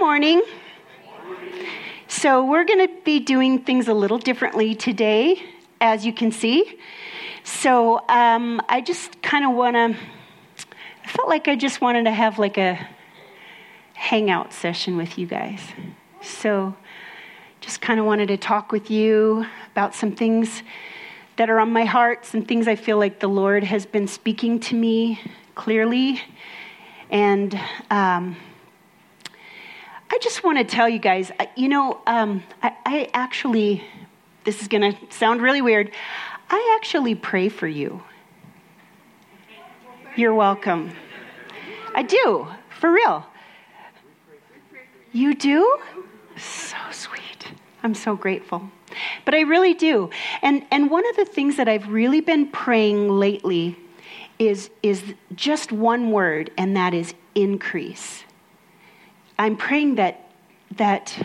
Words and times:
Morning. 0.00 0.42
So, 2.06 2.44
we're 2.44 2.64
going 2.64 2.86
to 2.86 2.94
be 3.02 3.18
doing 3.18 3.58
things 3.58 3.88
a 3.88 3.94
little 3.94 4.18
differently 4.18 4.76
today, 4.76 5.42
as 5.80 6.06
you 6.06 6.12
can 6.12 6.30
see. 6.30 6.78
So, 7.42 8.04
um, 8.08 8.62
I 8.68 8.80
just 8.80 9.20
kind 9.22 9.44
of 9.44 9.56
want 9.56 9.74
to, 9.74 9.96
I 11.04 11.08
felt 11.08 11.28
like 11.28 11.48
I 11.48 11.56
just 11.56 11.80
wanted 11.80 12.04
to 12.04 12.12
have 12.12 12.38
like 12.38 12.58
a 12.58 12.78
hangout 13.94 14.52
session 14.52 14.96
with 14.96 15.18
you 15.18 15.26
guys. 15.26 15.60
So, 16.22 16.76
just 17.60 17.80
kind 17.80 17.98
of 17.98 18.06
wanted 18.06 18.28
to 18.28 18.36
talk 18.36 18.70
with 18.70 18.92
you 18.92 19.46
about 19.72 19.96
some 19.96 20.12
things 20.12 20.62
that 21.36 21.50
are 21.50 21.58
on 21.58 21.72
my 21.72 21.84
heart, 21.84 22.24
some 22.24 22.42
things 22.42 22.68
I 22.68 22.76
feel 22.76 22.98
like 22.98 23.18
the 23.18 23.28
Lord 23.28 23.64
has 23.64 23.84
been 23.84 24.06
speaking 24.06 24.60
to 24.60 24.76
me 24.76 25.20
clearly. 25.56 26.22
And, 27.10 27.60
um, 27.90 28.36
I 30.10 30.18
just 30.18 30.42
want 30.42 30.58
to 30.58 30.64
tell 30.64 30.88
you 30.88 30.98
guys, 30.98 31.30
you 31.54 31.68
know, 31.68 32.00
um, 32.06 32.42
I, 32.62 32.74
I 32.86 33.10
actually, 33.12 33.84
this 34.44 34.62
is 34.62 34.68
going 34.68 34.92
to 34.92 34.98
sound 35.10 35.42
really 35.42 35.60
weird. 35.60 35.90
I 36.48 36.76
actually 36.78 37.14
pray 37.14 37.48
for 37.48 37.68
you. 37.68 38.02
You're 40.16 40.34
welcome. 40.34 40.92
I 41.94 42.02
do, 42.02 42.48
for 42.80 42.90
real. 42.90 43.26
You 45.12 45.34
do? 45.34 45.78
So 46.36 46.76
sweet. 46.90 47.52
I'm 47.82 47.94
so 47.94 48.16
grateful. 48.16 48.70
But 49.24 49.34
I 49.34 49.40
really 49.40 49.74
do. 49.74 50.10
And, 50.42 50.64
and 50.70 50.90
one 50.90 51.08
of 51.08 51.16
the 51.16 51.24
things 51.24 51.56
that 51.56 51.68
I've 51.68 51.88
really 51.88 52.20
been 52.20 52.48
praying 52.48 53.10
lately 53.10 53.76
is, 54.38 54.70
is 54.82 55.02
just 55.34 55.70
one 55.70 56.10
word, 56.10 56.50
and 56.56 56.76
that 56.76 56.94
is 56.94 57.14
increase. 57.34 58.24
I'm 59.38 59.56
praying 59.56 59.96
that, 59.96 60.20
that 60.76 61.16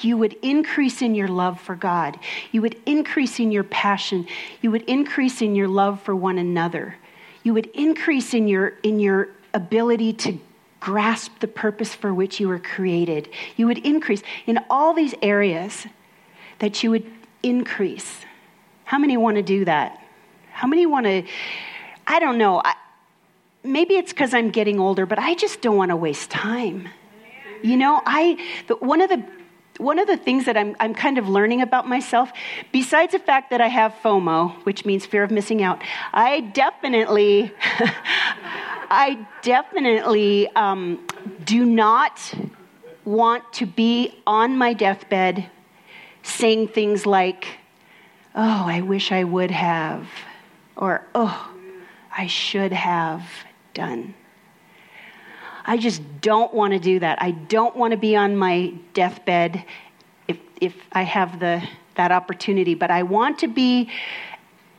you 0.00 0.16
would 0.16 0.34
increase 0.42 1.02
in 1.02 1.14
your 1.14 1.28
love 1.28 1.60
for 1.60 1.74
God. 1.74 2.18
You 2.52 2.62
would 2.62 2.80
increase 2.86 3.40
in 3.40 3.50
your 3.50 3.64
passion. 3.64 4.26
You 4.60 4.70
would 4.70 4.82
increase 4.82 5.42
in 5.42 5.54
your 5.54 5.68
love 5.68 6.00
for 6.02 6.14
one 6.14 6.38
another. 6.38 6.96
You 7.42 7.54
would 7.54 7.66
increase 7.66 8.32
in 8.32 8.46
your, 8.46 8.74
in 8.82 9.00
your 9.00 9.28
ability 9.52 10.12
to 10.14 10.38
grasp 10.80 11.38
the 11.40 11.48
purpose 11.48 11.94
for 11.94 12.14
which 12.14 12.40
you 12.40 12.48
were 12.48 12.58
created. 12.58 13.28
You 13.56 13.66
would 13.66 13.78
increase 13.78 14.22
in 14.46 14.58
all 14.70 14.94
these 14.94 15.14
areas 15.22 15.86
that 16.60 16.82
you 16.82 16.90
would 16.90 17.10
increase. 17.42 18.24
How 18.84 18.98
many 18.98 19.16
want 19.16 19.36
to 19.36 19.42
do 19.42 19.64
that? 19.64 20.00
How 20.52 20.68
many 20.68 20.86
want 20.86 21.06
to? 21.06 21.24
I 22.06 22.18
don't 22.18 22.38
know. 22.38 22.60
I, 22.64 22.74
maybe 23.64 23.94
it's 23.94 24.12
because 24.12 24.34
I'm 24.34 24.50
getting 24.50 24.78
older, 24.78 25.06
but 25.06 25.18
I 25.18 25.34
just 25.34 25.60
don't 25.60 25.76
want 25.76 25.90
to 25.90 25.96
waste 25.96 26.30
time. 26.30 26.88
You 27.62 27.76
know, 27.76 28.02
I 28.04 28.38
the, 28.66 28.76
one 28.76 29.00
of 29.00 29.08
the 29.08 29.24
one 29.78 29.98
of 29.98 30.06
the 30.06 30.16
things 30.16 30.44
that 30.44 30.56
I'm, 30.56 30.76
I'm 30.80 30.94
kind 30.94 31.18
of 31.18 31.28
learning 31.28 31.60
about 31.60 31.88
myself, 31.88 32.30
besides 32.72 33.12
the 33.12 33.18
fact 33.18 33.50
that 33.50 33.60
I 33.60 33.68
have 33.68 33.94
FOMO, 34.02 34.52
which 34.64 34.84
means 34.84 35.06
fear 35.06 35.22
of 35.22 35.30
missing 35.30 35.62
out, 35.62 35.82
I 36.12 36.40
definitely, 36.40 37.52
I 38.90 39.26
definitely 39.42 40.48
um, 40.54 41.06
do 41.44 41.64
not 41.64 42.34
want 43.04 43.50
to 43.54 43.66
be 43.66 44.14
on 44.26 44.56
my 44.56 44.72
deathbed 44.72 45.50
saying 46.22 46.68
things 46.68 47.06
like, 47.06 47.46
oh, 48.34 48.64
I 48.66 48.82
wish 48.82 49.10
I 49.10 49.24
would 49.24 49.50
have, 49.50 50.06
or 50.76 51.06
oh, 51.14 51.50
I 52.16 52.26
should 52.26 52.72
have 52.72 53.24
done. 53.74 54.14
I 55.64 55.76
just 55.76 56.02
don't 56.20 56.52
want 56.52 56.72
to 56.72 56.78
do 56.78 56.98
that. 57.00 57.22
I 57.22 57.30
don't 57.30 57.76
want 57.76 57.92
to 57.92 57.96
be 57.96 58.16
on 58.16 58.36
my 58.36 58.74
deathbed 58.94 59.64
if, 60.28 60.38
if 60.60 60.74
I 60.92 61.02
have 61.02 61.40
the, 61.40 61.62
that 61.96 62.12
opportunity, 62.12 62.74
but 62.74 62.90
I 62.90 63.02
want 63.04 63.40
to 63.40 63.48
be 63.48 63.90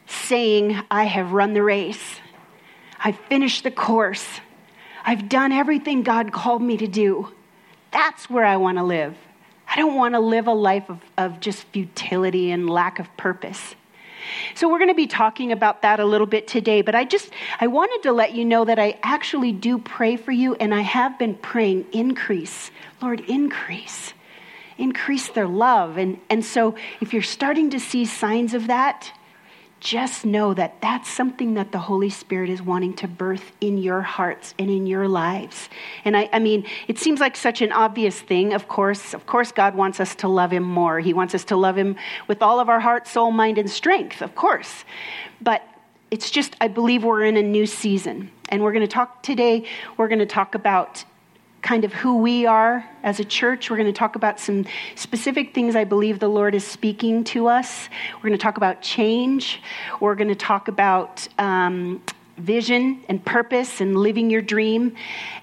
saying, 0.07 0.79
I 0.91 1.05
have 1.05 1.31
run 1.31 1.53
the 1.53 1.63
race. 1.63 2.19
I've 3.03 3.17
finished 3.29 3.63
the 3.63 3.71
course. 3.71 4.25
I've 5.05 5.29
done 5.29 5.51
everything 5.51 6.03
God 6.03 6.31
called 6.31 6.61
me 6.61 6.77
to 6.77 6.87
do. 6.87 7.29
That's 7.91 8.29
where 8.29 8.45
I 8.45 8.57
want 8.57 8.77
to 8.77 8.83
live. 8.83 9.15
I 9.67 9.77
don't 9.77 9.95
want 9.95 10.13
to 10.13 10.19
live 10.19 10.47
a 10.47 10.53
life 10.53 10.89
of, 10.89 10.99
of 11.17 11.39
just 11.39 11.63
futility 11.67 12.51
and 12.51 12.69
lack 12.69 12.99
of 12.99 13.15
purpose. 13.17 13.75
So 14.55 14.69
we're 14.69 14.77
going 14.77 14.89
to 14.89 14.95
be 14.95 15.07
talking 15.07 15.51
about 15.51 15.81
that 15.81 15.99
a 15.99 16.05
little 16.05 16.27
bit 16.27 16.47
today, 16.47 16.81
but 16.81 16.95
I 16.95 17.05
just 17.05 17.29
I 17.59 17.67
wanted 17.67 18.03
to 18.03 18.11
let 18.11 18.33
you 18.33 18.45
know 18.45 18.65
that 18.65 18.79
I 18.79 18.99
actually 19.03 19.51
do 19.51 19.77
pray 19.77 20.15
for 20.17 20.31
you 20.31 20.55
and 20.55 20.73
I 20.73 20.81
have 20.81 21.17
been 21.19 21.35
praying 21.35 21.85
increase. 21.91 22.71
Lord, 23.01 23.21
increase. 23.21 24.13
Increase 24.77 25.29
their 25.29 25.47
love. 25.47 25.97
And 25.97 26.19
and 26.29 26.43
so 26.43 26.75
if 27.01 27.13
you're 27.13 27.21
starting 27.21 27.69
to 27.71 27.79
see 27.79 28.05
signs 28.05 28.53
of 28.53 28.67
that, 28.67 29.11
just 29.83 30.25
know 30.25 30.53
that 30.53 30.79
that's 30.81 31.09
something 31.09 31.55
that 31.55 31.73
the 31.73 31.77
Holy 31.77 32.09
Spirit 32.09 32.49
is 32.49 32.61
wanting 32.61 32.93
to 32.93 33.07
birth 33.07 33.51
in 33.59 33.77
your 33.77 34.01
hearts 34.01 34.53
and 34.57 34.69
in 34.69 34.87
your 34.87 35.09
lives. 35.09 35.67
And 36.05 36.15
I, 36.15 36.29
I, 36.31 36.39
mean, 36.39 36.65
it 36.87 36.97
seems 36.97 37.19
like 37.19 37.35
such 37.35 37.61
an 37.61 37.73
obvious 37.73 38.17
thing, 38.17 38.53
of 38.53 38.69
course. 38.69 39.13
Of 39.13 39.25
course, 39.25 39.51
God 39.51 39.75
wants 39.75 39.99
us 39.99 40.15
to 40.15 40.29
love 40.29 40.53
Him 40.53 40.63
more. 40.63 41.01
He 41.01 41.13
wants 41.13 41.35
us 41.35 41.43
to 41.45 41.57
love 41.57 41.77
Him 41.77 41.97
with 42.29 42.41
all 42.41 42.61
of 42.61 42.69
our 42.69 42.79
heart, 42.79 43.07
soul, 43.07 43.31
mind, 43.31 43.57
and 43.57 43.69
strength, 43.69 44.21
of 44.21 44.35
course. 44.35 44.85
But 45.41 45.61
it's 46.09 46.31
just, 46.31 46.55
I 46.61 46.69
believe 46.69 47.03
we're 47.03 47.25
in 47.25 47.35
a 47.35 47.43
new 47.43 47.65
season. 47.65 48.31
And 48.47 48.63
we're 48.63 48.71
going 48.71 48.87
to 48.87 48.93
talk 48.93 49.21
today, 49.21 49.65
we're 49.97 50.07
going 50.07 50.19
to 50.19 50.25
talk 50.25 50.55
about 50.55 51.03
kind 51.63 51.85
of 51.85 51.93
who 51.93 52.17
we 52.17 52.45
are 52.45 52.87
as 53.01 53.19
a 53.19 53.25
church. 53.25 53.71
We're 53.71 53.77
going 53.77 53.91
to 53.91 53.97
talk 53.97 54.15
about 54.15 54.39
some 54.39 54.65
specific 54.95 55.55
things 55.55 55.75
I 55.75 55.85
believe 55.85 56.19
the 56.19 56.27
Lord 56.27 56.53
is 56.53 56.67
speaking 56.67 57.23
to 57.25 57.47
us. 57.47 57.89
We're 58.17 58.29
going 58.29 58.37
to 58.37 58.43
talk 58.43 58.57
about 58.57 58.81
change. 58.81 59.61
We're 59.99 60.15
going 60.15 60.27
to 60.27 60.35
talk 60.35 60.67
about 60.67 61.27
um, 61.39 62.03
vision 62.37 63.01
and 63.07 63.23
purpose 63.23 63.79
and 63.79 63.95
living 63.95 64.29
your 64.29 64.41
dream. 64.41 64.95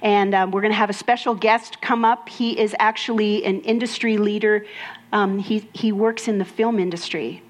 And 0.03 0.35
um, 0.35 0.51
we're 0.51 0.61
going 0.61 0.73
to 0.73 0.79
have 0.79 0.91
a 0.91 0.95
special 0.95 1.35
guest 1.35 1.81
come 1.81 2.05
up. 2.05 2.29
He 2.29 2.59
is 2.59 2.77
actually 2.79 3.45
an 3.45 3.63
industry 3.63 4.19
leader, 4.19 4.67
um, 5.13 5.39
he, 5.39 5.69
he 5.73 5.91
works 5.91 6.29
in 6.29 6.39
the 6.39 6.45
film 6.45 6.79
industry, 6.79 7.43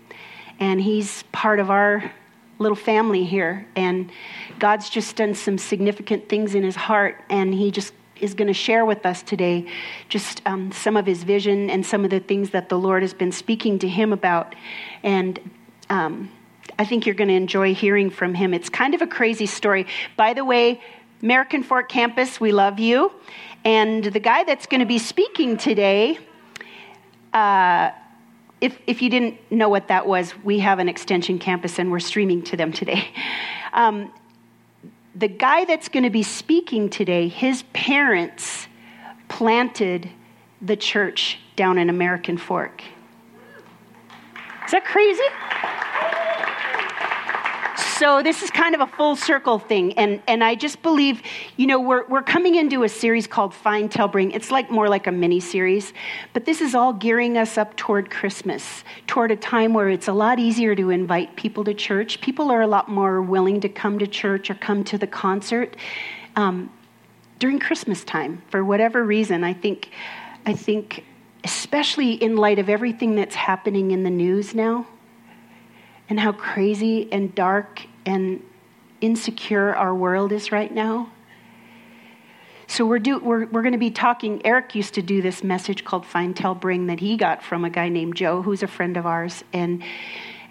and 0.58 0.80
he's 0.80 1.24
part 1.24 1.60
of 1.60 1.70
our 1.70 2.10
little 2.58 2.76
family 2.76 3.24
here. 3.24 3.66
And 3.76 4.10
God's 4.58 4.88
just 4.88 5.16
done 5.16 5.34
some 5.34 5.58
significant 5.58 6.28
things 6.28 6.54
in 6.54 6.62
his 6.62 6.76
heart, 6.76 7.22
and 7.28 7.52
he 7.52 7.70
just 7.70 7.92
is 8.20 8.34
going 8.34 8.48
to 8.48 8.54
share 8.54 8.84
with 8.84 9.04
us 9.06 9.22
today 9.22 9.66
just 10.08 10.42
um, 10.46 10.72
some 10.72 10.96
of 10.96 11.06
his 11.06 11.22
vision 11.22 11.70
and 11.70 11.84
some 11.84 12.04
of 12.04 12.10
the 12.10 12.20
things 12.20 12.50
that 12.50 12.68
the 12.68 12.78
Lord 12.78 13.02
has 13.02 13.14
been 13.14 13.32
speaking 13.32 13.78
to 13.80 13.88
him 13.88 14.12
about. 14.12 14.54
And 15.02 15.38
um, 15.88 16.30
I 16.78 16.84
think 16.84 17.06
you're 17.06 17.14
going 17.14 17.28
to 17.28 17.34
enjoy 17.34 17.74
hearing 17.74 18.10
from 18.10 18.34
him. 18.34 18.54
It's 18.54 18.68
kind 18.68 18.94
of 18.94 19.02
a 19.02 19.06
crazy 19.06 19.46
story. 19.46 19.86
By 20.16 20.34
the 20.34 20.44
way, 20.44 20.80
American 21.22 21.62
Fork 21.62 21.88
Campus, 21.88 22.40
we 22.40 22.52
love 22.52 22.78
you. 22.78 23.12
And 23.64 24.04
the 24.04 24.20
guy 24.20 24.44
that's 24.44 24.66
going 24.66 24.80
to 24.80 24.86
be 24.86 24.98
speaking 24.98 25.56
today, 25.56 26.18
uh, 27.34 27.90
if, 28.60 28.78
if 28.86 29.02
you 29.02 29.10
didn't 29.10 29.38
know 29.50 29.68
what 29.68 29.88
that 29.88 30.06
was, 30.06 30.34
we 30.42 30.60
have 30.60 30.78
an 30.78 30.88
extension 30.88 31.38
campus 31.38 31.78
and 31.78 31.90
we're 31.90 32.00
streaming 32.00 32.42
to 32.42 32.56
them 32.56 32.72
today. 32.72 33.08
Um, 33.72 34.12
the 35.14 35.28
guy 35.28 35.64
that's 35.64 35.88
going 35.88 36.04
to 36.04 36.10
be 36.10 36.22
speaking 36.22 36.88
today, 36.88 37.28
his 37.28 37.64
parents 37.72 38.66
planted 39.28 40.10
the 40.62 40.76
church 40.76 41.38
down 41.56 41.78
in 41.78 41.90
American 41.90 42.36
Fork. 42.36 42.82
Is 44.64 44.72
that 44.72 44.84
crazy? 44.84 45.22
So 48.00 48.22
this 48.22 48.42
is 48.42 48.50
kind 48.50 48.74
of 48.74 48.80
a 48.80 48.86
full 48.86 49.14
circle 49.14 49.58
thing. 49.58 49.92
And, 49.98 50.22
and 50.26 50.42
I 50.42 50.54
just 50.54 50.80
believe, 50.80 51.20
you 51.58 51.66
know, 51.66 51.78
we're, 51.78 52.06
we're 52.06 52.22
coming 52.22 52.54
into 52.54 52.82
a 52.82 52.88
series 52.88 53.26
called 53.26 53.52
Find, 53.52 53.92
Tell, 53.92 54.08
Bring. 54.08 54.30
It's 54.30 54.50
like 54.50 54.70
more 54.70 54.88
like 54.88 55.06
a 55.06 55.12
mini 55.12 55.38
series. 55.38 55.92
But 56.32 56.46
this 56.46 56.62
is 56.62 56.74
all 56.74 56.94
gearing 56.94 57.36
us 57.36 57.58
up 57.58 57.76
toward 57.76 58.08
Christmas, 58.08 58.84
toward 59.06 59.30
a 59.32 59.36
time 59.36 59.74
where 59.74 59.90
it's 59.90 60.08
a 60.08 60.14
lot 60.14 60.38
easier 60.38 60.74
to 60.76 60.88
invite 60.88 61.36
people 61.36 61.62
to 61.64 61.74
church. 61.74 62.22
People 62.22 62.50
are 62.50 62.62
a 62.62 62.66
lot 62.66 62.88
more 62.88 63.20
willing 63.20 63.60
to 63.60 63.68
come 63.68 63.98
to 63.98 64.06
church 64.06 64.48
or 64.48 64.54
come 64.54 64.82
to 64.84 64.96
the 64.96 65.06
concert 65.06 65.76
um, 66.36 66.70
during 67.38 67.58
Christmas 67.58 68.02
time 68.02 68.40
for 68.48 68.64
whatever 68.64 69.04
reason. 69.04 69.44
I 69.44 69.52
think, 69.52 69.90
I 70.46 70.54
think, 70.54 71.04
especially 71.44 72.14
in 72.14 72.36
light 72.36 72.58
of 72.58 72.70
everything 72.70 73.14
that's 73.14 73.34
happening 73.34 73.90
in 73.90 74.04
the 74.04 74.10
news 74.10 74.54
now 74.54 74.86
and 76.08 76.18
how 76.18 76.32
crazy 76.32 77.06
and 77.12 77.34
dark 77.34 77.82
and 78.06 78.42
insecure 79.00 79.74
our 79.74 79.94
world 79.94 80.32
is 80.32 80.52
right 80.52 80.72
now. 80.72 81.12
So 82.66 82.86
we're, 82.86 83.00
do, 83.00 83.18
we're, 83.18 83.46
we're 83.46 83.62
going 83.62 83.72
to 83.72 83.78
be 83.78 83.90
talking. 83.90 84.44
Eric 84.44 84.74
used 84.74 84.94
to 84.94 85.02
do 85.02 85.20
this 85.20 85.42
message 85.42 85.84
called 85.84 86.06
Find, 86.06 86.36
Tell, 86.36 86.54
Bring 86.54 86.86
that 86.86 87.00
he 87.00 87.16
got 87.16 87.42
from 87.42 87.64
a 87.64 87.70
guy 87.70 87.88
named 87.88 88.14
Joe, 88.14 88.42
who's 88.42 88.62
a 88.62 88.68
friend 88.68 88.96
of 88.96 89.06
ours. 89.06 89.42
And, 89.52 89.82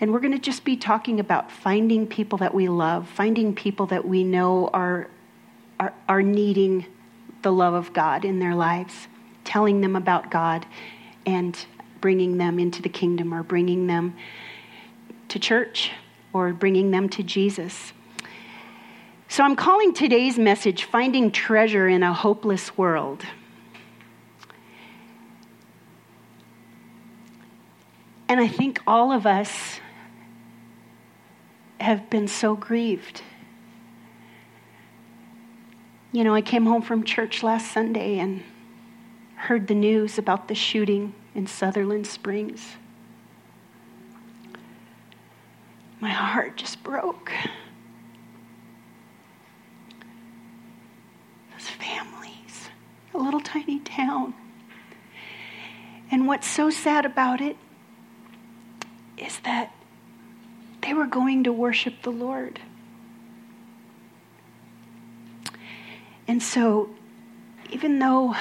and 0.01 0.12
we're 0.12 0.19
going 0.19 0.34
to 0.34 0.40
just 0.40 0.66
be 0.66 0.75
talking 0.75 1.19
about 1.19 1.50
finding 1.50 2.06
people 2.07 2.38
that 2.40 2.54
we 2.54 2.68
love, 2.68 3.07
finding 3.07 3.56
people 3.56 3.86
that 3.88 4.06
we 4.06 4.25
know 4.25 4.69
are, 4.74 5.07
are, 5.80 5.94
are 6.10 6.22
needing 6.22 6.86
the 7.42 7.54
love 7.54 7.74
of 7.74 7.94
God 7.94 8.25
in 8.25 8.40
their 8.40 8.54
lives 8.54 9.07
telling 9.50 9.81
them 9.81 9.95
about 9.95 10.30
God 10.30 10.63
and 11.25 11.57
bringing 12.02 12.38
them 12.38 12.60
into 12.60 12.84
the 12.84 12.90
kingdom 12.90 13.34
or 13.34 13.42
bringing 13.42 13.88
them 13.88 14.16
to 15.28 15.40
church 15.40 15.92
or 16.34 16.54
bringing 16.54 16.92
them 16.92 17.10
to 17.10 17.24
Jesus. 17.24 17.94
So 19.28 19.44
I'm 19.44 19.56
calling 19.56 19.94
today's 19.94 20.40
message 20.40 20.86
Finding 20.86 21.31
Treasure 21.31 21.88
in 21.88 22.04
a 22.04 22.14
Hopeless 22.14 22.78
World. 22.78 23.26
And 28.28 28.40
I 28.40 28.48
think 28.48 28.80
all 28.86 29.12
of 29.12 29.26
us 29.26 29.80
have 31.80 32.10
been 32.10 32.28
so 32.28 32.56
grieved. 32.56 33.24
You 36.12 36.24
know, 36.24 36.34
I 36.34 36.42
came 36.42 36.66
home 36.66 36.81
from 36.81 37.04
church 37.04 37.44
last 37.44 37.72
Sunday 37.72 38.20
and 38.20 38.44
heard 39.36 39.68
the 39.68 39.76
news 39.76 40.18
about 40.18 40.48
the 40.48 40.56
shooting 40.56 41.14
in 41.34 41.48
Sutherland 41.48 42.06
Springs. 42.08 42.78
My 46.00 46.10
heart 46.10 46.56
just 46.56 46.81
broke. 46.84 47.31
Those 51.51 51.68
families, 51.69 52.69
a 53.13 53.18
little 53.18 53.42
tiny 53.42 53.80
town. 53.80 54.34
And 56.12 56.25
what's 56.25 56.48
so 56.48 56.69
sad 56.69 57.06
about 57.06 57.42
it 57.42 57.57
is 59.18 59.40
that 59.40 59.74
they 60.81 60.94
were 60.94 61.06
going 61.06 61.44
to 61.44 61.54
worship 61.54 62.02
the 62.02 62.10
Lord. 62.10 62.60
And 66.28 66.42
so, 66.42 66.90
even 67.72 68.00
though, 68.00 68.36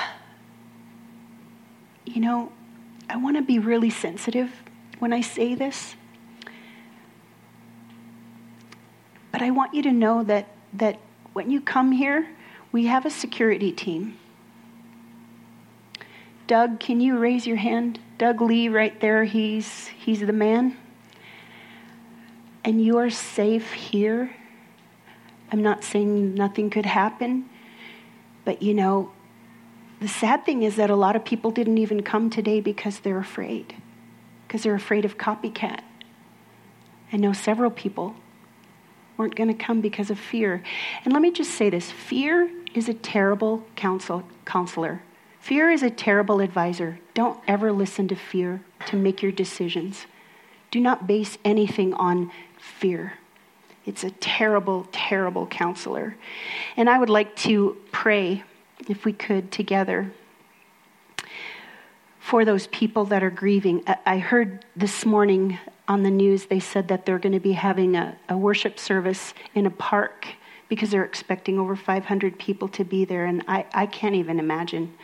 you 2.04 2.20
know, 2.20 2.52
I 3.10 3.16
want 3.16 3.36
to 3.36 3.42
be 3.42 3.58
really 3.58 3.90
sensitive 3.90 4.50
when 4.98 5.12
I 5.12 5.20
say 5.20 5.54
this, 5.54 5.96
but 9.38 9.44
I 9.44 9.52
want 9.52 9.72
you 9.72 9.82
to 9.82 9.92
know 9.92 10.24
that, 10.24 10.48
that 10.72 10.98
when 11.32 11.48
you 11.48 11.60
come 11.60 11.92
here, 11.92 12.28
we 12.72 12.86
have 12.86 13.06
a 13.06 13.10
security 13.10 13.70
team. 13.70 14.18
Doug, 16.48 16.80
can 16.80 17.00
you 17.00 17.16
raise 17.16 17.46
your 17.46 17.58
hand? 17.58 18.00
Doug 18.18 18.40
Lee, 18.40 18.68
right 18.68 19.00
there, 19.00 19.22
he's, 19.22 19.86
he's 19.86 20.18
the 20.18 20.32
man. 20.32 20.76
And 22.64 22.84
you 22.84 22.98
are 22.98 23.10
safe 23.10 23.70
here. 23.74 24.34
I'm 25.52 25.62
not 25.62 25.84
saying 25.84 26.34
nothing 26.34 26.68
could 26.68 26.86
happen, 26.86 27.48
but 28.44 28.60
you 28.60 28.74
know, 28.74 29.12
the 30.00 30.08
sad 30.08 30.44
thing 30.46 30.64
is 30.64 30.74
that 30.74 30.90
a 30.90 30.96
lot 30.96 31.14
of 31.14 31.24
people 31.24 31.52
didn't 31.52 31.78
even 31.78 32.02
come 32.02 32.28
today 32.28 32.60
because 32.60 32.98
they're 32.98 33.18
afraid, 33.18 33.76
because 34.48 34.64
they're 34.64 34.74
afraid 34.74 35.04
of 35.04 35.16
copycat. 35.16 35.82
I 37.12 37.18
know 37.18 37.32
several 37.32 37.70
people 37.70 38.16
weren't 39.18 39.34
going 39.34 39.54
to 39.54 39.64
come 39.64 39.82
because 39.82 40.08
of 40.08 40.18
fear. 40.18 40.62
And 41.04 41.12
let 41.12 41.20
me 41.20 41.30
just 41.30 41.50
say 41.50 41.68
this 41.68 41.90
fear 41.90 42.50
is 42.72 42.88
a 42.88 42.94
terrible 42.94 43.66
counsel, 43.76 44.22
counselor. 44.46 45.02
Fear 45.40 45.70
is 45.72 45.82
a 45.82 45.90
terrible 45.90 46.40
advisor. 46.40 47.00
Don't 47.14 47.38
ever 47.46 47.72
listen 47.72 48.08
to 48.08 48.14
fear 48.14 48.62
to 48.86 48.96
make 48.96 49.22
your 49.22 49.32
decisions. 49.32 50.06
Do 50.70 50.80
not 50.80 51.06
base 51.06 51.36
anything 51.44 51.92
on 51.94 52.30
fear. 52.58 53.14
It's 53.84 54.04
a 54.04 54.10
terrible, 54.10 54.86
terrible 54.92 55.46
counselor. 55.46 56.16
And 56.76 56.88
I 56.88 56.98
would 56.98 57.10
like 57.10 57.34
to 57.36 57.76
pray, 57.90 58.44
if 58.88 59.04
we 59.04 59.12
could, 59.12 59.50
together 59.50 60.12
for 62.20 62.44
those 62.44 62.66
people 62.66 63.06
that 63.06 63.22
are 63.22 63.30
grieving. 63.30 63.82
I 64.04 64.18
heard 64.18 64.64
this 64.76 65.06
morning 65.06 65.58
on 65.88 66.02
the 66.02 66.10
news, 66.10 66.46
they 66.46 66.60
said 66.60 66.88
that 66.88 67.06
they're 67.06 67.18
going 67.18 67.32
to 67.32 67.40
be 67.40 67.52
having 67.52 67.96
a, 67.96 68.16
a 68.28 68.36
worship 68.36 68.78
service 68.78 69.32
in 69.54 69.64
a 69.64 69.70
park 69.70 70.26
because 70.68 70.90
they're 70.90 71.04
expecting 71.04 71.58
over 71.58 71.74
500 71.74 72.38
people 72.38 72.68
to 72.68 72.84
be 72.84 73.06
there. 73.06 73.24
And 73.24 73.42
I, 73.48 73.64
I 73.72 73.86
can't 73.86 74.14
even 74.14 74.38
imagine 74.38 74.94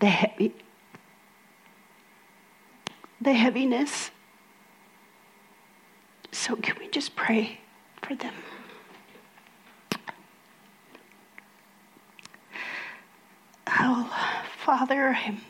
the 0.00 0.52
the 3.20 3.32
heaviness. 3.32 4.10
So 6.30 6.56
can 6.56 6.76
we 6.78 6.88
just 6.88 7.16
pray 7.16 7.60
for 8.02 8.14
them? 8.14 8.34
Oh, 13.66 14.42
Father, 14.58 15.16
I'm 15.24 15.40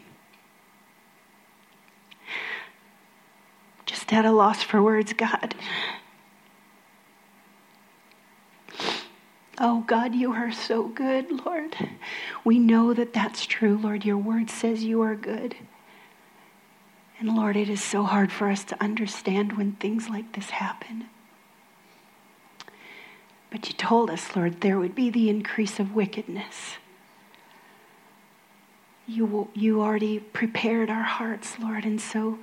just 4.05 4.13
at 4.13 4.27
a 4.27 4.31
loss 4.31 4.63
for 4.63 4.83
words, 4.83 5.15
God. 5.15 5.55
Oh, 9.59 9.83
God, 9.87 10.15
you 10.15 10.33
are 10.33 10.53
so 10.53 10.89
good, 10.89 11.47
Lord. 11.47 11.75
We 12.45 12.59
know 12.59 12.93
that 12.93 13.15
that's 13.15 13.47
true, 13.47 13.79
Lord. 13.79 14.05
Your 14.05 14.19
word 14.19 14.51
says 14.51 14.85
you 14.85 15.01
are 15.01 15.15
good. 15.15 15.55
And 17.19 17.35
Lord, 17.35 17.57
it 17.57 17.71
is 17.71 17.83
so 17.83 18.03
hard 18.03 18.31
for 18.31 18.51
us 18.51 18.63
to 18.65 18.83
understand 18.83 19.57
when 19.57 19.73
things 19.73 20.11
like 20.11 20.35
this 20.35 20.51
happen. 20.51 21.07
But 23.51 23.69
you 23.69 23.75
told 23.75 24.11
us, 24.11 24.37
Lord, 24.37 24.61
there 24.61 24.79
would 24.79 24.95
be 24.95 25.09
the 25.09 25.31
increase 25.31 25.81
of 25.81 25.95
wickedness. 25.95 26.75
You, 29.07 29.49
you 29.55 29.81
already 29.81 30.19
prepared 30.19 30.91
our 30.91 31.05
hearts, 31.05 31.59
Lord. 31.59 31.85
And 31.85 32.01
so, 32.01 32.39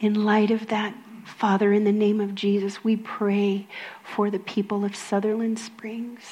in 0.00 0.24
light 0.24 0.50
of 0.50 0.68
that, 0.68 0.94
Father, 1.24 1.72
in 1.72 1.84
the 1.84 1.92
name 1.92 2.20
of 2.20 2.34
Jesus, 2.34 2.82
we 2.82 2.96
pray 2.96 3.66
for 4.02 4.30
the 4.30 4.38
people 4.38 4.84
of 4.84 4.96
Sutherland 4.96 5.58
Springs. 5.58 6.22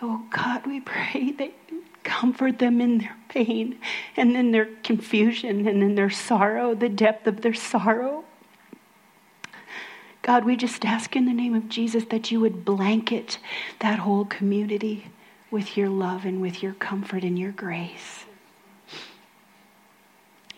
Oh 0.00 0.24
God, 0.30 0.66
we 0.66 0.80
pray 0.80 1.32
that 1.38 1.52
you 1.70 1.84
comfort 2.04 2.58
them 2.58 2.80
in 2.80 2.98
their 2.98 3.16
pain 3.28 3.78
and 4.16 4.36
in 4.36 4.52
their 4.52 4.66
confusion 4.84 5.66
and 5.66 5.82
in 5.82 5.94
their 5.94 6.10
sorrow, 6.10 6.74
the 6.74 6.88
depth 6.88 7.26
of 7.26 7.40
their 7.40 7.54
sorrow. 7.54 8.24
God, 10.22 10.44
we 10.44 10.56
just 10.56 10.84
ask 10.84 11.16
in 11.16 11.24
the 11.24 11.32
name 11.32 11.54
of 11.54 11.68
Jesus 11.68 12.04
that 12.10 12.30
you 12.30 12.40
would 12.40 12.64
blanket 12.64 13.38
that 13.80 14.00
whole 14.00 14.26
community 14.26 15.06
with 15.50 15.76
your 15.76 15.88
love 15.88 16.24
and 16.26 16.42
with 16.42 16.62
your 16.62 16.74
comfort 16.74 17.24
and 17.24 17.38
your 17.38 17.52
grace. 17.52 18.26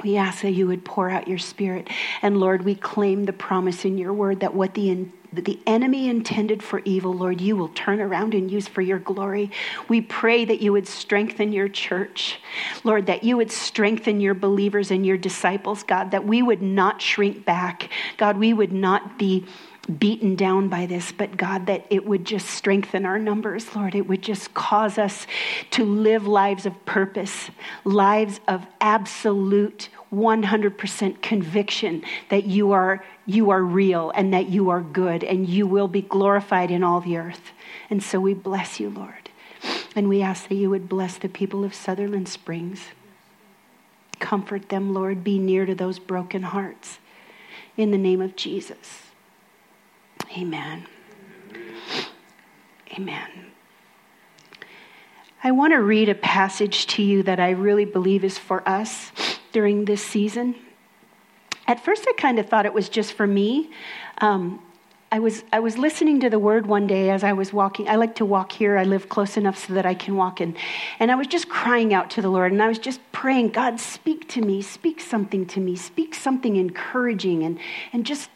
We 0.03 0.17
ask 0.17 0.43
that 0.43 0.53
you 0.53 0.67
would 0.67 0.85
pour 0.85 1.11
out 1.11 1.29
your 1.29 1.39
spirit. 1.39 1.89
And 2.23 2.39
Lord, 2.39 2.65
we 2.65 2.75
claim 2.75 3.25
the 3.25 3.33
promise 3.33 3.85
in 3.85 3.99
your 3.99 4.13
word 4.13 4.41
that 4.41 4.55
what 4.55 4.75
the, 4.75 5.09
the 5.33 5.61
enemy 5.67 6.09
intended 6.09 6.63
for 6.63 6.81
evil, 6.85 7.13
Lord, 7.13 7.41
you 7.41 7.57
will 7.57 7.69
turn 7.69 8.01
around 8.01 8.35
and 8.35 8.51
use 8.51 8.67
for 8.67 8.83
your 8.83 8.99
glory. 8.99 9.51
We 9.89 10.01
pray 10.01 10.45
that 10.45 10.61
you 10.61 10.73
would 10.73 10.89
strengthen 10.89 11.53
your 11.53 11.69
church. 11.69 12.41
Lord, 12.85 13.07
that 13.07 13.25
you 13.25 13.37
would 13.37 13.51
strengthen 13.51 14.21
your 14.21 14.35
believers 14.35 14.91
and 14.91 15.05
your 15.05 15.17
disciples, 15.17 15.83
God, 15.83 16.11
that 16.11 16.25
we 16.25 16.43
would 16.43 16.63
not 16.63 17.01
shrink 17.01 17.45
back. 17.45 17.91
God, 18.17 18.39
we 18.39 18.53
would 18.53 18.73
not 18.73 19.19
be 19.19 19.47
beaten 19.99 20.37
down 20.37 20.69
by 20.69 20.87
this, 20.87 21.13
but 21.13 21.37
God, 21.37 21.67
that 21.67 21.87
it 21.91 22.07
would 22.07 22.25
just 22.25 22.49
strengthen 22.49 23.05
our 23.05 23.19
numbers, 23.19 23.75
Lord. 23.75 23.95
It 23.95 24.09
would 24.09 24.23
just 24.23 24.55
cause 24.55 24.99
us 24.99 25.27
to 25.73 25.85
live 25.85 26.27
lives 26.27 26.67
of 26.67 26.85
purpose, 26.87 27.51
lives 27.85 28.41
of 28.47 28.67
absolute 28.81 29.89
100% 30.13 31.23
conviction 31.23 32.03
that 32.29 32.45
you 32.45 32.73
are, 32.73 33.05
you 33.27 33.51
are 33.51 33.63
real 33.63 34.11
and 34.15 34.35
that 34.35 34.49
you 34.49 34.71
are 34.71 34.81
good 34.81 35.25
and 35.25 35.49
you 35.49 35.67
will 35.67 35.89
be 35.89 36.03
glorified 36.03 36.71
in 36.71 36.83
all 36.83 37.01
the 37.01 37.17
earth. 37.17 37.53
And 37.89 38.03
so 38.03 38.21
we 38.21 38.35
bless 38.35 38.81
you, 38.81 38.91
Lord. 38.91 39.31
And 39.95 40.09
we 40.09 40.23
ask 40.23 40.49
that 40.49 40.55
you 40.55 40.71
would 40.71 40.89
bless 40.89 41.19
the 41.19 41.29
people 41.29 41.65
of 41.65 41.75
Sutherland 41.75 42.29
Springs. 42.29 42.81
Comfort 44.19 44.69
them, 44.69 44.95
Lord. 44.95 45.25
Be 45.25 45.39
near 45.39 45.67
to 45.67 45.75
those 45.75 45.99
broken 45.99 46.43
hearts. 46.43 46.99
In 47.77 47.91
the 47.91 47.99
name 47.99 48.21
of 48.21 48.37
Jesus. 48.37 49.10
Amen. 50.37 50.87
Amen. 52.93 53.31
I 55.43 55.51
want 55.53 55.73
to 55.73 55.83
read 55.83 56.09
a 56.09 56.15
passage 56.15 56.87
to 56.89 57.03
you 57.03 57.23
that 57.25 57.41
I 57.41 57.51
really 57.51 57.85
believe 57.85 58.25
is 58.25 58.39
for 58.39 58.67
us 58.69 59.11
during 59.53 59.87
this 59.87 60.05
season. 60.05 60.55
At 61.67 61.85
first, 61.85 62.05
I 62.09 62.13
kind 62.17 62.39
of 62.39 62.49
thought 62.49 62.67
it 62.67 62.75
was 62.75 62.89
just 62.89 63.15
for 63.15 63.27
me. 63.27 63.71
Um, 64.19 64.61
I 65.13 65.19
was, 65.19 65.43
I 65.53 65.59
was 65.59 65.77
listening 65.77 66.21
to 66.21 66.31
the 66.31 66.39
word 66.39 66.67
one 66.67 66.87
day 66.87 67.11
as 67.11 67.25
I 67.25 67.33
was 67.33 67.53
walking. 67.53 67.89
I 67.89 67.97
like 67.97 68.15
to 68.17 68.25
walk 68.25 68.53
here. 68.53 68.77
I 68.77 68.85
live 68.85 69.09
close 69.09 69.37
enough 69.37 69.67
so 69.67 69.75
that 69.75 69.85
I 69.85 69.95
can 69.95 70.15
walk 70.15 70.41
in. 70.41 70.57
And 71.01 71.11
I 71.11 71.17
was 71.17 71.27
just 71.27 71.49
crying 71.49 71.93
out 71.93 72.11
to 72.11 72.23
the 72.23 72.29
Lord 72.29 72.53
and 72.53 72.63
I 72.63 72.69
was 72.69 72.79
just 72.79 73.01
praying, 73.11 73.49
God, 73.49 73.81
speak 73.81 74.29
to 74.29 74.41
me, 74.41 74.63
speak 74.63 75.01
something 75.01 75.47
to 75.47 75.59
me, 75.59 75.75
speak 75.75 76.15
something 76.15 76.55
encouraging 76.55 77.43
and, 77.43 77.59
and 77.93 78.07
just 78.07 78.31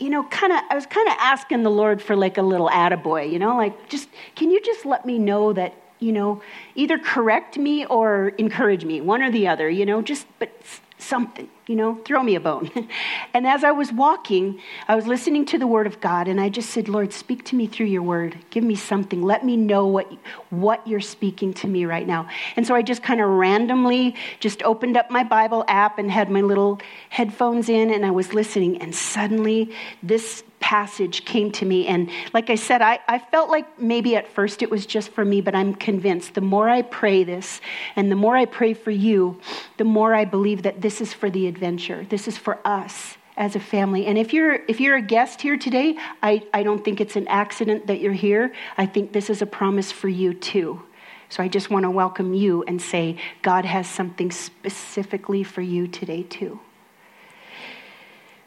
you 0.00 0.08
know, 0.08 0.24
kind 0.24 0.52
of, 0.52 0.60
I 0.70 0.74
was 0.74 0.86
kind 0.86 1.06
of 1.08 1.14
asking 1.18 1.62
the 1.62 1.70
Lord 1.70 2.00
for 2.00 2.16
like 2.16 2.38
a 2.38 2.42
little 2.42 2.68
attaboy, 2.68 3.30
you 3.30 3.38
know, 3.38 3.56
like 3.56 3.88
just, 3.88 4.08
can 4.34 4.50
you 4.50 4.60
just 4.60 4.86
let 4.86 5.04
me 5.04 5.18
know 5.18 5.52
that, 5.52 5.74
you 5.98 6.12
know, 6.12 6.40
either 6.74 6.98
correct 6.98 7.58
me 7.58 7.84
or 7.84 8.28
encourage 8.38 8.84
me, 8.84 9.00
one 9.02 9.22
or 9.22 9.30
the 9.30 9.46
other, 9.46 9.68
you 9.68 9.84
know, 9.84 10.00
just, 10.00 10.26
but 10.38 10.50
something, 10.98 11.48
you 11.70 11.76
know, 11.76 11.94
throw 12.04 12.20
me 12.20 12.34
a 12.34 12.40
bone. 12.40 12.68
and 13.32 13.46
as 13.46 13.62
I 13.62 13.70
was 13.70 13.92
walking, 13.92 14.60
I 14.88 14.96
was 14.96 15.06
listening 15.06 15.44
to 15.46 15.56
the 15.56 15.68
word 15.68 15.86
of 15.86 16.00
God 16.00 16.26
and 16.26 16.40
I 16.40 16.48
just 16.48 16.70
said, 16.70 16.88
Lord, 16.88 17.12
speak 17.12 17.44
to 17.44 17.54
me 17.54 17.68
through 17.68 17.86
your 17.86 18.02
word. 18.02 18.36
Give 18.50 18.64
me 18.64 18.74
something. 18.74 19.22
Let 19.22 19.44
me 19.44 19.56
know 19.56 19.86
what, 19.86 20.12
what 20.50 20.84
you're 20.84 20.98
speaking 20.98 21.54
to 21.54 21.68
me 21.68 21.84
right 21.84 22.08
now. 22.08 22.28
And 22.56 22.66
so 22.66 22.74
I 22.74 22.82
just 22.82 23.04
kind 23.04 23.20
of 23.20 23.28
randomly 23.28 24.16
just 24.40 24.64
opened 24.64 24.96
up 24.96 25.12
my 25.12 25.22
Bible 25.22 25.64
app 25.68 26.00
and 26.00 26.10
had 26.10 26.28
my 26.28 26.40
little 26.40 26.80
headphones 27.08 27.68
in 27.68 27.92
and 27.92 28.04
I 28.04 28.10
was 28.10 28.34
listening. 28.34 28.82
And 28.82 28.92
suddenly 28.92 29.72
this 30.02 30.42
passage 30.60 31.24
came 31.24 31.50
to 31.50 31.64
me. 31.64 31.86
And 31.86 32.10
like 32.32 32.48
I 32.50 32.54
said, 32.54 32.82
I, 32.82 33.00
I 33.08 33.18
felt 33.18 33.50
like 33.50 33.80
maybe 33.80 34.14
at 34.14 34.28
first 34.28 34.62
it 34.62 34.70
was 34.70 34.86
just 34.86 35.10
for 35.10 35.24
me, 35.24 35.40
but 35.40 35.54
I'm 35.54 35.74
convinced 35.74 36.34
the 36.34 36.40
more 36.40 36.68
I 36.68 36.82
pray 36.82 37.24
this 37.24 37.60
and 37.96 38.10
the 38.10 38.16
more 38.16 38.36
I 38.36 38.44
pray 38.44 38.74
for 38.74 38.90
you, 38.90 39.40
the 39.78 39.84
more 39.84 40.14
I 40.14 40.24
believe 40.24 40.62
that 40.62 40.80
this 40.80 41.00
is 41.00 41.12
for 41.12 41.28
the 41.30 41.46
adventure. 41.46 42.06
This 42.08 42.28
is 42.28 42.38
for 42.38 42.58
us 42.64 43.16
as 43.36 43.56
a 43.56 43.60
family. 43.60 44.06
And 44.06 44.18
if 44.18 44.32
you're 44.32 44.60
if 44.68 44.80
you're 44.80 44.96
a 44.96 45.02
guest 45.02 45.40
here 45.40 45.56
today, 45.56 45.96
I, 46.22 46.46
I 46.52 46.62
don't 46.62 46.84
think 46.84 47.00
it's 47.00 47.16
an 47.16 47.26
accident 47.28 47.86
that 47.86 48.00
you're 48.00 48.12
here. 48.12 48.52
I 48.76 48.86
think 48.86 49.12
this 49.12 49.30
is 49.30 49.42
a 49.42 49.46
promise 49.46 49.90
for 49.90 50.08
you 50.08 50.34
too. 50.34 50.82
So 51.30 51.42
I 51.42 51.48
just 51.48 51.70
want 51.70 51.84
to 51.84 51.90
welcome 51.90 52.34
you 52.34 52.64
and 52.64 52.82
say 52.82 53.16
God 53.42 53.64
has 53.64 53.88
something 53.88 54.30
specifically 54.30 55.42
for 55.42 55.62
you 55.62 55.86
today 55.88 56.24
too. 56.24 56.60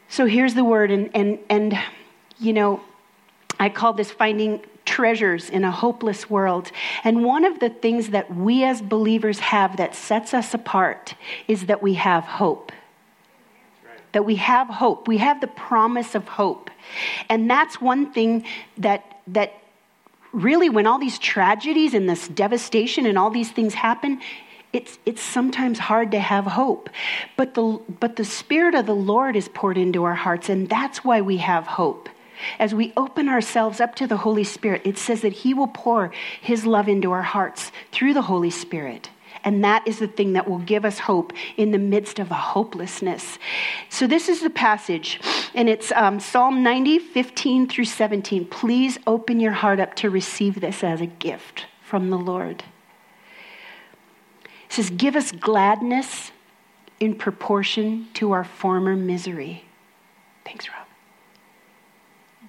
So 0.10 0.27
here's 0.27 0.53
the 0.53 0.63
word 0.63 0.91
and 0.91 1.10
and 1.15 1.39
and 1.50 1.79
you 2.43 2.53
know, 2.53 2.81
I 3.59 3.69
call 3.69 3.93
this 3.93 4.12
finding 4.12 4.62
treasures 4.85 5.50
in 5.50 5.63
a 5.63 5.71
hopeless 5.71 6.29
world. 6.29 6.71
And 7.03 7.23
one 7.23 7.45
of 7.45 7.59
the 7.59 7.69
things 7.69 8.09
that 8.09 8.35
we 8.35 8.63
as 8.63 8.81
believers 8.81 9.39
have 9.39 9.77
that 9.77 9.95
sets 9.95 10.33
us 10.33 10.53
apart 10.53 11.15
is 11.47 11.67
that 11.67 11.81
we 11.81 11.93
have 11.93 12.23
hope. 12.25 12.71
That 14.12 14.25
we 14.25 14.35
have 14.35 14.67
hope. 14.67 15.07
We 15.07 15.17
have 15.17 15.41
the 15.41 15.47
promise 15.47 16.15
of 16.15 16.27
hope. 16.27 16.69
And 17.29 17.50
that's 17.50 17.79
one 17.79 18.12
thing 18.12 18.45
that, 18.77 19.21
that 19.27 19.53
really, 20.33 20.69
when 20.69 20.85
all 20.85 21.00
these 21.00 21.17
tragedies 21.17 21.93
and 21.93 22.09
this 22.09 22.27
devastation 22.27 23.05
and 23.05 23.17
all 23.17 23.29
these 23.29 23.51
things 23.51 23.73
happen, 23.73 24.19
it's, 24.73 24.97
it's 25.05 25.21
sometimes 25.21 25.79
hard 25.79 26.12
to 26.12 26.19
have 26.19 26.45
hope. 26.45 26.89
But 27.38 27.53
the, 27.53 27.79
but 28.00 28.15
the 28.15 28.25
Spirit 28.25 28.75
of 28.75 28.88
the 28.88 28.95
Lord 28.95 29.35
is 29.35 29.47
poured 29.47 29.77
into 29.77 30.03
our 30.03 30.15
hearts, 30.15 30.50
and 30.50 30.67
that's 30.67 31.03
why 31.03 31.21
we 31.21 31.38
have 31.38 31.65
hope. 31.65 32.09
As 32.59 32.73
we 32.73 32.93
open 32.95 33.29
ourselves 33.29 33.79
up 33.79 33.95
to 33.95 34.07
the 34.07 34.17
Holy 34.17 34.43
Spirit, 34.43 34.81
it 34.85 34.97
says 34.97 35.21
that 35.21 35.33
He 35.33 35.53
will 35.53 35.67
pour 35.67 36.12
His 36.41 36.65
love 36.65 36.88
into 36.88 37.12
our 37.12 37.21
hearts 37.21 37.71
through 37.91 38.13
the 38.13 38.23
Holy 38.23 38.50
Spirit. 38.50 39.09
And 39.43 39.63
that 39.63 39.88
is 39.88 40.00
the 40.00 40.07
thing 40.07 40.33
that 40.33 40.47
will 40.47 40.59
give 40.59 40.85
us 40.85 41.00
hope 41.00 41.33
in 41.57 41.71
the 41.71 41.77
midst 41.77 42.19
of 42.19 42.31
a 42.31 42.35
hopelessness. 42.35 43.38
So, 43.89 44.07
this 44.07 44.29
is 44.29 44.41
the 44.41 44.50
passage, 44.50 45.19
and 45.53 45.67
it's 45.67 45.91
um, 45.93 46.19
Psalm 46.19 46.63
90, 46.63 47.00
15 47.00 47.67
through 47.67 47.85
17. 47.85 48.45
Please 48.45 48.97
open 49.05 49.39
your 49.39 49.51
heart 49.51 49.79
up 49.79 49.95
to 49.95 50.09
receive 50.09 50.62
this 50.62 50.83
as 50.83 51.01
a 51.01 51.05
gift 51.05 51.65
from 51.81 52.09
the 52.09 52.17
Lord. 52.17 52.63
It 54.43 54.73
says, 54.73 54.89
Give 54.89 55.15
us 55.15 55.31
gladness 55.31 56.31
in 57.00 57.15
proportion 57.15 58.07
to 58.13 58.31
our 58.31 58.43
former 58.43 58.95
misery. 58.95 59.65
Thanks, 60.45 60.69
Rob 60.69 60.92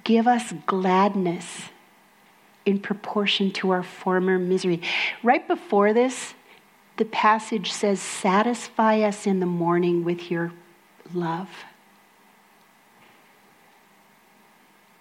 give 0.04 0.26
us 0.26 0.52
gladness 0.66 1.70
in 2.64 2.78
proportion 2.78 3.50
to 3.50 3.70
our 3.70 3.82
former 3.82 4.38
misery. 4.38 4.80
Right 5.22 5.46
before 5.46 5.92
this, 5.92 6.34
the 6.96 7.04
passage 7.04 7.72
says, 7.72 8.00
Satisfy 8.00 9.00
us 9.00 9.26
in 9.26 9.40
the 9.40 9.46
morning 9.46 10.04
with 10.04 10.30
your 10.30 10.52
love. 11.12 11.48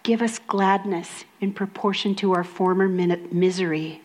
Give 0.02 0.22
us 0.22 0.40
gladness 0.40 1.24
in 1.40 1.54
proportion 1.54 2.16
to 2.16 2.34
our 2.34 2.44
former 2.44 2.90
misery. 2.90 4.02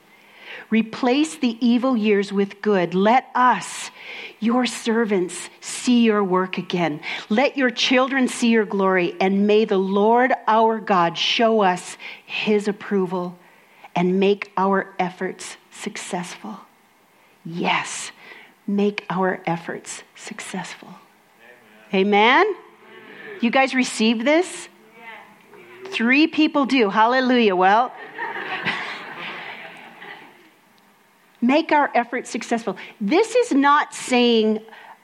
Replace 0.70 1.36
the 1.36 1.56
evil 1.66 1.96
years 1.96 2.32
with 2.32 2.60
good. 2.62 2.94
Let 2.94 3.28
us, 3.34 3.90
your 4.40 4.66
servants, 4.66 5.50
see 5.60 6.04
your 6.04 6.22
work 6.22 6.58
again. 6.58 7.00
Let 7.28 7.56
your 7.56 7.70
children 7.70 8.28
see 8.28 8.48
your 8.48 8.64
glory, 8.64 9.14
and 9.20 9.46
may 9.46 9.64
the 9.64 9.78
Lord 9.78 10.32
our 10.46 10.78
God 10.78 11.16
show 11.16 11.60
us 11.60 11.96
his 12.24 12.68
approval 12.68 13.38
and 13.94 14.20
make 14.20 14.52
our 14.56 14.94
efforts 14.98 15.56
successful. 15.70 16.60
Yes, 17.44 18.12
make 18.66 19.04
our 19.08 19.42
efforts 19.46 20.02
successful. 20.14 20.94
Amen? 21.94 22.46
Amen? 22.46 22.56
You 23.40 23.50
guys 23.50 23.74
receive 23.74 24.24
this? 24.24 24.68
Three 25.90 26.26
people 26.26 26.66
do. 26.66 26.90
Hallelujah. 26.90 27.56
Well, 27.56 27.92
make 31.40 31.72
our 31.72 31.90
efforts 31.94 32.30
successful. 32.30 32.76
This 33.00 33.34
is 33.34 33.52
not 33.52 33.94
saying 33.94 34.60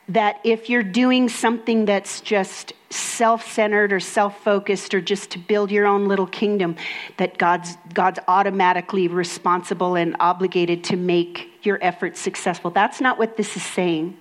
that 0.08 0.40
if 0.44 0.68
you're 0.68 0.82
doing 0.82 1.28
something 1.28 1.86
that's 1.86 2.20
just 2.20 2.72
self 2.90 3.50
centered 3.50 3.92
or 3.92 4.00
self 4.00 4.42
focused 4.42 4.94
or 4.94 5.00
just 5.00 5.30
to 5.30 5.38
build 5.38 5.70
your 5.70 5.86
own 5.86 6.06
little 6.06 6.26
kingdom, 6.26 6.76
that 7.16 7.38
God's, 7.38 7.76
God's 7.92 8.18
automatically 8.28 9.08
responsible 9.08 9.94
and 9.94 10.16
obligated 10.20 10.84
to 10.84 10.96
make 10.96 11.48
your 11.62 11.78
efforts 11.80 12.20
successful. 12.20 12.70
That's 12.70 13.00
not 13.00 13.18
what 13.18 13.36
this 13.36 13.56
is 13.56 13.62
saying. 13.62 14.18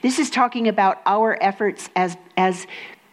This 0.00 0.18
is 0.18 0.30
talking 0.30 0.66
about 0.66 1.00
our 1.06 1.40
efforts 1.40 1.88
as, 1.94 2.16
as 2.36 2.66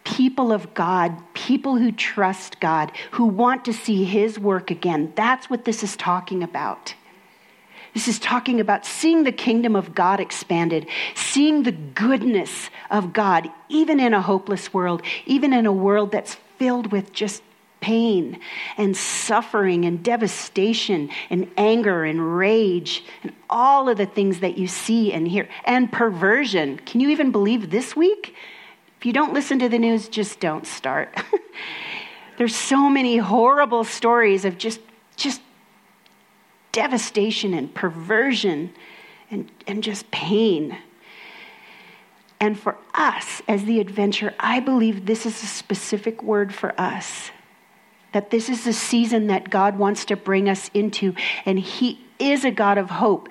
people 0.03 0.51
of 0.51 0.74
God, 0.74 1.15
people 1.34 1.77
who 1.77 1.91
trust 1.91 2.60
God, 2.60 2.91
who 3.12 3.25
want 3.25 3.65
to 3.65 3.74
see 3.74 4.03
His 4.03 4.39
work 4.39 4.72
again. 4.72 5.13
That's 5.15 5.50
what 5.50 5.65
this 5.65 5.84
is 5.84 5.96
talking 5.96 6.41
about. 6.41 6.96
This 8.00 8.08
is 8.08 8.20
talking 8.20 8.62
about 8.62 8.86
seeing 8.86 9.25
the 9.25 9.32
kingdom 9.34 9.75
of 9.75 9.94
God 9.94 10.22
expanded, 10.22 10.88
seeing 11.15 11.63
the 11.63 11.74
goodness 11.74 12.70
of 12.89 13.12
God, 13.12 13.51
even 13.68 14.00
in 14.00 14.13
a 14.13 14.22
hopeless 14.22 14.74
world, 14.74 15.01
even 15.25 15.51
in 15.51 15.65
a 15.65 15.74
world 15.74 16.13
that's 16.13 16.38
filled 16.58 16.94
with 16.94 17.12
just 17.12 17.44
pain 17.82 18.39
and 18.77 18.96
suffering 18.96 19.84
and 19.84 20.01
devastation 20.01 21.10
and 21.29 21.51
anger 21.58 22.06
and 22.06 22.38
rage 22.38 23.03
and 23.22 23.34
all 23.50 23.89
of 23.89 23.98
the 23.98 24.06
things 24.06 24.39
that 24.39 24.58
you 24.58 24.65
see 24.65 25.12
and 25.12 25.27
hear, 25.27 25.50
and 25.65 25.91
perversion. 25.91 26.77
Can 26.86 27.01
you 27.01 27.10
even 27.10 27.34
believe 27.34 27.70
this 27.70 27.98
week? 27.98 28.34
If 28.98 29.06
you 29.06 29.12
don't 29.12 29.34
listen 29.34 29.60
to 29.60 29.68
the 29.68 29.77
news, 29.77 30.08
just 30.08 30.39
don't 30.39 30.65
start. 30.65 31.22
There's 32.38 32.56
so 32.56 32.89
many 32.89 33.18
horrible 33.18 33.84
stories 33.84 34.46
of 34.46 34.58
just, 34.58 34.79
just 35.18 35.41
devastation 36.72 37.54
and 37.54 37.74
perversion 37.74 38.74
and, 39.32 39.52
and 39.68 39.84
just 39.84 40.10
pain. 40.12 40.78
And 42.40 42.58
for 42.58 42.78
us, 42.94 43.42
as 43.48 43.66
the 43.66 43.80
adventure, 43.80 44.34
I 44.40 44.60
believe 44.60 45.06
this 45.06 45.26
is 45.26 45.44
a 45.44 45.48
specific 45.48 46.24
word 46.24 46.54
for 46.54 46.80
us. 46.80 47.32
That 48.14 48.32
this 48.32 48.50
is 48.50 48.64
the 48.64 48.74
season 48.74 49.28
that 49.28 49.50
God 49.50 49.78
wants 49.78 50.06
to 50.06 50.16
bring 50.16 50.50
us 50.50 50.72
into, 50.74 51.14
and 51.46 51.60
He 51.60 52.00
is 52.18 52.46
a 52.46 52.52
God 52.52 52.78
of 52.78 52.90
hope. 52.90 53.30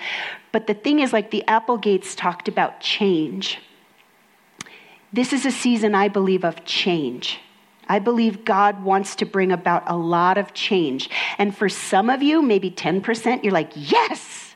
But 0.53 0.67
the 0.67 0.75
thing 0.75 1.01
is, 1.01 1.13
like 1.13 1.31
the 1.31 1.47
Applegates 1.47 2.15
talked 2.15 2.49
about 2.49 2.81
change. 2.81 3.59
This 5.13 5.33
is 5.33 5.47
a 5.47 5.51
season, 5.51 5.95
I 5.95 6.09
believe, 6.09 6.45
of 6.45 6.65
change. 6.65 7.41
I 7.89 7.99
believe 7.99 8.45
God 8.45 8.83
wants 8.83 9.17
to 9.17 9.25
bring 9.25 9.53
about 9.53 9.85
a 9.87 9.97
lot 9.97 10.39
of 10.39 10.53
change. 10.53 11.09
And 11.39 11.57
for 11.57 11.69
some 11.69 12.11
of 12.11 12.23
you, 12.23 12.43
maybe 12.43 12.71
10%, 12.71 13.43
you're 13.43 13.53
like, 13.53 13.73
yes. 13.75 14.55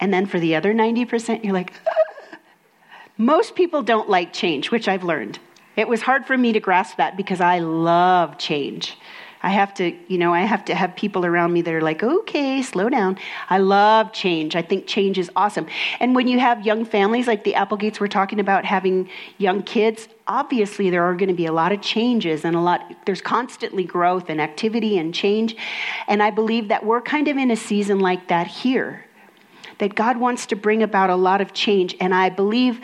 And 0.00 0.12
then 0.12 0.26
for 0.26 0.38
the 0.38 0.54
other 0.54 0.72
90%, 0.72 1.44
you're 1.44 1.52
like, 1.52 1.72
ah. 1.86 2.38
most 3.18 3.54
people 3.54 3.82
don't 3.82 4.08
like 4.08 4.32
change, 4.32 4.70
which 4.70 4.88
I've 4.88 5.04
learned. 5.04 5.38
It 5.76 5.88
was 5.88 6.02
hard 6.02 6.26
for 6.26 6.36
me 6.36 6.52
to 6.52 6.60
grasp 6.60 6.96
that 6.98 7.16
because 7.16 7.40
I 7.40 7.60
love 7.60 8.38
change. 8.38 8.96
I 9.42 9.50
have 9.50 9.74
to, 9.74 9.92
you 10.06 10.18
know, 10.18 10.32
I 10.32 10.40
have 10.40 10.64
to 10.66 10.74
have 10.74 10.94
people 10.94 11.26
around 11.26 11.52
me 11.52 11.62
that 11.62 11.74
are 11.74 11.80
like, 11.80 12.02
okay, 12.02 12.62
slow 12.62 12.88
down. 12.88 13.18
I 13.50 13.58
love 13.58 14.12
change. 14.12 14.54
I 14.54 14.62
think 14.62 14.86
change 14.86 15.18
is 15.18 15.30
awesome. 15.34 15.66
And 15.98 16.14
when 16.14 16.28
you 16.28 16.38
have 16.38 16.64
young 16.64 16.84
families 16.84 17.26
like 17.26 17.42
the 17.42 17.56
Applegates 17.56 17.98
we're 17.98 18.06
talking 18.06 18.38
about 18.38 18.64
having 18.64 19.10
young 19.38 19.64
kids, 19.64 20.08
obviously 20.28 20.90
there 20.90 21.02
are 21.02 21.14
going 21.14 21.28
to 21.28 21.34
be 21.34 21.46
a 21.46 21.52
lot 21.52 21.72
of 21.72 21.80
changes 21.80 22.44
and 22.44 22.54
a 22.54 22.60
lot, 22.60 22.80
there's 23.04 23.20
constantly 23.20 23.82
growth 23.82 24.30
and 24.30 24.40
activity 24.40 24.96
and 24.96 25.12
change. 25.12 25.56
And 26.06 26.22
I 26.22 26.30
believe 26.30 26.68
that 26.68 26.86
we're 26.86 27.02
kind 27.02 27.26
of 27.26 27.36
in 27.36 27.50
a 27.50 27.56
season 27.56 27.98
like 27.98 28.28
that 28.28 28.46
here, 28.46 29.04
that 29.78 29.96
God 29.96 30.18
wants 30.18 30.46
to 30.46 30.56
bring 30.56 30.84
about 30.84 31.10
a 31.10 31.16
lot 31.16 31.40
of 31.40 31.52
change. 31.52 31.96
And 31.98 32.14
I 32.14 32.28
believe 32.28 32.80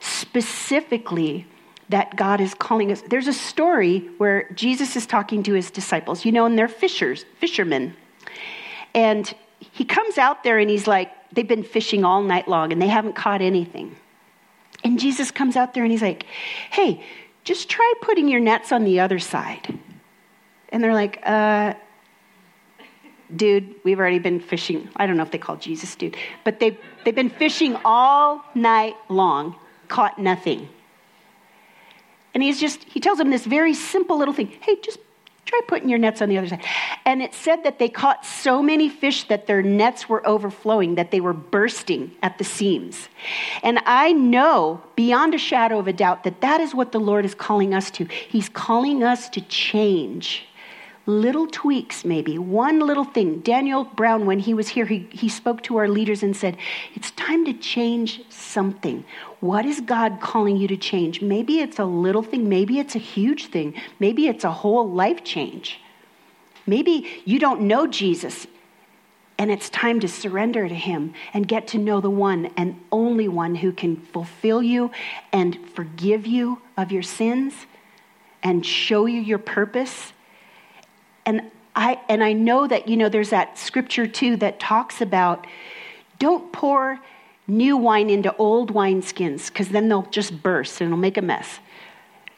specifically, 0.00 1.46
that 1.88 2.16
God 2.16 2.40
is 2.40 2.54
calling 2.54 2.92
us. 2.92 3.02
There's 3.02 3.28
a 3.28 3.32
story 3.32 4.00
where 4.18 4.50
Jesus 4.54 4.96
is 4.96 5.06
talking 5.06 5.42
to 5.44 5.54
his 5.54 5.70
disciples, 5.70 6.24
you 6.24 6.32
know, 6.32 6.44
and 6.44 6.58
they're 6.58 6.68
fishers, 6.68 7.24
fishermen. 7.40 7.94
And 8.94 9.32
he 9.58 9.84
comes 9.84 10.18
out 10.18 10.44
there 10.44 10.58
and 10.58 10.68
he's 10.68 10.86
like, 10.86 11.10
they've 11.32 11.48
been 11.48 11.62
fishing 11.62 12.04
all 12.04 12.22
night 12.22 12.48
long 12.48 12.72
and 12.72 12.80
they 12.80 12.88
haven't 12.88 13.14
caught 13.14 13.40
anything. 13.40 13.96
And 14.84 14.98
Jesus 14.98 15.30
comes 15.30 15.56
out 15.56 15.74
there 15.74 15.82
and 15.82 15.90
he's 15.90 16.02
like, 16.02 16.24
hey, 16.70 17.02
just 17.44 17.68
try 17.68 17.94
putting 18.02 18.28
your 18.28 18.40
nets 18.40 18.72
on 18.72 18.84
the 18.84 19.00
other 19.00 19.18
side. 19.18 19.78
And 20.68 20.84
they're 20.84 20.94
like, 20.94 21.20
uh, 21.24 21.74
dude, 23.34 23.74
we've 23.84 23.98
already 23.98 24.18
been 24.18 24.40
fishing. 24.40 24.88
I 24.96 25.06
don't 25.06 25.16
know 25.16 25.22
if 25.22 25.30
they 25.30 25.38
call 25.38 25.56
Jesus 25.56 25.96
dude, 25.96 26.16
but 26.44 26.60
they've, 26.60 26.76
they've 27.04 27.14
been 27.14 27.30
fishing 27.30 27.76
all 27.84 28.44
night 28.54 28.96
long, 29.08 29.56
caught 29.88 30.18
nothing. 30.18 30.68
And 32.34 32.42
he's 32.42 32.60
just, 32.60 32.84
he 32.84 33.00
tells 33.00 33.18
them 33.18 33.30
this 33.30 33.44
very 33.44 33.74
simple 33.74 34.18
little 34.18 34.34
thing 34.34 34.52
hey, 34.60 34.76
just 34.82 34.98
try 35.48 35.60
putting 35.66 35.88
your 35.88 35.98
nets 35.98 36.20
on 36.20 36.28
the 36.28 36.36
other 36.36 36.46
side. 36.46 36.64
And 37.06 37.22
it 37.22 37.32
said 37.32 37.64
that 37.64 37.78
they 37.78 37.88
caught 37.88 38.24
so 38.24 38.62
many 38.62 38.88
fish 38.88 39.24
that 39.28 39.46
their 39.46 39.62
nets 39.62 40.08
were 40.08 40.26
overflowing, 40.26 40.96
that 40.96 41.10
they 41.10 41.20
were 41.20 41.32
bursting 41.32 42.12
at 42.22 42.36
the 42.38 42.44
seams. 42.44 43.08
And 43.62 43.80
I 43.86 44.12
know 44.12 44.82
beyond 44.94 45.34
a 45.34 45.38
shadow 45.38 45.78
of 45.78 45.88
a 45.88 45.92
doubt 45.92 46.24
that 46.24 46.42
that 46.42 46.60
is 46.60 46.74
what 46.74 46.92
the 46.92 47.00
Lord 47.00 47.24
is 47.24 47.34
calling 47.34 47.74
us 47.74 47.90
to. 47.92 48.04
He's 48.04 48.48
calling 48.48 49.02
us 49.02 49.28
to 49.30 49.40
change 49.40 50.44
little 51.08 51.46
tweaks, 51.46 52.04
maybe, 52.04 52.36
one 52.38 52.80
little 52.80 53.04
thing. 53.04 53.40
Daniel 53.40 53.84
Brown, 53.84 54.26
when 54.26 54.38
he 54.38 54.52
was 54.52 54.68
here, 54.68 54.84
he, 54.84 55.08
he 55.10 55.28
spoke 55.28 55.62
to 55.62 55.78
our 55.78 55.88
leaders 55.88 56.22
and 56.22 56.36
said, 56.36 56.56
It's 56.94 57.10
time 57.12 57.46
to 57.46 57.54
change 57.54 58.20
something. 58.30 59.04
What 59.40 59.64
is 59.64 59.80
God 59.80 60.20
calling 60.20 60.58
you 60.58 60.68
to 60.68 60.76
change? 60.76 61.22
Maybe 61.22 61.60
it's 61.60 61.78
a 61.78 61.84
little 61.84 62.22
thing, 62.22 62.48
maybe 62.48 62.78
it's 62.78 62.94
a 62.94 63.00
huge 63.00 63.46
thing, 63.46 63.74
maybe 63.98 64.28
it's 64.28 64.44
a 64.44 64.52
whole 64.52 64.88
life 64.88 65.24
change. 65.24 65.80
Maybe 66.66 67.22
you 67.24 67.38
don't 67.38 67.62
know 67.62 67.86
Jesus 67.86 68.46
and 69.38 69.50
it's 69.50 69.70
time 69.70 70.00
to 70.00 70.08
surrender 70.08 70.68
to 70.68 70.74
Him 70.74 71.14
and 71.32 71.48
get 71.48 71.68
to 71.68 71.78
know 71.78 72.00
the 72.02 72.10
one 72.10 72.50
and 72.56 72.78
only 72.92 73.28
one 73.28 73.54
who 73.54 73.72
can 73.72 73.96
fulfill 73.96 74.62
you 74.62 74.90
and 75.32 75.58
forgive 75.74 76.26
you 76.26 76.60
of 76.76 76.92
your 76.92 77.02
sins 77.02 77.54
and 78.42 78.66
show 78.66 79.06
you 79.06 79.20
your 79.20 79.38
purpose 79.38 80.12
and 81.28 81.42
I, 81.76 82.00
and 82.08 82.24
I 82.24 82.32
know 82.32 82.66
that, 82.66 82.88
you 82.88 82.96
know, 82.96 83.10
there's 83.10 83.28
that 83.30 83.58
scripture 83.58 84.06
too 84.06 84.36
that 84.38 84.58
talks 84.58 85.02
about 85.02 85.46
don't 86.18 86.50
pour 86.54 86.98
new 87.46 87.76
wine 87.76 88.08
into 88.08 88.34
old 88.36 88.72
wineskins 88.72 89.48
because 89.48 89.68
then 89.68 89.90
they'll 89.90 90.08
just 90.10 90.42
burst 90.42 90.80
and 90.80 90.88
it'll 90.88 90.98
make 90.98 91.18
a 91.18 91.22
mess. 91.22 91.60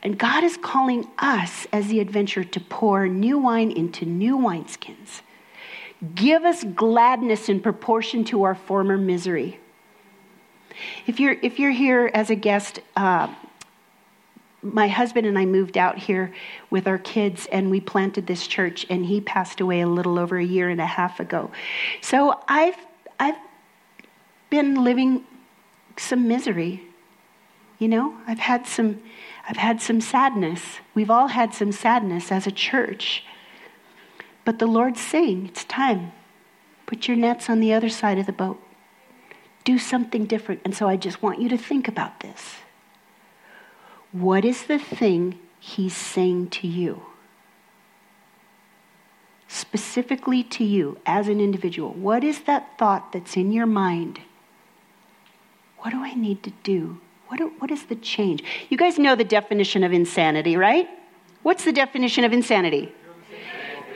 And 0.02 0.18
God 0.18 0.42
is 0.42 0.56
calling 0.56 1.06
us 1.18 1.68
as 1.73 1.87
the 1.87 2.00
adventure 2.00 2.42
to 2.42 2.59
pour 2.59 3.06
new 3.06 3.38
wine 3.38 3.70
into 3.70 4.04
new 4.04 4.37
wineskins. 4.37 5.20
Give 6.16 6.42
us 6.44 6.64
gladness 6.64 7.49
in 7.49 7.61
proportion 7.61 8.25
to 8.25 8.42
our 8.42 8.56
former 8.56 8.99
misery. 8.99 9.61
If 11.06 11.20
you're, 11.20 11.37
if 11.42 11.61
you're 11.61 11.70
here 11.70 12.11
as 12.12 12.28
a 12.30 12.35
guest, 12.35 12.80
uh, 12.97 13.32
my 14.62 14.88
husband 14.88 15.26
and 15.26 15.38
I 15.38 15.47
moved 15.47 15.79
out 15.79 15.99
here 15.99 16.33
with 16.69 16.87
our 16.87 16.99
kids 16.99 17.47
and 17.50 17.71
we 17.71 17.81
planted 17.81 18.26
this 18.26 18.47
church 18.47 18.87
and 18.90 19.07
he 19.07 19.21
passed 19.21 19.61
away 19.61 19.81
a 19.81 19.87
little 19.87 20.19
over 20.19 20.38
a 20.38 20.45
year 20.45 20.69
and 20.69 20.81
a 20.81 20.87
half 20.87 21.21
ago. 21.21 21.50
So 22.00 22.40
I've 22.47 22.76
I've 23.19 23.38
been 24.50 24.83
living 24.83 25.25
some 25.97 26.29
misery. 26.29 26.83
You 27.79 27.88
know, 27.88 28.14
I've 28.26 28.38
had 28.38 28.67
some 28.67 29.02
I've 29.49 29.57
had 29.57 29.81
some 29.81 30.00
sadness. 30.00 30.81
We've 30.95 31.11
all 31.11 31.29
had 31.29 31.55
some 31.55 31.73
sadness 31.73 32.31
as 32.31 32.47
a 32.47 32.52
church. 32.52 33.25
But 34.45 34.59
the 34.59 34.67
Lord's 34.67 35.00
saying, 35.00 35.47
it's 35.47 35.64
time. 35.64 36.12
Put 36.87 37.09
your 37.09 37.17
nets 37.17 37.49
on 37.49 37.61
the 37.61 37.73
other 37.73 37.88
side 37.88 38.19
of 38.19 38.26
the 38.26 38.33
boat. 38.33 38.61
Do 39.64 39.79
something 39.79 40.26
different. 40.26 40.61
And 40.64 40.75
so 40.75 40.88
I 40.88 40.96
just 40.96 41.23
want 41.23 41.40
you 41.40 41.49
to 41.49 41.59
think 41.59 41.88
about 41.88 42.20
this. 42.20 42.57
What 44.12 44.44
is 44.44 44.64
the 44.64 44.79
thing 44.79 45.38
he's 45.59 45.96
saying 45.96 46.51
to 46.51 46.66
you? 46.66 47.03
Specifically 49.46 50.42
to 50.44 50.64
you 50.64 50.99
as 51.07 51.29
an 51.29 51.40
individual. 51.40 51.92
What 51.92 52.25
is 52.25 52.40
that 52.42 52.79
thought 52.79 53.12
that's 53.12 53.37
in 53.37 53.53
your 53.53 53.66
mind? 53.66 54.20
What 55.79 55.90
do 55.90 56.03
I 56.03 56.14
need 56.14 56.42
to 56.44 56.53
do? 56.62 57.01
What, 57.29 57.38
do, 57.38 57.53
what 57.59 57.70
is 57.70 57.85
the 57.85 57.94
change? 57.94 58.42
You 58.68 58.77
guys 58.77 58.99
know 58.99 59.14
the 59.14 59.25
definition 59.25 59.85
of 59.85 59.92
insanity, 59.92 60.57
right? 60.57 60.88
What's 61.42 61.64
the 61.64 61.73
definition 61.73 62.25
of 62.25 62.33
insanity? 62.33 62.92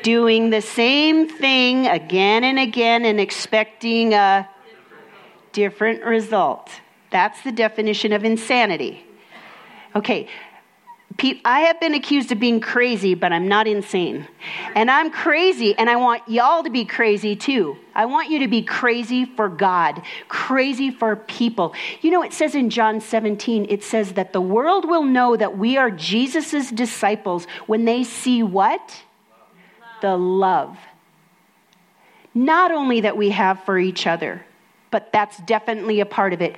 Doing 0.02 0.50
the 0.50 0.60
same 0.60 1.28
thing 1.28 1.86
again 1.86 2.44
and 2.44 2.58
again 2.58 3.04
and 3.04 3.18
expecting 3.18 4.14
a 4.14 4.48
different 5.52 6.04
result. 6.04 6.70
That's 7.10 7.42
the 7.42 7.52
definition 7.52 8.12
of 8.12 8.24
insanity. 8.24 9.04
Okay, 9.96 10.28
I 11.44 11.60
have 11.60 11.78
been 11.78 11.94
accused 11.94 12.32
of 12.32 12.40
being 12.40 12.60
crazy, 12.60 13.14
but 13.14 13.32
I'm 13.32 13.46
not 13.46 13.68
insane. 13.68 14.26
And 14.74 14.90
I'm 14.90 15.10
crazy, 15.10 15.74
and 15.78 15.88
I 15.88 15.94
want 15.94 16.28
y'all 16.28 16.64
to 16.64 16.70
be 16.70 16.84
crazy 16.84 17.36
too. 17.36 17.76
I 17.94 18.06
want 18.06 18.30
you 18.30 18.40
to 18.40 18.48
be 18.48 18.62
crazy 18.62 19.24
for 19.24 19.48
God, 19.48 20.02
crazy 20.26 20.90
for 20.90 21.14
people. 21.14 21.72
You 22.00 22.10
know, 22.10 22.22
it 22.22 22.32
says 22.32 22.56
in 22.56 22.68
John 22.68 23.00
17, 23.00 23.66
it 23.68 23.84
says 23.84 24.14
that 24.14 24.32
the 24.32 24.40
world 24.40 24.88
will 24.88 25.04
know 25.04 25.36
that 25.36 25.56
we 25.56 25.76
are 25.76 25.90
Jesus' 25.90 26.70
disciples 26.72 27.46
when 27.66 27.84
they 27.84 28.02
see 28.02 28.42
what? 28.42 28.80
Love. 28.80 30.00
The 30.02 30.16
love. 30.16 30.78
Not 32.34 32.72
only 32.72 33.02
that 33.02 33.16
we 33.16 33.30
have 33.30 33.62
for 33.64 33.78
each 33.78 34.08
other, 34.08 34.44
but 34.94 35.10
that's 35.10 35.38
definitely 35.38 35.98
a 35.98 36.06
part 36.06 36.32
of 36.32 36.40
it. 36.40 36.54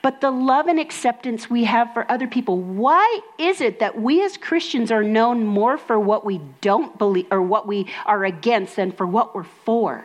But 0.00 0.20
the 0.20 0.30
love 0.30 0.68
and 0.68 0.78
acceptance 0.78 1.50
we 1.50 1.64
have 1.64 1.92
for 1.92 2.08
other 2.08 2.28
people. 2.28 2.56
Why 2.56 3.18
is 3.36 3.60
it 3.60 3.80
that 3.80 4.00
we 4.00 4.22
as 4.22 4.36
Christians 4.36 4.92
are 4.92 5.02
known 5.02 5.44
more 5.44 5.76
for 5.76 5.98
what 5.98 6.24
we 6.24 6.40
don't 6.60 6.96
believe 6.96 7.26
or 7.32 7.42
what 7.42 7.66
we 7.66 7.88
are 8.06 8.24
against 8.24 8.76
than 8.76 8.92
for 8.92 9.08
what 9.08 9.34
we're 9.34 9.42
for? 9.42 10.04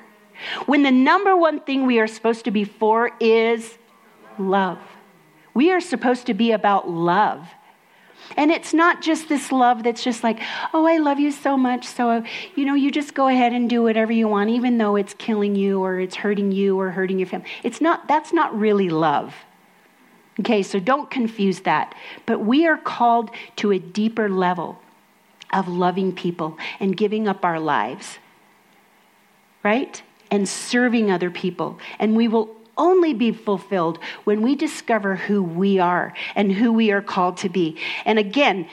When 0.65 0.81
the 0.81 0.89
number 0.89 1.37
one 1.37 1.59
thing 1.59 1.85
we 1.85 1.99
are 1.99 2.07
supposed 2.07 2.45
to 2.45 2.51
be 2.51 2.63
for 2.63 3.11
is 3.19 3.77
love. 4.39 4.79
We 5.53 5.71
are 5.71 5.79
supposed 5.79 6.25
to 6.25 6.33
be 6.33 6.53
about 6.53 6.89
love. 6.89 7.47
And 8.37 8.51
it's 8.51 8.73
not 8.73 9.01
just 9.01 9.29
this 9.29 9.51
love 9.51 9.83
that's 9.83 10.03
just 10.03 10.23
like, 10.23 10.39
oh, 10.73 10.85
I 10.85 10.97
love 10.97 11.19
you 11.19 11.31
so 11.31 11.55
much. 11.57 11.85
So, 11.85 12.23
you 12.55 12.65
know, 12.65 12.73
you 12.73 12.91
just 12.91 13.13
go 13.13 13.27
ahead 13.27 13.53
and 13.53 13.69
do 13.69 13.83
whatever 13.83 14.11
you 14.11 14.27
want, 14.27 14.49
even 14.49 14.77
though 14.77 14.95
it's 14.95 15.13
killing 15.13 15.55
you 15.55 15.83
or 15.83 15.99
it's 15.99 16.15
hurting 16.15 16.51
you 16.51 16.79
or 16.79 16.91
hurting 16.91 17.19
your 17.19 17.27
family. 17.27 17.47
It's 17.63 17.81
not, 17.81 18.07
that's 18.07 18.33
not 18.33 18.57
really 18.57 18.89
love. 18.89 19.35
Okay, 20.39 20.63
so 20.63 20.79
don't 20.79 21.09
confuse 21.09 21.61
that. 21.61 21.95
But 22.25 22.39
we 22.39 22.67
are 22.67 22.77
called 22.77 23.31
to 23.57 23.71
a 23.71 23.79
deeper 23.79 24.29
level 24.29 24.81
of 25.53 25.67
loving 25.67 26.11
people 26.13 26.57
and 26.79 26.97
giving 26.97 27.27
up 27.27 27.45
our 27.45 27.59
lives, 27.59 28.17
right? 29.63 30.01
And 30.29 30.49
serving 30.49 31.09
other 31.09 31.31
people. 31.31 31.79
And 31.99 32.15
we 32.15 32.27
will 32.27 32.53
only 32.77 33.13
be 33.13 33.31
fulfilled 33.31 33.99
when 34.23 34.41
we 34.41 34.55
discover 34.55 35.15
who 35.15 35.41
we 35.41 35.79
are 35.79 36.13
and 36.35 36.51
who 36.51 36.71
we 36.71 36.91
are 36.91 37.01
called 37.01 37.37
to 37.37 37.49
be. 37.49 37.77
And 38.05 38.19
again, 38.19 38.67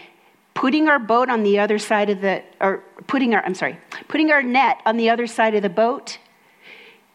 putting 0.55 0.88
our 0.88 0.99
boat 0.99 1.31
on 1.31 1.43
the 1.43 1.59
other 1.59 1.79
side 1.79 2.11
of 2.11 2.21
the, 2.21 2.43
or 2.61 2.85
putting 3.07 3.35
our, 3.35 3.45
I'm 3.45 3.55
sorry, 3.55 3.79
putting 4.09 4.31
our 4.31 4.43
net 4.43 4.81
on 4.85 4.97
the 4.97 5.11
other 5.11 5.27
side 5.27 5.55
of 5.55 5.62
the 5.62 5.69
boat 5.69 6.19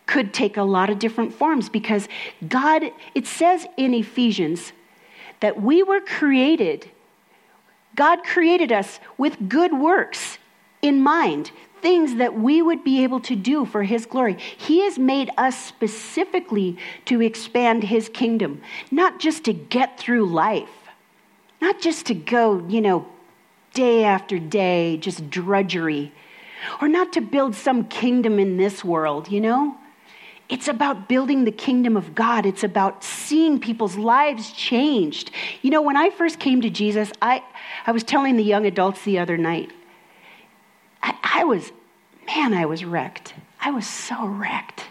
could 0.05 0.33
take 0.33 0.57
a 0.57 0.63
lot 0.63 0.89
of 0.89 0.99
different 0.99 1.33
forms 1.33 1.69
because 1.69 2.07
God, 2.47 2.83
it 3.13 3.27
says 3.27 3.67
in 3.75 3.93
Ephesians 3.93 4.71
that 5.41 5.61
we 5.61 5.83
were 5.83 5.99
created, 5.99 6.89
God 7.95 8.23
created 8.23 8.71
us 8.71 8.99
with 9.17 9.49
good 9.49 9.73
works 9.73 10.37
in 10.81 11.01
mind 11.01 11.51
things 11.81 12.15
that 12.15 12.33
we 12.33 12.61
would 12.61 12.83
be 12.83 13.03
able 13.03 13.19
to 13.21 13.35
do 13.35 13.65
for 13.65 13.83
His 13.83 14.05
glory. 14.05 14.37
He 14.57 14.81
has 14.81 14.97
made 14.97 15.29
us 15.37 15.57
specifically 15.57 16.77
to 17.05 17.21
expand 17.21 17.83
His 17.83 18.09
kingdom, 18.09 18.61
not 18.91 19.19
just 19.19 19.43
to 19.45 19.53
get 19.53 19.99
through 19.99 20.25
life, 20.25 20.69
not 21.61 21.81
just 21.81 22.05
to 22.07 22.13
go, 22.13 22.65
you 22.67 22.81
know, 22.81 23.07
day 23.73 24.03
after 24.03 24.39
day, 24.39 24.97
just 24.97 25.29
drudgery, 25.29 26.11
or 26.81 26.87
not 26.87 27.13
to 27.13 27.21
build 27.21 27.55
some 27.55 27.85
kingdom 27.85 28.39
in 28.39 28.57
this 28.57 28.83
world, 28.83 29.29
you 29.29 29.39
know? 29.39 29.77
It's 30.49 30.69
about 30.69 31.09
building 31.09 31.43
the 31.43 31.51
kingdom 31.51 31.97
of 31.97 32.15
God. 32.15 32.45
It's 32.45 32.63
about 32.63 33.03
seeing 33.03 33.59
people's 33.59 33.97
lives 33.97 34.53
changed. 34.53 35.31
You 35.61 35.71
know, 35.71 35.81
when 35.81 35.97
I 35.97 36.09
first 36.09 36.39
came 36.39 36.61
to 36.61 36.69
Jesus, 36.69 37.11
I, 37.21 37.43
I 37.85 37.91
was 37.91 38.03
telling 38.03 38.37
the 38.37 38.43
young 38.43 38.65
adults 38.65 39.03
the 39.03 39.19
other 39.19 39.37
night, 39.37 39.71
I, 41.07 41.39
I 41.41 41.43
was, 41.45 41.71
man, 42.25 42.53
I 42.53 42.65
was 42.65 42.83
wrecked. 42.83 43.33
I 43.61 43.71
was 43.71 43.87
so 43.87 44.25
wrecked. 44.25 44.83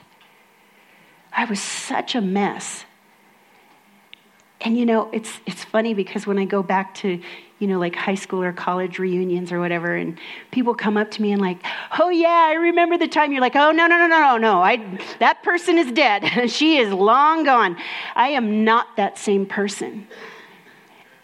I 1.33 1.45
was 1.45 1.61
such 1.61 2.15
a 2.15 2.21
mess. 2.21 2.85
and 4.63 4.79
you 4.79 4.87
know, 4.87 5.11
it's, 5.13 5.39
it's 5.45 5.63
funny 5.63 5.93
because 5.93 6.27
when 6.27 6.39
I 6.39 6.47
go 6.47 6.63
back 6.63 6.95
to, 6.97 7.21
you 7.59 7.67
know, 7.67 7.79
like 7.79 7.95
high 7.95 8.15
school 8.15 8.43
or 8.43 8.53
college 8.53 8.99
reunions 8.99 9.53
or 9.53 9.61
whatever, 9.61 9.95
and 9.95 10.19
people 10.51 10.75
come 10.75 10.97
up 10.97 11.11
to 11.13 11.23
me 11.23 11.33
and 11.33 11.41
like, 11.41 11.59
oh 11.99 12.09
yeah, 12.09 12.47
I 12.49 12.55
remember 12.55 12.97
the 12.97 13.09
time. 13.09 13.33
You're 13.33 13.43
like, 13.43 13.57
oh 13.57 13.71
no, 13.71 13.87
no, 13.87 13.99
no, 13.99 14.07
no, 14.07 14.21
no, 14.21 14.37
no. 14.39 14.63
I, 14.63 14.99
that 15.19 15.43
person 15.43 15.77
is 15.79 15.93
dead. 15.93 16.51
she 16.51 16.79
is 16.79 16.91
long 16.93 17.45
gone. 17.45 17.77
I 18.15 18.29
am 18.29 18.65
not 18.65 18.97
that 18.97 19.19
same 19.19 19.45
person. 19.45 20.09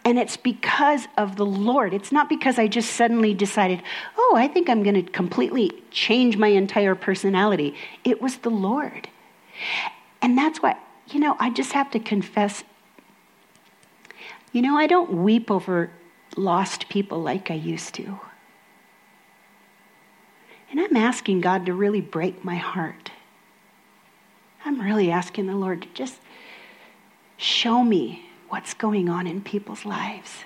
And 0.04 0.18
it's 0.18 0.36
because 0.36 1.06
of 1.16 1.36
the 1.36 1.46
Lord. 1.46 1.94
It's 1.94 2.10
not 2.10 2.28
because 2.28 2.58
I 2.58 2.66
just 2.66 2.94
suddenly 2.94 3.34
decided, 3.34 3.82
oh, 4.18 4.34
I 4.36 4.48
think 4.48 4.68
I'm 4.68 4.82
going 4.82 4.96
to 4.96 5.02
completely 5.02 5.70
change 5.90 6.36
my 6.36 6.48
entire 6.48 6.94
personality. 6.94 7.76
It 8.02 8.20
was 8.20 8.38
the 8.38 8.50
Lord. 8.50 9.08
And 10.20 10.36
that's 10.36 10.60
why, 10.60 10.76
you 11.08 11.20
know, 11.20 11.36
I 11.38 11.50
just 11.50 11.72
have 11.72 11.90
to 11.92 12.00
confess 12.00 12.64
you 14.52 14.60
know, 14.60 14.76
I 14.76 14.86
don't 14.86 15.22
weep 15.22 15.50
over 15.50 15.90
lost 16.36 16.88
people 16.88 17.22
like 17.22 17.50
I 17.50 17.54
used 17.54 17.94
to. 17.94 18.20
And 20.70 20.80
I'm 20.80 20.96
asking 20.96 21.40
God 21.40 21.66
to 21.66 21.74
really 21.74 22.00
break 22.00 22.44
my 22.44 22.56
heart. 22.56 23.10
I'm 24.64 24.80
really 24.80 25.10
asking 25.10 25.46
the 25.46 25.56
Lord 25.56 25.82
to 25.82 25.88
just 25.94 26.20
show 27.36 27.82
me 27.82 28.26
what's 28.52 28.74
going 28.74 29.08
on 29.08 29.26
in 29.26 29.40
people's 29.40 29.86
lives. 29.86 30.44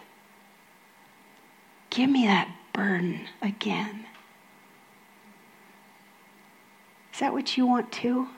Give 1.91 2.09
me 2.09 2.25
that 2.27 2.49
burden 2.73 3.27
again. 3.43 4.07
Is 7.13 7.19
that 7.19 7.33
what 7.33 7.57
you 7.57 7.67
want 7.67 7.91
too? 7.91 8.29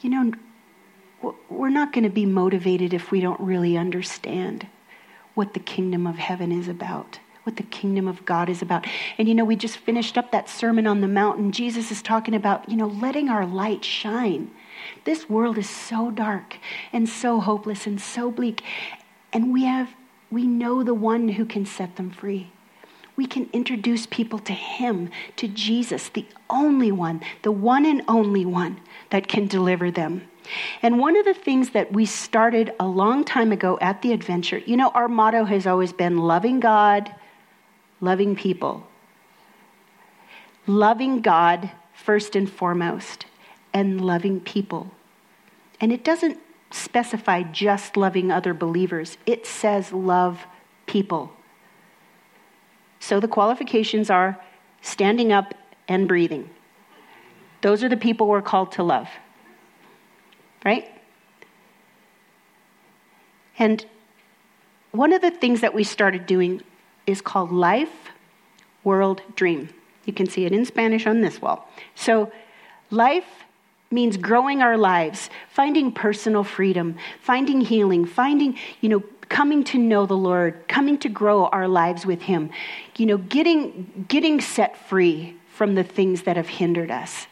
You 0.00 0.08
know, 0.08 0.32
we're 1.50 1.68
not 1.68 1.92
going 1.92 2.04
to 2.04 2.10
be 2.10 2.24
motivated 2.24 2.94
if 2.94 3.10
we 3.10 3.20
don't 3.20 3.40
really 3.40 3.76
understand 3.76 4.68
what 5.34 5.52
the 5.52 5.60
kingdom 5.60 6.06
of 6.06 6.16
heaven 6.16 6.50
is 6.50 6.66
about, 6.66 7.18
what 7.42 7.56
the 7.56 7.62
kingdom 7.62 8.08
of 8.08 8.24
God 8.24 8.48
is 8.48 8.62
about. 8.62 8.86
And 9.18 9.28
you 9.28 9.34
know, 9.34 9.44
we 9.44 9.54
just 9.54 9.76
finished 9.76 10.16
up 10.16 10.32
that 10.32 10.48
Sermon 10.48 10.86
on 10.86 11.02
the 11.02 11.08
Mountain. 11.08 11.52
Jesus 11.52 11.90
is 11.90 12.00
talking 12.00 12.34
about, 12.34 12.70
you 12.70 12.76
know, 12.78 12.86
letting 12.86 13.28
our 13.28 13.44
light 13.44 13.84
shine. 13.84 14.50
This 15.04 15.28
world 15.28 15.58
is 15.58 15.68
so 15.68 16.10
dark 16.10 16.56
and 16.92 17.08
so 17.08 17.40
hopeless 17.40 17.86
and 17.86 18.00
so 18.00 18.30
bleak. 18.30 18.62
And 19.32 19.52
we 19.52 19.64
have, 19.64 19.90
we 20.30 20.46
know 20.46 20.82
the 20.82 20.94
one 20.94 21.28
who 21.30 21.44
can 21.44 21.66
set 21.66 21.96
them 21.96 22.10
free. 22.10 22.50
We 23.16 23.26
can 23.26 23.48
introduce 23.52 24.06
people 24.06 24.40
to 24.40 24.52
Him, 24.52 25.10
to 25.36 25.46
Jesus, 25.46 26.08
the 26.08 26.26
only 26.50 26.90
one, 26.90 27.20
the 27.42 27.52
one 27.52 27.86
and 27.86 28.02
only 28.08 28.44
one 28.44 28.80
that 29.10 29.28
can 29.28 29.46
deliver 29.46 29.90
them. 29.90 30.28
And 30.82 30.98
one 30.98 31.16
of 31.16 31.24
the 31.24 31.34
things 31.34 31.70
that 31.70 31.92
we 31.92 32.06
started 32.06 32.74
a 32.78 32.86
long 32.86 33.24
time 33.24 33.52
ago 33.52 33.78
at 33.80 34.02
the 34.02 34.12
adventure, 34.12 34.58
you 34.58 34.76
know, 34.76 34.90
our 34.90 35.08
motto 35.08 35.44
has 35.44 35.66
always 35.66 35.92
been 35.92 36.18
loving 36.18 36.60
God, 36.60 37.14
loving 38.00 38.36
people. 38.36 38.86
Loving 40.66 41.20
God 41.20 41.70
first 41.92 42.36
and 42.36 42.50
foremost, 42.50 43.26
and 43.74 44.00
loving 44.00 44.40
people. 44.40 44.90
And 45.80 45.92
it 45.92 46.02
doesn't 46.02 46.38
specify 46.70 47.42
just 47.42 47.96
loving 47.96 48.32
other 48.32 48.54
believers, 48.54 49.18
it 49.26 49.46
says 49.46 49.92
love 49.92 50.46
people. 50.86 51.32
So 53.00 53.20
the 53.20 53.28
qualifications 53.28 54.08
are 54.08 54.40
standing 54.80 55.32
up 55.32 55.54
and 55.86 56.08
breathing. 56.08 56.48
Those 57.60 57.84
are 57.84 57.88
the 57.90 57.96
people 57.96 58.28
we're 58.28 58.40
called 58.40 58.72
to 58.72 58.82
love 58.82 59.08
right? 60.64 60.90
And 63.58 63.84
one 64.90 65.12
of 65.12 65.20
the 65.20 65.30
things 65.30 65.60
that 65.60 65.74
we 65.74 65.84
started 65.84 66.26
doing 66.26 66.62
is 67.06 67.20
called 67.20 67.52
Life 67.52 68.10
World 68.82 69.22
Dream. 69.36 69.68
You 70.06 70.12
can 70.12 70.26
see 70.26 70.44
it 70.44 70.52
in 70.52 70.64
Spanish 70.64 71.06
on 71.06 71.20
this 71.20 71.40
wall. 71.40 71.68
So, 71.94 72.32
life 72.90 73.43
means 73.94 74.16
growing 74.16 74.60
our 74.60 74.76
lives, 74.76 75.30
finding 75.48 75.92
personal 75.92 76.44
freedom, 76.44 76.96
finding 77.20 77.60
healing, 77.60 78.04
finding, 78.04 78.58
you 78.80 78.88
know, 78.88 79.02
coming 79.28 79.64
to 79.64 79.78
know 79.78 80.04
the 80.04 80.16
Lord, 80.16 80.68
coming 80.68 80.98
to 80.98 81.08
grow 81.08 81.46
our 81.46 81.68
lives 81.68 82.04
with 82.04 82.22
Him, 82.22 82.50
you 82.96 83.06
know, 83.06 83.16
getting, 83.16 84.04
getting 84.08 84.40
set 84.40 84.76
free 84.76 85.36
from 85.48 85.74
the 85.76 85.84
things 85.84 86.22
that 86.22 86.36
have 86.36 86.48
hindered 86.48 86.90
us, 86.90 87.26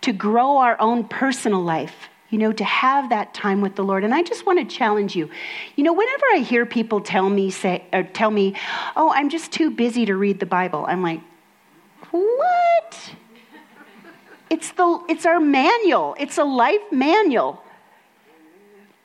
to 0.00 0.12
grow 0.12 0.58
our 0.58 0.80
own 0.80 1.04
personal 1.04 1.62
life, 1.62 2.08
you 2.30 2.38
know, 2.38 2.52
to 2.52 2.64
have 2.64 3.10
that 3.10 3.34
time 3.34 3.60
with 3.60 3.76
the 3.76 3.84
Lord. 3.84 4.04
And 4.04 4.14
I 4.14 4.22
just 4.22 4.46
want 4.46 4.58
to 4.58 4.76
challenge 4.76 5.14
you. 5.14 5.28
You 5.74 5.84
know, 5.84 5.92
whenever 5.92 6.24
I 6.34 6.38
hear 6.38 6.64
people 6.64 7.00
tell 7.00 7.28
me 7.28 7.50
say 7.50 7.84
or 7.92 8.02
tell 8.02 8.30
me, 8.30 8.54
"Oh, 8.96 9.12
I'm 9.14 9.28
just 9.28 9.52
too 9.52 9.70
busy 9.70 10.06
to 10.06 10.16
read 10.16 10.40
the 10.40 10.46
Bible." 10.46 10.84
I'm 10.88 11.02
like, 11.02 11.20
"What?" 12.10 13.14
It's 14.50 14.70
the 14.72 15.00
it's 15.08 15.26
our 15.26 15.40
manual. 15.40 16.14
It's 16.18 16.38
a 16.38 16.44
life 16.44 16.80
manual. 16.90 17.62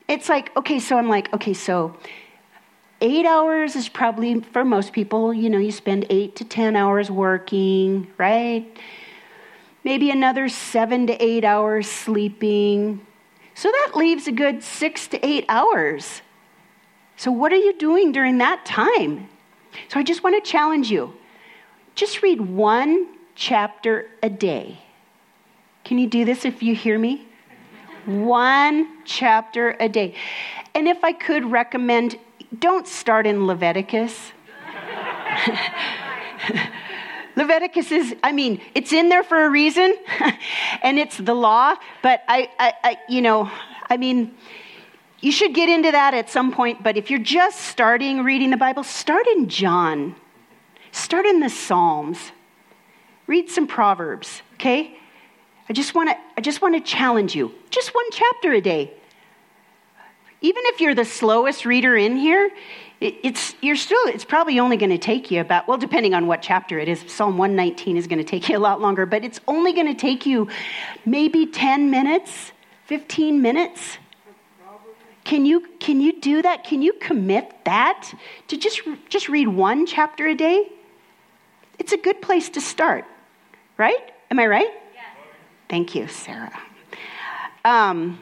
It's 0.08 0.28
like, 0.28 0.54
okay, 0.56 0.78
so 0.78 0.98
I'm 0.98 1.08
like, 1.08 1.32
okay, 1.32 1.54
so 1.54 1.96
8 3.00 3.24
hours 3.24 3.76
is 3.76 3.88
probably 3.88 4.40
for 4.40 4.64
most 4.64 4.92
people, 4.92 5.32
you 5.32 5.48
know, 5.48 5.58
you 5.58 5.72
spend 5.72 6.06
8 6.10 6.36
to 6.36 6.44
10 6.44 6.76
hours 6.76 7.10
working, 7.10 8.08
right? 8.18 8.66
Maybe 9.84 10.10
another 10.10 10.48
7 10.48 11.06
to 11.06 11.24
8 11.24 11.44
hours 11.44 11.90
sleeping 11.90 13.06
so 13.54 13.70
that 13.70 13.92
leaves 13.94 14.26
a 14.26 14.32
good 14.32 14.62
six 14.62 15.06
to 15.08 15.26
eight 15.26 15.44
hours. 15.48 16.22
So, 17.16 17.30
what 17.30 17.52
are 17.52 17.56
you 17.56 17.76
doing 17.78 18.12
during 18.12 18.38
that 18.38 18.64
time? 18.64 19.28
So, 19.88 20.00
I 20.00 20.02
just 20.02 20.24
want 20.24 20.42
to 20.42 20.50
challenge 20.50 20.90
you. 20.90 21.14
Just 21.94 22.22
read 22.22 22.40
one 22.40 23.06
chapter 23.34 24.08
a 24.22 24.30
day. 24.30 24.78
Can 25.84 25.98
you 25.98 26.06
do 26.06 26.24
this 26.24 26.44
if 26.44 26.62
you 26.62 26.74
hear 26.74 26.98
me? 26.98 27.26
One 28.06 29.04
chapter 29.04 29.76
a 29.78 29.88
day. 29.88 30.14
And 30.74 30.88
if 30.88 31.04
I 31.04 31.12
could 31.12 31.44
recommend, 31.50 32.18
don't 32.58 32.86
start 32.86 33.26
in 33.26 33.46
Leviticus. 33.46 34.32
Leviticus 37.36 37.90
is, 37.90 38.14
I 38.22 38.32
mean, 38.32 38.60
it's 38.74 38.92
in 38.92 39.08
there 39.08 39.22
for 39.22 39.44
a 39.44 39.50
reason, 39.50 39.96
and 40.82 40.98
it's 40.98 41.16
the 41.16 41.34
law, 41.34 41.74
but 42.02 42.22
I, 42.28 42.50
I, 42.58 42.72
I, 42.84 42.96
you 43.08 43.22
know, 43.22 43.50
I 43.88 43.96
mean, 43.96 44.34
you 45.20 45.32
should 45.32 45.54
get 45.54 45.68
into 45.68 45.90
that 45.92 46.14
at 46.14 46.28
some 46.28 46.52
point, 46.52 46.82
but 46.82 46.96
if 46.96 47.10
you're 47.10 47.20
just 47.20 47.60
starting 47.60 48.22
reading 48.22 48.50
the 48.50 48.56
Bible, 48.56 48.84
start 48.84 49.26
in 49.28 49.48
John, 49.48 50.14
start 50.90 51.24
in 51.24 51.40
the 51.40 51.48
Psalms, 51.48 52.32
read 53.26 53.48
some 53.48 53.66
Proverbs, 53.66 54.42
okay? 54.54 54.98
I 55.72 55.74
just 55.74 55.94
want 55.94 56.10
to 56.10 56.16
I 56.36 56.42
just 56.42 56.60
want 56.60 56.74
to 56.74 56.82
challenge 56.82 57.34
you. 57.34 57.50
Just 57.70 57.94
one 57.94 58.04
chapter 58.12 58.52
a 58.52 58.60
day. 58.60 58.92
Even 60.42 60.62
if 60.66 60.82
you're 60.82 60.94
the 60.94 61.06
slowest 61.06 61.64
reader 61.64 61.96
in 61.96 62.18
here, 62.18 62.50
it's 63.00 63.54
you're 63.62 63.76
still 63.76 64.02
it's 64.04 64.26
probably 64.26 64.60
only 64.60 64.76
going 64.76 64.90
to 64.90 64.98
take 64.98 65.30
you 65.30 65.40
about 65.40 65.66
well 65.66 65.78
depending 65.78 66.12
on 66.12 66.26
what 66.26 66.42
chapter 66.42 66.78
it 66.78 66.88
is 66.88 67.02
psalm 67.10 67.38
119 67.38 67.96
is 67.96 68.06
going 68.06 68.18
to 68.18 68.24
take 68.24 68.50
you 68.50 68.58
a 68.58 68.60
lot 68.60 68.82
longer 68.82 69.06
but 69.06 69.24
it's 69.24 69.40
only 69.48 69.72
going 69.72 69.86
to 69.86 69.94
take 69.94 70.26
you 70.26 70.46
maybe 71.06 71.46
10 71.46 71.90
minutes 71.90 72.52
15 72.84 73.40
minutes 73.40 73.96
can 75.24 75.46
you 75.46 75.66
can 75.80 76.02
you 76.02 76.20
do 76.20 76.42
that 76.42 76.64
can 76.64 76.82
you 76.82 76.92
commit 77.00 77.50
that 77.64 78.12
to 78.48 78.58
just 78.58 78.82
just 79.08 79.30
read 79.30 79.48
one 79.48 79.86
chapter 79.86 80.26
a 80.26 80.34
day 80.34 80.70
it's 81.78 81.92
a 81.92 81.98
good 81.98 82.20
place 82.20 82.50
to 82.50 82.60
start 82.60 83.06
right 83.78 84.12
am 84.30 84.38
i 84.38 84.46
right. 84.46 84.81
Thank 85.72 85.94
you 85.94 86.06
sarah 86.06 86.60
um, 87.64 88.20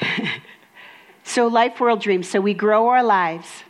so 1.22 1.46
life 1.46 1.78
world 1.78 2.00
dreams 2.00 2.26
so 2.28 2.40
we 2.40 2.54
grow 2.54 2.88
our 2.88 3.02
lives 3.04 3.64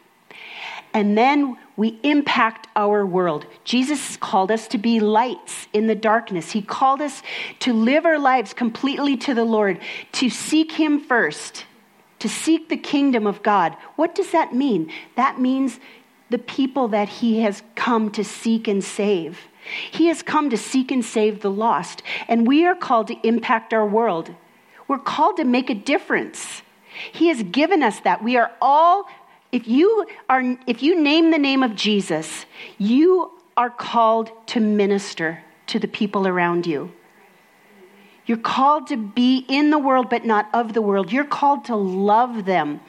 and 0.95 1.17
then 1.17 1.57
we 1.77 1.99
impact 2.03 2.69
our 2.77 3.07
world. 3.07 3.47
Jesus 3.65 4.17
called 4.19 4.51
us 4.51 4.69
to 4.69 4.79
be 4.79 5.01
lights 5.01 5.67
in 5.73 5.87
the 5.87 5.95
darkness. 5.95 6.51
He 6.51 6.61
called 6.61 7.01
us 7.01 7.23
to 7.61 7.73
live 7.73 8.05
our 8.05 8.19
lives 8.19 8.53
completely 8.53 9.17
to 9.19 9.35
the 9.35 9.45
Lord, 9.45 9.79
to 10.13 10.29
seek 10.29 10.73
Him 10.73 11.01
first, 11.01 11.65
to 12.19 12.29
seek 12.29 12.69
the 12.69 12.77
kingdom 12.77 13.27
of 13.27 13.43
God. 13.43 13.75
What 13.97 14.15
does 14.15 14.33
that 14.33 14.55
mean? 14.55 14.93
That 15.17 15.41
means 15.41 15.81
the 16.29 16.39
people 16.39 16.89
that 16.89 17.09
He 17.09 17.41
has 17.41 17.63
come 17.75 18.11
to 18.13 18.25
seek 18.25 18.69
and 18.69 18.85
save. 18.85 19.41
He 19.91 20.07
has 20.07 20.23
come 20.23 20.51
to 20.51 20.57
seek 20.57 20.91
and 20.91 21.05
save 21.05 21.41
the 21.41 21.51
lost, 21.51 22.03
and 22.29 22.47
we 22.47 22.65
are 22.65 22.75
called 22.75 23.09
to 23.09 23.27
impact 23.27 23.73
our 23.73 23.87
world. 23.87 24.35
We're 24.89 24.99
called 24.99 25.37
to 25.37 25.45
make 25.45 25.71
a 25.71 25.75
difference. 25.75 26.63
He 27.13 27.29
has 27.29 27.43
given 27.43 27.83
us 27.83 28.01
that. 28.01 28.23
We 28.23 28.37
are 28.37 28.51
all 28.61 29.09
if 29.53 29.69
you 29.69 30.07
are 30.29 30.57
if 30.67 30.83
you 30.83 31.01
name 31.01 31.31
the 31.31 31.39
name 31.39 31.63
of 31.63 31.75
Jesus, 31.77 32.47
you 32.79 33.31
are 33.57 33.71
called 33.71 34.31
to 34.49 34.61
minister 34.61 35.43
to 35.69 35.79
the 35.79 35.89
people 35.89 36.27
around 36.27 36.67
you. 36.67 36.91
You're 38.25 38.39
called 38.39 38.87
to 38.89 38.97
be 38.97 39.45
in 39.49 39.71
the 39.71 39.79
world 39.79 40.09
but 40.09 40.25
not 40.25 40.49
of 40.55 40.73
the 40.73 40.83
world. 40.83 41.13
You're 41.13 41.25
called 41.25 41.67
to 41.67 41.77
love 41.77 42.45
them. 42.45 42.81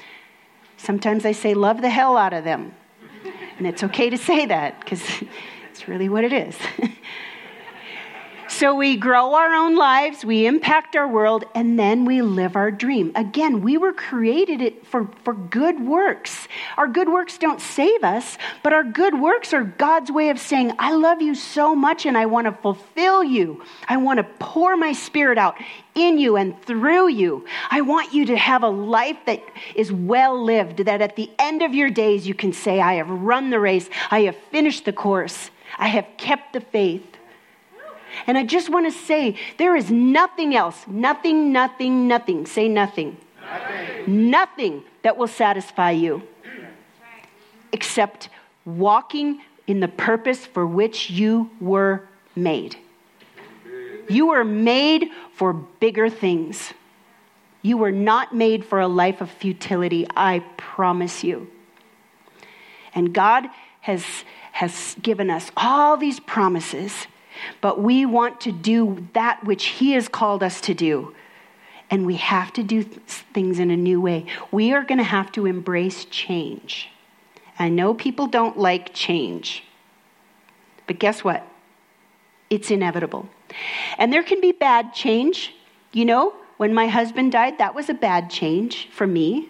Sometimes 0.77 1.25
I 1.25 1.31
say, 1.31 1.53
love 1.53 1.81
the 1.81 1.89
hell 1.89 2.17
out 2.17 2.33
of 2.33 2.43
them. 2.43 2.73
And 3.57 3.67
it's 3.67 3.83
okay 3.83 4.09
to 4.09 4.17
say 4.17 4.45
that 4.45 4.79
because 4.79 5.01
really 5.87 6.09
what 6.09 6.23
it 6.23 6.33
is. 6.33 6.57
So 8.53 8.75
we 8.75 8.97
grow 8.97 9.33
our 9.33 9.51
own 9.51 9.75
lives, 9.75 10.23
we 10.23 10.45
impact 10.45 10.95
our 10.95 11.07
world, 11.07 11.43
and 11.55 11.79
then 11.79 12.05
we 12.05 12.21
live 12.21 12.55
our 12.55 12.69
dream. 12.69 13.11
Again, 13.15 13.61
we 13.61 13.77
were 13.77 13.93
created 13.93 14.75
for, 14.85 15.09
for 15.23 15.33
good 15.33 15.79
works. 15.79 16.47
Our 16.77 16.87
good 16.87 17.09
works 17.09 17.39
don't 17.39 17.59
save 17.59 18.03
us, 18.03 18.37
but 18.61 18.71
our 18.71 18.83
good 18.83 19.19
works 19.19 19.53
are 19.53 19.63
God's 19.63 20.11
way 20.11 20.29
of 20.29 20.39
saying, 20.39 20.71
I 20.77 20.93
love 20.93 21.19
you 21.19 21.33
so 21.33 21.73
much 21.73 22.05
and 22.05 22.15
I 22.15 22.27
want 22.27 22.45
to 22.45 22.51
fulfill 22.51 23.23
you. 23.23 23.63
I 23.89 23.97
want 23.97 24.17
to 24.17 24.23
pour 24.23 24.77
my 24.77 24.93
spirit 24.93 25.39
out 25.39 25.57
in 25.95 26.19
you 26.19 26.37
and 26.37 26.61
through 26.61 27.09
you. 27.09 27.45
I 27.71 27.81
want 27.81 28.13
you 28.13 28.27
to 28.27 28.37
have 28.37 28.61
a 28.61 28.69
life 28.69 29.17
that 29.25 29.41
is 29.75 29.91
well 29.91 30.41
lived, 30.41 30.77
that 30.85 31.01
at 31.01 31.15
the 31.15 31.31
end 31.39 31.63
of 31.63 31.73
your 31.73 31.89
days 31.89 32.27
you 32.27 32.35
can 32.35 32.53
say, 32.53 32.79
I 32.79 32.93
have 32.93 33.09
run 33.09 33.49
the 33.49 33.59
race, 33.59 33.89
I 34.11 34.21
have 34.21 34.35
finished 34.51 34.85
the 34.85 34.93
course, 34.93 35.49
I 35.77 35.87
have 35.87 36.07
kept 36.17 36.53
the 36.53 36.61
faith. 36.61 37.05
And 38.27 38.37
I 38.37 38.43
just 38.43 38.69
want 38.69 38.91
to 38.91 38.97
say 38.97 39.37
there 39.57 39.75
is 39.75 39.89
nothing 39.89 40.55
else, 40.55 40.85
nothing, 40.87 41.51
nothing, 41.51 42.07
nothing. 42.07 42.45
Say 42.45 42.67
nothing. 42.67 43.17
Nothing, 43.41 44.31
nothing 44.31 44.83
that 45.01 45.17
will 45.17 45.27
satisfy 45.27 45.91
you 45.91 46.23
except 47.71 48.29
walking 48.65 49.41
in 49.67 49.79
the 49.79 49.87
purpose 49.87 50.45
for 50.45 50.65
which 50.65 51.09
you 51.09 51.49
were 51.59 52.07
made. 52.35 52.77
You 54.09 54.27
were 54.27 54.43
made 54.43 55.09
for 55.33 55.53
bigger 55.53 56.09
things. 56.09 56.73
You 57.61 57.77
were 57.77 57.91
not 57.91 58.35
made 58.35 58.65
for 58.65 58.79
a 58.79 58.87
life 58.87 59.21
of 59.21 59.31
futility, 59.31 60.05
I 60.15 60.43
promise 60.57 61.23
you. 61.23 61.49
And 62.93 63.13
God 63.13 63.45
has, 63.81 64.05
has 64.53 64.95
given 65.01 65.29
us 65.29 65.51
all 65.57 65.97
these 65.97 66.19
promises 66.19 67.07
but 67.61 67.81
we 67.81 68.05
want 68.05 68.41
to 68.41 68.51
do 68.51 69.07
that 69.13 69.43
which 69.43 69.65
He 69.65 69.91
has 69.93 70.07
called 70.07 70.43
us 70.43 70.61
to 70.61 70.73
do. 70.73 71.13
And 71.89 72.05
we 72.05 72.15
have 72.15 72.51
to 72.53 72.63
do 72.63 72.83
things 72.83 73.59
in 73.59 73.69
a 73.69 73.77
new 73.77 74.01
way. 74.01 74.25
We 74.51 74.73
are 74.73 74.83
going 74.83 74.97
to 74.97 75.03
have 75.03 75.31
to 75.33 75.45
embrace 75.45 76.05
change. 76.05 76.89
I 77.59 77.69
know 77.69 77.93
people 77.93 78.27
don't 78.27 78.57
like 78.57 78.93
change, 78.93 79.63
but 80.87 80.97
guess 80.97 81.23
what? 81.23 81.45
It's 82.49 82.71
inevitable. 82.71 83.29
And 83.97 84.11
there 84.11 84.23
can 84.23 84.41
be 84.41 84.51
bad 84.51 84.93
change. 84.93 85.53
You 85.91 86.05
know, 86.05 86.33
when 86.57 86.73
my 86.73 86.87
husband 86.87 87.31
died, 87.31 87.59
that 87.59 87.75
was 87.75 87.89
a 87.89 87.93
bad 87.93 88.31
change 88.31 88.89
for 88.91 89.05
me 89.05 89.49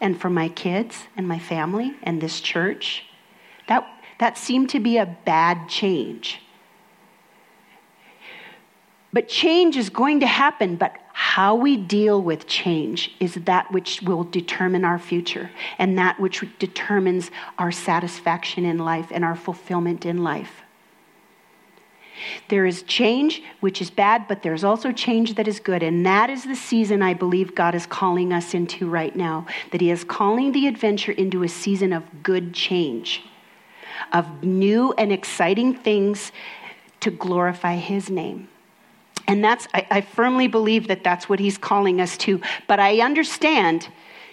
and 0.00 0.20
for 0.20 0.28
my 0.28 0.48
kids 0.50 1.04
and 1.16 1.26
my 1.26 1.38
family 1.38 1.96
and 2.02 2.20
this 2.20 2.40
church. 2.40 3.04
That, 3.68 3.86
that 4.18 4.36
seemed 4.36 4.70
to 4.70 4.80
be 4.80 4.98
a 4.98 5.06
bad 5.06 5.68
change. 5.68 6.40
But 9.12 9.28
change 9.28 9.76
is 9.76 9.88
going 9.88 10.20
to 10.20 10.26
happen, 10.26 10.76
but 10.76 10.96
how 11.12 11.54
we 11.54 11.76
deal 11.76 12.20
with 12.20 12.46
change 12.46 13.12
is 13.20 13.34
that 13.34 13.72
which 13.72 14.02
will 14.02 14.24
determine 14.24 14.84
our 14.84 14.98
future 14.98 15.50
and 15.78 15.96
that 15.98 16.20
which 16.20 16.44
determines 16.58 17.30
our 17.58 17.72
satisfaction 17.72 18.64
in 18.64 18.78
life 18.78 19.08
and 19.10 19.24
our 19.24 19.34
fulfillment 19.34 20.04
in 20.04 20.22
life. 20.22 20.62
There 22.48 22.66
is 22.66 22.82
change 22.82 23.42
which 23.60 23.80
is 23.80 23.90
bad, 23.90 24.26
but 24.28 24.42
there's 24.42 24.64
also 24.64 24.92
change 24.92 25.34
that 25.36 25.48
is 25.48 25.60
good. 25.60 25.82
And 25.82 26.04
that 26.04 26.30
is 26.30 26.44
the 26.44 26.56
season 26.56 27.02
I 27.02 27.14
believe 27.14 27.54
God 27.54 27.74
is 27.74 27.86
calling 27.86 28.32
us 28.32 28.54
into 28.54 28.88
right 28.88 29.14
now. 29.14 29.46
That 29.70 29.80
He 29.80 29.90
is 29.90 30.04
calling 30.04 30.52
the 30.52 30.66
adventure 30.66 31.12
into 31.12 31.42
a 31.42 31.48
season 31.48 31.92
of 31.92 32.22
good 32.22 32.52
change, 32.52 33.22
of 34.12 34.42
new 34.42 34.92
and 34.98 35.12
exciting 35.12 35.74
things 35.74 36.32
to 37.00 37.10
glorify 37.10 37.76
His 37.76 38.10
name. 38.10 38.48
And 39.28 39.44
that's, 39.44 39.68
I, 39.74 39.86
I 39.90 40.00
firmly 40.00 40.48
believe 40.48 40.88
that 40.88 41.04
that's 41.04 41.28
what 41.28 41.38
he's 41.38 41.58
calling 41.58 42.00
us 42.00 42.16
to. 42.18 42.40
But 42.66 42.80
I 42.80 43.00
understand 43.00 43.88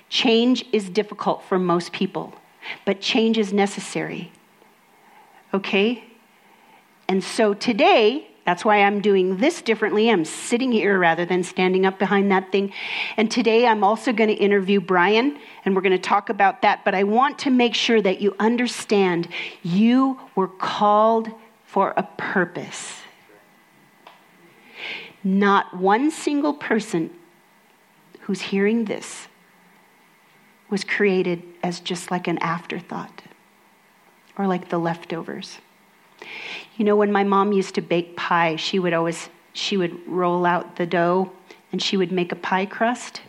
change 0.07 0.65
is 0.71 0.89
difficult 0.89 1.43
for 1.43 1.59
most 1.59 1.91
people, 1.91 2.33
but 2.85 3.01
change 3.01 3.37
is 3.37 3.51
necessary. 3.51 4.31
Okay? 5.53 6.05
And 7.09 7.21
so 7.21 7.53
today, 7.53 8.27
that's 8.45 8.63
why 8.63 8.83
I'm 8.83 9.01
doing 9.01 9.37
this 9.37 9.61
differently. 9.61 10.09
I'm 10.09 10.23
sitting 10.23 10.71
here 10.71 10.99
rather 10.99 11.25
than 11.25 11.43
standing 11.43 11.85
up 11.85 11.97
behind 11.97 12.29
that 12.31 12.51
thing. 12.51 12.71
And 13.17 13.29
today 13.29 13.65
I'm 13.65 13.83
also 13.83 14.13
going 14.13 14.29
to 14.29 14.35
interview 14.35 14.79
Brian, 14.79 15.39
and 15.65 15.75
we're 15.75 15.81
going 15.81 15.91
to 15.91 15.97
talk 15.97 16.29
about 16.29 16.61
that. 16.61 16.85
But 16.85 16.93
I 16.93 17.03
want 17.03 17.39
to 17.39 17.49
make 17.49 17.73
sure 17.73 18.01
that 18.01 18.21
you 18.21 18.35
understand 18.39 19.27
you 19.63 20.19
were 20.35 20.47
called 20.47 21.31
for 21.65 21.93
a 21.97 22.03
purpose. 22.17 23.01
Not 25.23 25.75
one 25.75 26.11
single 26.11 26.53
person 26.53 27.09
who's 28.21 28.41
hearing 28.41 28.85
this 28.85 29.27
was 30.69 30.83
created 30.83 31.41
as 31.63 31.79
just 31.79 32.11
like 32.11 32.27
an 32.27 32.37
afterthought 32.39 33.23
or 34.37 34.45
like 34.45 34.69
the 34.69 34.77
leftovers. 34.77 35.57
You 36.77 36.85
know, 36.85 36.95
when 36.95 37.11
my 37.11 37.23
mom 37.23 37.53
used 37.53 37.75
to 37.75 37.81
bake 37.81 38.15
pie, 38.15 38.55
she 38.55 38.79
would 38.79 38.93
always 38.93 39.29
she 39.53 39.77
would 39.77 40.05
roll 40.07 40.45
out 40.45 40.75
the 40.75 40.85
dough 40.85 41.31
and 41.71 41.81
she 41.81 41.97
would 41.97 42.11
make 42.11 42.31
a 42.31 42.35
pie 42.35 42.65
crust. 42.65 43.21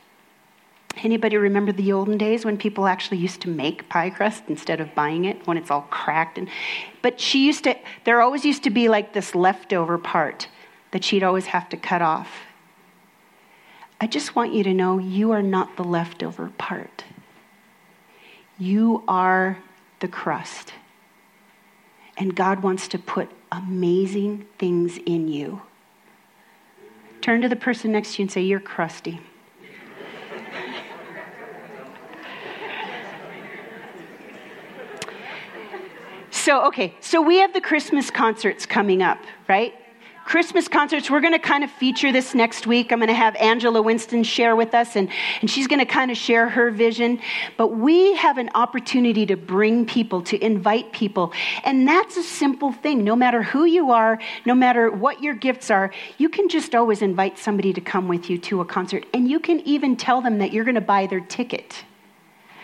Anybody 1.03 1.37
remember 1.37 1.73
the 1.73 1.93
olden 1.93 2.17
days 2.17 2.45
when 2.45 2.57
people 2.57 2.87
actually 2.87 3.19
used 3.19 3.43
to 3.43 3.51
make 3.51 3.89
pie 3.89 4.11
crust 4.11 4.45
instead 4.49 4.81
of 4.81 4.95
buying 4.95 5.25
it 5.25 5.47
when 5.47 5.57
it's 5.57 5.71
all 5.71 5.83
cracked 5.83 6.39
and 6.39 6.49
but 7.03 7.21
she 7.21 7.45
used 7.45 7.65
to 7.65 7.77
there 8.05 8.21
always 8.23 8.45
used 8.45 8.65
to 8.65 8.71
be 8.71 8.89
like 8.89 9.13
this 9.13 9.35
leftover 9.35 9.99
part 9.99 10.49
that 10.93 11.05
she'd 11.05 11.23
always 11.23 11.47
have 11.47 11.69
to 11.69 11.77
cut 11.77 12.03
off. 12.03 12.47
I 14.01 14.07
just 14.07 14.35
want 14.35 14.53
you 14.53 14.63
to 14.65 14.75
know 14.75 14.99
you 14.99 15.33
are 15.33 15.43
not 15.43 15.77
the 15.77 15.85
leftover 15.85 16.51
part. 16.59 17.05
You 18.59 19.03
are 19.07 19.59
the 20.01 20.09
crust. 20.09 20.73
And 22.17 22.35
God 22.35 22.63
wants 22.63 22.89
to 22.89 22.99
put 22.99 23.31
amazing 23.53 24.47
things 24.59 24.99
in 25.05 25.29
you. 25.29 25.63
Turn 27.21 27.43
to 27.43 27.49
the 27.49 27.57
person 27.57 27.93
next 27.93 28.15
to 28.15 28.23
you 28.23 28.25
and 28.25 28.33
say, 28.33 28.43
You're 28.43 28.61
crusty. 28.61 29.21
so, 36.31 36.67
okay, 36.67 36.95
so 37.01 37.21
we 37.21 37.39
have 37.39 37.53
the 37.53 37.61
Christmas 37.61 38.11
concerts 38.11 38.67
coming 38.67 39.03
up, 39.03 39.19
right? 39.49 39.75
Christmas 40.27 40.67
concerts, 40.67 41.09
we're 41.09 41.21
going 41.21 41.35
to 41.35 41.39
kind 41.39 41.63
of 41.63 41.71
feature 41.71 42.11
this 42.11 42.35
next 42.35 42.67
week. 42.67 42.91
I'm 42.91 42.99
going 42.99 43.07
to 43.07 43.15
have 43.15 43.37
Angela 43.37 43.81
Winston 43.81 44.25
share 44.25 44.57
with 44.57 44.75
us, 44.75 44.97
and, 44.97 45.09
and 45.41 45.49
she's 45.49 45.69
going 45.69 45.79
to 45.79 45.87
kind 45.87 46.11
of 46.11 46.17
share 46.17 46.49
her 46.49 46.73
vision. 46.73 47.21
But 47.57 47.69
we 47.69 48.17
have 48.17 48.37
an 48.37 48.51
opportunity 48.57 49.25
to 49.27 49.37
bring 49.37 49.87
people, 49.87 50.23
to 50.23 50.45
invite 50.45 50.91
people. 50.91 51.33
And 51.63 51.87
that's 51.87 52.17
a 52.17 52.25
simple 52.25 52.73
thing. 52.73 53.05
No 53.05 53.15
matter 53.15 53.41
who 53.45 53.67
you 53.67 53.93
are, 53.93 54.19
no 54.45 54.53
matter 54.53 54.91
what 54.91 55.23
your 55.23 55.35
gifts 55.35 55.71
are, 55.71 55.93
you 56.19 56.29
can 56.29 56.49
just 56.49 56.75
always 56.75 57.03
invite 57.03 57.39
somebody 57.39 57.73
to 57.73 57.81
come 57.81 58.09
with 58.09 58.29
you 58.29 58.37
to 58.39 58.61
a 58.61 58.65
concert. 58.65 59.07
And 59.15 59.31
you 59.31 59.39
can 59.39 59.61
even 59.61 59.95
tell 59.95 60.21
them 60.23 60.39
that 60.39 60.53
you're 60.53 60.65
going 60.65 60.75
to 60.75 60.81
buy 60.81 61.07
their 61.07 61.21
ticket. 61.21 61.85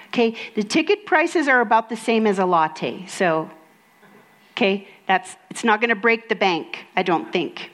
Okay, 0.09 0.35
the 0.57 0.65
ticket 0.65 1.07
prices 1.07 1.47
are 1.47 1.61
about 1.61 1.89
the 1.91 1.97
same 1.97 2.27
as 2.27 2.41
a 2.41 2.45
latte. 2.45 3.07
So, 3.07 3.49
okay, 4.51 4.89
that's, 5.07 5.37
it's 5.51 5.65
not 5.65 5.81
going 5.81 5.91
to 5.91 5.97
break 5.97 6.29
the 6.29 6.35
bank, 6.35 6.87
I 6.97 7.03
don't 7.03 7.33
think. 7.33 7.71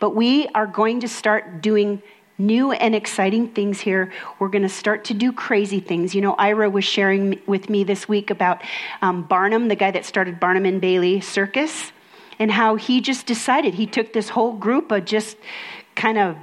But 0.00 0.10
we 0.10 0.48
are 0.48 0.66
going 0.66 1.00
to 1.00 1.08
start 1.08 1.62
doing 1.62 2.02
new 2.36 2.72
and 2.72 2.94
exciting 2.94 3.48
things 3.48 3.80
here. 3.80 4.12
We're 4.38 4.48
going 4.48 4.62
to 4.62 4.68
start 4.68 5.04
to 5.06 5.14
do 5.14 5.32
crazy 5.32 5.80
things. 5.80 6.14
You 6.14 6.20
know, 6.20 6.34
Ira 6.34 6.68
was 6.68 6.84
sharing 6.84 7.40
with 7.46 7.70
me 7.70 7.84
this 7.84 8.08
week 8.08 8.30
about 8.30 8.62
um, 9.02 9.22
Barnum, 9.22 9.68
the 9.68 9.76
guy 9.76 9.90
that 9.92 10.04
started 10.04 10.40
Barnum 10.40 10.64
and 10.64 10.80
Bailey 10.80 11.20
Circus, 11.20 11.92
and 12.38 12.50
how 12.50 12.74
he 12.74 13.00
just 13.00 13.26
decided 13.26 13.74
he 13.74 13.86
took 13.86 14.12
this 14.12 14.28
whole 14.28 14.52
group 14.52 14.90
of 14.90 15.04
just 15.04 15.36
kind 15.94 16.18
of 16.18 16.36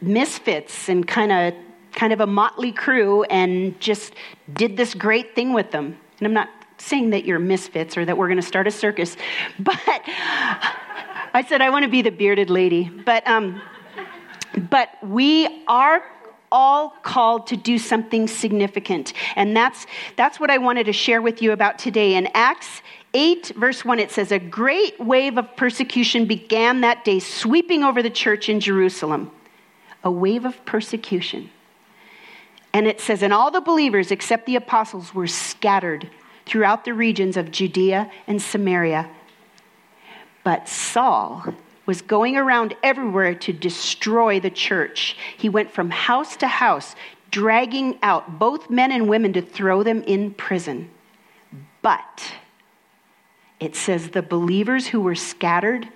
misfits 0.00 0.88
and 0.88 1.06
kind 1.06 1.32
of 1.32 1.54
kind 1.92 2.12
of 2.12 2.20
a 2.20 2.26
motley 2.26 2.72
crew 2.72 3.22
and 3.24 3.78
just 3.78 4.14
did 4.54 4.76
this 4.76 4.94
great 4.94 5.34
thing 5.34 5.52
with 5.52 5.72
them. 5.72 5.98
And 6.18 6.26
I'm 6.26 6.32
not 6.32 6.48
saying 6.82 7.10
that 7.10 7.24
you're 7.24 7.38
misfits 7.38 7.96
or 7.96 8.04
that 8.04 8.16
we're 8.18 8.28
going 8.28 8.40
to 8.40 8.46
start 8.46 8.66
a 8.66 8.70
circus, 8.70 9.16
but 9.58 9.78
I 9.86 11.44
said 11.48 11.60
I 11.60 11.70
want 11.70 11.84
to 11.84 11.90
be 11.90 12.02
the 12.02 12.10
bearded 12.10 12.50
lady. 12.50 12.88
But, 12.88 13.26
um, 13.26 13.60
but 14.70 14.90
we 15.02 15.64
are 15.66 16.02
all 16.50 16.90
called 17.02 17.46
to 17.46 17.56
do 17.56 17.78
something 17.78 18.28
significant. 18.28 19.14
And 19.36 19.56
that's, 19.56 19.86
that's 20.16 20.38
what 20.38 20.50
I 20.50 20.58
wanted 20.58 20.84
to 20.84 20.92
share 20.92 21.22
with 21.22 21.40
you 21.40 21.52
about 21.52 21.78
today. 21.78 22.14
In 22.14 22.28
Acts 22.34 22.82
8, 23.14 23.52
verse 23.56 23.84
1, 23.84 23.98
it 23.98 24.10
says, 24.10 24.30
A 24.30 24.38
great 24.38 25.00
wave 25.00 25.38
of 25.38 25.56
persecution 25.56 26.26
began 26.26 26.82
that 26.82 27.04
day, 27.04 27.18
sweeping 27.20 27.82
over 27.82 28.02
the 28.02 28.10
church 28.10 28.50
in 28.50 28.60
Jerusalem. 28.60 29.30
A 30.04 30.10
wave 30.10 30.44
of 30.44 30.62
persecution. 30.66 31.48
And 32.74 32.86
it 32.86 33.00
says, 33.00 33.22
And 33.22 33.32
all 33.32 33.50
the 33.50 33.60
believers 33.60 34.10
except 34.10 34.44
the 34.44 34.56
apostles 34.56 35.14
were 35.14 35.26
scattered 35.26 36.10
throughout 36.46 36.84
the 36.84 36.94
regions 36.94 37.36
of 37.36 37.50
Judea 37.50 38.10
and 38.26 38.40
Samaria. 38.40 39.10
But 40.44 40.68
Saul 40.68 41.54
was 41.86 42.02
going 42.02 42.36
around 42.36 42.74
everywhere 42.82 43.34
to 43.34 43.52
destroy 43.52 44.40
the 44.40 44.50
church. 44.50 45.16
He 45.36 45.48
went 45.48 45.70
from 45.70 45.90
house 45.90 46.36
to 46.36 46.46
house, 46.46 46.94
dragging 47.30 47.98
out 48.02 48.38
both 48.38 48.70
men 48.70 48.92
and 48.92 49.08
women 49.08 49.32
to 49.32 49.42
throw 49.42 49.82
them 49.82 50.02
in 50.02 50.32
prison. 50.32 50.90
But 51.80 52.34
it 53.58 53.74
says 53.76 54.10
the 54.10 54.22
believers 54.22 54.88
who 54.88 55.00
were 55.00 55.14
scattered 55.14 55.88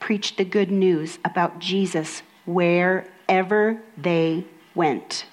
preached 0.00 0.36
the 0.36 0.44
good 0.44 0.70
news 0.70 1.18
about 1.24 1.58
Jesus 1.58 2.22
wherever 2.44 3.80
they 3.96 4.44
went. 4.74 5.26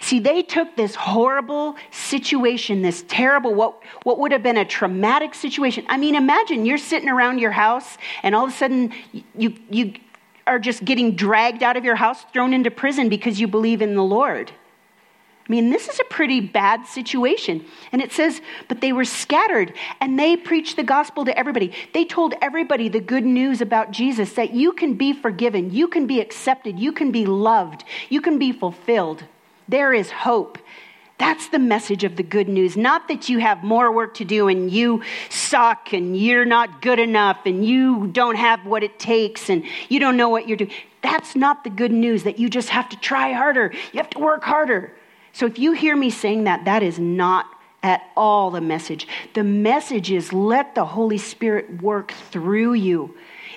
See, 0.00 0.20
they 0.20 0.42
took 0.42 0.76
this 0.76 0.94
horrible 0.94 1.76
situation, 1.90 2.82
this 2.82 3.04
terrible, 3.08 3.54
what, 3.54 3.82
what 4.04 4.18
would 4.18 4.32
have 4.32 4.42
been 4.42 4.56
a 4.56 4.64
traumatic 4.64 5.34
situation. 5.34 5.84
I 5.88 5.96
mean, 5.96 6.14
imagine 6.14 6.66
you're 6.66 6.78
sitting 6.78 7.08
around 7.08 7.38
your 7.38 7.50
house 7.50 7.98
and 8.22 8.34
all 8.34 8.44
of 8.44 8.50
a 8.50 8.56
sudden 8.56 8.92
you, 9.34 9.54
you 9.70 9.94
are 10.46 10.58
just 10.58 10.84
getting 10.84 11.16
dragged 11.16 11.62
out 11.62 11.76
of 11.76 11.84
your 11.84 11.96
house, 11.96 12.24
thrown 12.32 12.52
into 12.54 12.70
prison 12.70 13.08
because 13.08 13.40
you 13.40 13.48
believe 13.48 13.82
in 13.82 13.94
the 13.94 14.04
Lord. 14.04 14.52
I 15.48 15.52
mean, 15.52 15.70
this 15.70 15.88
is 15.88 16.00
a 16.00 16.04
pretty 16.04 16.40
bad 16.40 16.86
situation. 16.86 17.64
And 17.92 18.02
it 18.02 18.10
says, 18.10 18.40
but 18.66 18.80
they 18.80 18.92
were 18.92 19.04
scattered 19.04 19.74
and 20.00 20.18
they 20.18 20.36
preached 20.36 20.74
the 20.74 20.82
gospel 20.82 21.24
to 21.24 21.38
everybody. 21.38 21.72
They 21.94 22.04
told 22.04 22.34
everybody 22.42 22.88
the 22.88 23.00
good 23.00 23.24
news 23.24 23.60
about 23.60 23.92
Jesus 23.92 24.32
that 24.32 24.54
you 24.54 24.72
can 24.72 24.94
be 24.94 25.12
forgiven, 25.12 25.70
you 25.70 25.86
can 25.86 26.06
be 26.06 26.20
accepted, 26.20 26.80
you 26.80 26.90
can 26.90 27.12
be 27.12 27.26
loved, 27.26 27.84
you 28.08 28.20
can 28.20 28.38
be 28.38 28.50
fulfilled. 28.50 29.24
There 29.68 29.92
is 29.92 30.10
hope. 30.10 30.58
That's 31.18 31.48
the 31.48 31.58
message 31.58 32.04
of 32.04 32.16
the 32.16 32.22
good 32.22 32.48
news. 32.48 32.76
Not 32.76 33.08
that 33.08 33.28
you 33.28 33.38
have 33.38 33.64
more 33.64 33.90
work 33.90 34.14
to 34.14 34.24
do 34.24 34.48
and 34.48 34.70
you 34.70 35.02
suck 35.30 35.94
and 35.94 36.16
you're 36.16 36.44
not 36.44 36.82
good 36.82 36.98
enough 36.98 37.46
and 37.46 37.64
you 37.64 38.08
don't 38.08 38.36
have 38.36 38.66
what 38.66 38.82
it 38.82 38.98
takes 38.98 39.48
and 39.48 39.64
you 39.88 39.98
don't 39.98 40.18
know 40.18 40.28
what 40.28 40.46
you're 40.46 40.58
doing. 40.58 40.72
That's 41.02 41.34
not 41.34 41.64
the 41.64 41.70
good 41.70 41.92
news 41.92 42.24
that 42.24 42.38
you 42.38 42.50
just 42.50 42.68
have 42.68 42.88
to 42.90 42.96
try 42.98 43.32
harder. 43.32 43.72
You 43.92 43.98
have 43.98 44.10
to 44.10 44.18
work 44.18 44.44
harder. 44.44 44.92
So 45.32 45.46
if 45.46 45.58
you 45.58 45.72
hear 45.72 45.96
me 45.96 46.10
saying 46.10 46.44
that, 46.44 46.66
that 46.66 46.82
is 46.82 46.98
not 46.98 47.46
at 47.82 48.02
all 48.16 48.50
the 48.50 48.60
message. 48.60 49.08
The 49.34 49.44
message 49.44 50.10
is 50.10 50.32
let 50.32 50.74
the 50.74 50.84
Holy 50.84 51.18
Spirit 51.18 51.82
work 51.82 52.12
through 52.30 52.74
you 52.74 53.14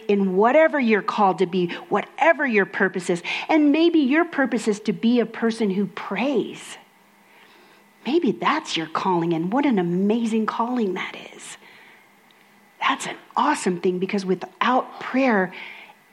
in 0.10 0.36
whatever 0.36 0.80
you're 0.80 1.04
called 1.04 1.38
to 1.38 1.45
be, 1.45 1.67
whatever 1.88 2.45
your 2.45 2.65
purpose 2.65 3.10
is. 3.10 3.24
And 3.48 3.72
maybe 3.72 4.00
your 4.00 4.26
purpose 4.26 4.67
is 4.67 4.82
to 4.82 4.91
be 4.91 5.19
a 5.19 5.26
person 5.26 5.69
who 5.69 5.86
prays. 5.86 6.78
Maybe 8.06 8.32
that's 8.32 8.76
your 8.76 8.88
calling, 8.88 9.34
and 9.34 9.54
what 9.54 9.65
an 9.65 9.78
amazing 9.78 10.48
calling 10.48 10.95
that 10.95 11.15
is. 11.36 11.58
That's 12.80 13.06
an 13.06 13.17
awesome 13.38 13.82
thing 13.82 14.00
because 14.00 14.26
without 14.26 15.00
prayer, 15.00 15.54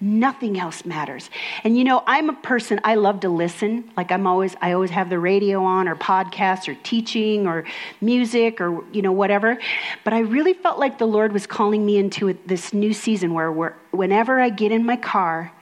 nothing 0.00 0.58
else 0.58 0.84
matters. 0.84 1.30
And 1.64 1.76
you 1.76 1.84
know 1.84 2.02
i'm 2.06 2.28
a 2.28 2.34
person 2.34 2.80
i 2.84 2.94
love 2.94 3.20
to 3.20 3.28
listen. 3.28 3.90
Like 3.96 4.12
i'm 4.12 4.26
always 4.26 4.54
i 4.60 4.72
always 4.72 4.90
have 4.90 5.08
the 5.08 5.18
radio 5.18 5.62
on 5.64 5.88
or 5.88 5.96
podcasts 5.96 6.68
or 6.68 6.74
teaching 6.82 7.46
or 7.46 7.64
music 8.00 8.60
or 8.60 8.84
you 8.92 9.02
know 9.02 9.12
whatever. 9.12 9.58
But 10.04 10.12
i 10.12 10.20
really 10.20 10.52
felt 10.54 10.78
like 10.78 10.98
the 10.98 11.06
lord 11.06 11.32
was 11.32 11.46
calling 11.46 11.84
me 11.84 11.96
into 11.96 12.38
this 12.46 12.72
new 12.72 12.92
season 12.92 13.34
where 13.34 13.50
whenever 13.90 14.40
i 14.40 14.50
get 14.50 14.72
in 14.72 14.84
my 14.84 14.96
car 14.96 15.52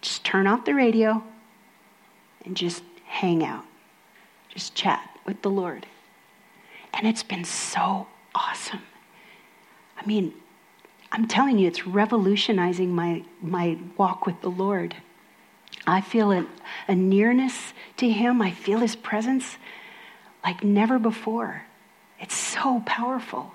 just 0.00 0.24
turn 0.24 0.46
off 0.46 0.64
the 0.64 0.74
radio 0.74 1.22
and 2.44 2.56
just 2.56 2.82
hang 3.04 3.44
out. 3.44 3.64
Just 4.48 4.74
chat 4.74 5.08
with 5.26 5.42
the 5.42 5.50
lord. 5.50 5.86
And 6.94 7.06
it's 7.06 7.22
been 7.22 7.44
so 7.44 8.06
awesome. 8.34 8.82
I 9.96 10.06
mean 10.06 10.34
I'm 11.10 11.26
telling 11.26 11.58
you, 11.58 11.68
it's 11.68 11.86
revolutionizing 11.86 12.94
my, 12.94 13.24
my 13.40 13.78
walk 13.96 14.26
with 14.26 14.40
the 14.42 14.50
Lord. 14.50 14.96
I 15.86 16.00
feel 16.00 16.32
a, 16.32 16.46
a 16.86 16.94
nearness 16.94 17.72
to 17.96 18.08
Him, 18.08 18.42
I 18.42 18.50
feel 18.50 18.80
His 18.80 18.96
presence 18.96 19.56
like 20.44 20.62
never 20.62 20.98
before. 20.98 21.64
It's 22.20 22.34
so 22.34 22.82
powerful. 22.86 23.52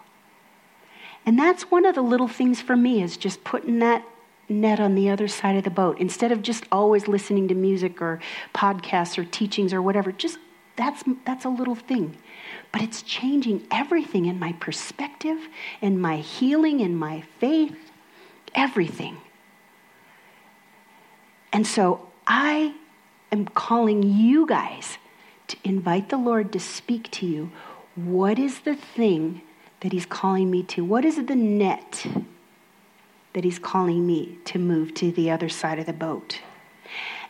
And 1.25 1.39
that's 1.39 1.71
one 1.71 1.85
of 1.85 1.95
the 1.95 2.01
little 2.01 2.27
things 2.27 2.61
for 2.61 2.75
me 2.75 3.01
is 3.01 3.17
just 3.17 3.43
putting 3.43 3.79
that 3.79 4.03
net 4.49 4.79
on 4.79 4.95
the 4.95 5.09
other 5.09 5.27
side 5.27 5.55
of 5.55 5.63
the 5.63 5.69
boat 5.69 5.97
instead 5.99 6.31
of 6.31 6.41
just 6.41 6.65
always 6.71 7.07
listening 7.07 7.47
to 7.47 7.55
music 7.55 8.01
or 8.01 8.19
podcasts 8.53 9.17
or 9.17 9.23
teachings 9.23 9.73
or 9.73 9.81
whatever. 9.81 10.11
Just 10.11 10.37
that's 10.75 11.03
that's 11.25 11.45
a 11.45 11.49
little 11.49 11.75
thing 11.75 12.17
but 12.71 12.81
it's 12.81 13.01
changing 13.01 13.65
everything 13.71 14.25
in 14.25 14.39
my 14.39 14.53
perspective, 14.53 15.37
in 15.81 15.99
my 15.99 16.17
healing, 16.17 16.79
in 16.79 16.95
my 16.95 17.21
faith, 17.39 17.75
everything. 18.55 19.17
And 21.51 21.67
so 21.67 22.09
I 22.25 22.73
am 23.31 23.45
calling 23.45 24.03
you 24.03 24.45
guys 24.45 24.97
to 25.47 25.57
invite 25.63 26.09
the 26.09 26.17
Lord 26.17 26.51
to 26.53 26.59
speak 26.59 27.11
to 27.11 27.25
you. 27.25 27.51
What 27.95 28.39
is 28.39 28.61
the 28.61 28.75
thing 28.75 29.41
that 29.81 29.91
He's 29.91 30.05
calling 30.05 30.49
me 30.49 30.63
to? 30.63 30.83
What 30.83 31.05
is 31.05 31.23
the 31.23 31.35
net 31.35 32.07
that 33.33 33.43
He's 33.43 33.59
calling 33.59 34.07
me 34.07 34.39
to 34.45 34.57
move 34.57 34.93
to 34.95 35.11
the 35.11 35.29
other 35.29 35.49
side 35.49 35.77
of 35.77 35.85
the 35.85 35.93
boat? 35.93 36.39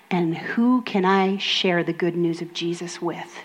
And 0.10 0.38
who 0.38 0.84
can 0.84 1.06
I 1.06 1.38
share 1.38 1.84
the 1.84 1.94
good 1.94 2.16
news 2.16 2.42
of 2.42 2.54
Jesus 2.54 3.02
with? 3.02 3.40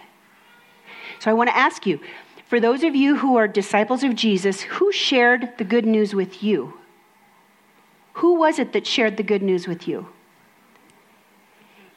So 1.20 1.30
I 1.30 1.34
want 1.34 1.50
to 1.50 1.56
ask 1.56 1.86
you 1.86 2.00
for 2.48 2.60
those 2.60 2.82
of 2.82 2.96
you 2.96 3.16
who 3.16 3.36
are 3.36 3.46
disciples 3.46 4.02
of 4.02 4.14
Jesus, 4.14 4.62
who 4.62 4.90
shared 4.90 5.52
the 5.58 5.64
good 5.64 5.84
news 5.84 6.14
with 6.14 6.42
you? 6.42 6.72
Who 8.14 8.34
was 8.36 8.58
it 8.58 8.72
that 8.72 8.86
shared 8.86 9.16
the 9.16 9.22
good 9.22 9.42
news 9.42 9.68
with 9.68 9.86
you? 9.86 10.08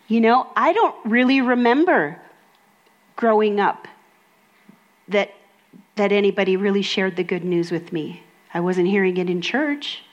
You 0.08 0.20
know, 0.20 0.48
I 0.58 0.74
don't 0.74 0.96
really 1.06 1.40
remember 1.40 2.22
growing 3.16 3.62
up 3.62 3.88
that, 5.08 5.34
that 5.96 6.12
anybody 6.12 6.58
really 6.58 6.82
shared 6.82 7.16
the 7.16 7.24
good 7.24 7.46
news 7.46 7.72
with 7.72 7.94
me. 7.94 8.24
I 8.54 8.60
wasn't 8.60 8.88
hearing 8.88 9.16
it 9.16 9.30
in 9.30 9.42
church, 9.42 10.04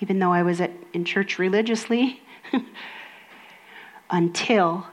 even 0.00 0.18
though 0.18 0.32
I 0.32 0.42
was 0.42 0.60
at, 0.60 0.72
in 0.92 1.04
church 1.04 1.38
religiously, 1.38 2.20
until 4.10 4.88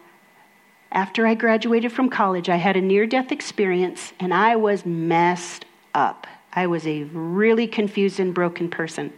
after 0.95 1.27
I 1.27 1.33
graduated 1.35 1.91
from 1.91 2.09
college, 2.09 2.47
I 2.47 2.55
had 2.55 2.77
a 2.77 2.81
near 2.81 3.05
death 3.05 3.33
experience 3.33 4.13
and 4.17 4.33
I 4.33 4.55
was 4.55 4.85
messed 4.85 5.65
up. 5.93 6.25
I 6.53 6.67
was 6.67 6.87
a 6.87 7.03
really 7.03 7.67
confused 7.67 8.21
and 8.21 8.33
broken 8.33 8.69
person. 8.69 9.11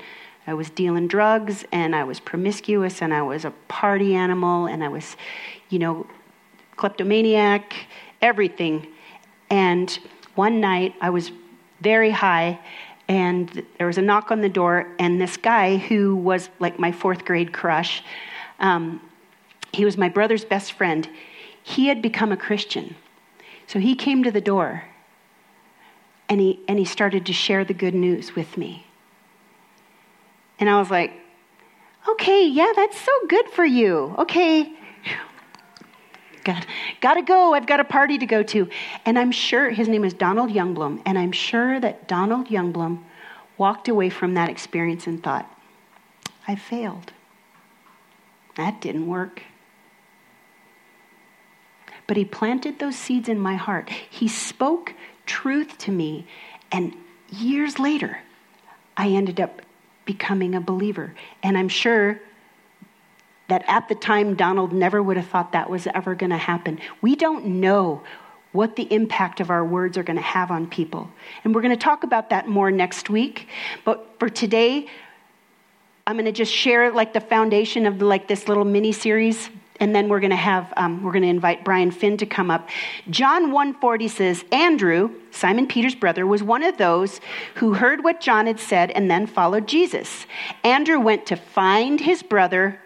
I 0.47 0.55
was 0.55 0.71
dealing 0.71 1.07
drugs 1.07 1.65
and 1.71 1.95
I 1.95 2.03
was 2.03 2.19
promiscuous 2.19 3.03
and 3.03 3.13
I 3.13 3.21
was 3.21 3.45
a 3.45 3.51
party 3.67 4.15
animal 4.15 4.65
and 4.65 4.83
I 4.83 4.87
was, 4.87 5.15
you 5.69 5.77
know, 5.77 6.07
kleptomaniac, 6.77 7.75
everything. 8.23 8.87
And 9.51 9.99
one 10.33 10.59
night 10.59 10.95
I 10.99 11.11
was 11.11 11.31
very 11.81 12.09
high 12.09 12.59
and 13.07 13.63
there 13.77 13.85
was 13.85 13.99
a 13.99 14.01
knock 14.01 14.31
on 14.31 14.41
the 14.41 14.49
door 14.49 14.87
and 14.97 15.21
this 15.21 15.37
guy 15.37 15.77
who 15.77 16.15
was 16.15 16.49
like 16.59 16.79
my 16.79 16.91
fourth 16.91 17.23
grade 17.23 17.53
crush, 17.53 18.03
um, 18.59 18.99
he 19.73 19.85
was 19.85 19.95
my 19.95 20.09
brother's 20.09 20.43
best 20.43 20.71
friend 20.71 21.07
he 21.67 21.87
had 21.87 22.01
become 22.01 22.31
a 22.31 22.37
Christian. 22.37 22.95
So 23.67 23.77
he 23.77 23.93
came 23.93 24.23
to 24.23 24.31
the 24.31 24.39
door 24.39 24.85
and 26.29 26.39
he, 26.39 26.61
and 26.65 26.79
he 26.79 26.85
started 26.85 27.25
to 27.25 27.33
share 27.33 27.65
the 27.65 27.73
good 27.73 27.93
news 27.93 28.37
with 28.37 28.57
me. 28.57 28.87
And 30.59 30.69
I 30.69 30.79
was 30.79 30.89
like, 30.89 31.11
okay, 32.07 32.47
yeah, 32.47 32.71
that's 32.73 32.97
so 32.97 33.11
good 33.27 33.49
for 33.49 33.65
you. 33.65 34.15
Okay. 34.17 34.71
Got, 36.45 36.65
gotta 37.01 37.21
go. 37.21 37.53
I've 37.53 37.67
got 37.67 37.81
a 37.81 37.83
party 37.83 38.17
to 38.17 38.25
go 38.25 38.43
to. 38.43 38.69
And 39.05 39.19
I'm 39.19 39.31
sure 39.31 39.69
his 39.69 39.89
name 39.89 40.05
is 40.05 40.13
Donald 40.13 40.49
Youngblum. 40.49 41.01
And 41.05 41.19
I'm 41.19 41.33
sure 41.33 41.81
that 41.81 42.07
Donald 42.07 42.47
Youngblum 42.47 43.03
walked 43.57 43.89
away 43.89 44.09
from 44.09 44.35
that 44.35 44.49
experience 44.49 45.05
and 45.05 45.21
thought, 45.21 45.45
I 46.47 46.55
failed. 46.55 47.11
That 48.55 48.79
didn't 48.79 49.07
work 49.07 49.43
but 52.07 52.17
He 52.17 52.25
planted 52.25 52.79
those 52.79 52.95
seeds 52.95 53.29
in 53.29 53.39
my 53.39 53.55
heart. 53.55 53.89
He 53.89 54.27
spoke 54.27 54.93
truth 55.25 55.77
to 55.79 55.91
me. 55.91 56.25
And 56.71 56.95
years 57.29 57.77
later, 57.77 58.19
I 58.95 59.09
ended 59.09 59.39
up 59.39 59.61
becoming 60.05 60.55
a 60.55 60.61
believer. 60.61 61.13
And 61.43 61.57
I'm 61.57 61.69
sure 61.69 62.19
that 63.49 63.63
at 63.67 63.87
the 63.87 63.95
time, 63.95 64.35
Donald 64.35 64.73
never 64.73 65.01
would 65.01 65.17
have 65.17 65.27
thought 65.27 65.51
that 65.51 65.69
was 65.69 65.87
ever 65.93 66.15
going 66.15 66.31
to 66.31 66.37
happen. 66.37 66.79
We 67.01 67.15
don't 67.15 67.45
know 67.45 68.01
what 68.51 68.75
the 68.75 68.91
impact 68.91 69.39
of 69.39 69.49
our 69.49 69.63
words 69.63 69.97
are 69.97 70.03
going 70.03 70.17
to 70.17 70.21
have 70.23 70.49
on 70.51 70.67
people. 70.67 71.09
And 71.43 71.53
we're 71.53 71.61
going 71.61 71.77
to 71.77 71.81
talk 71.81 72.03
about 72.03 72.29
that 72.31 72.47
more 72.47 72.71
next 72.71 73.09
week. 73.09 73.47
But 73.85 74.15
for 74.19 74.29
today, 74.29 74.87
I'm 76.05 76.15
going 76.15 76.25
to 76.25 76.31
just 76.31 76.51
share 76.51 76.91
like 76.91 77.13
the 77.13 77.21
foundation 77.21 77.85
of 77.85 78.01
like 78.01 78.27
this 78.27 78.47
little 78.47 78.65
mini 78.65 78.91
series 78.91 79.49
and 79.79 79.95
then 79.95 80.09
we're 80.09 80.19
going 80.19 80.31
to 80.31 80.35
have 80.35 80.73
um, 80.77 81.03
we're 81.03 81.11
going 81.11 81.23
to 81.23 81.27
invite 81.27 81.63
brian 81.63 81.91
finn 81.91 82.17
to 82.17 82.25
come 82.25 82.51
up. 82.51 82.69
John 83.09 83.51
140 83.51 84.07
says 84.07 84.45
andrew 84.51 85.11
simon 85.31 85.67
peter's 85.67 85.95
brother 85.95 86.25
was 86.25 86.43
one 86.43 86.63
of 86.63 86.77
those 86.77 87.19
who 87.55 87.73
heard 87.73 88.03
what 88.03 88.19
john 88.21 88.47
had 88.47 88.59
said 88.59 88.91
and 88.91 89.09
then 89.09 89.27
followed 89.27 89.67
jesus. 89.67 90.25
Andrew 90.63 90.99
went 90.99 91.25
to 91.27 91.35
find 91.35 91.99
his 91.99 92.23
brother 92.23 92.79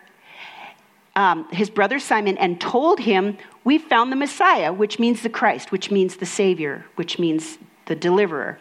um, 1.15 1.47
his 1.51 1.69
brother 1.69 1.99
simon 1.99 2.37
and 2.37 2.59
told 2.59 2.99
him 2.99 3.37
we 3.63 3.77
found 3.77 4.11
the 4.11 4.15
messiah 4.15 4.71
which 4.71 4.99
means 4.99 5.21
the 5.21 5.29
christ 5.29 5.71
which 5.71 5.91
means 5.91 6.17
the 6.17 6.25
savior 6.25 6.85
which 6.95 7.19
means 7.19 7.57
the 7.85 7.95
deliverer. 7.95 8.59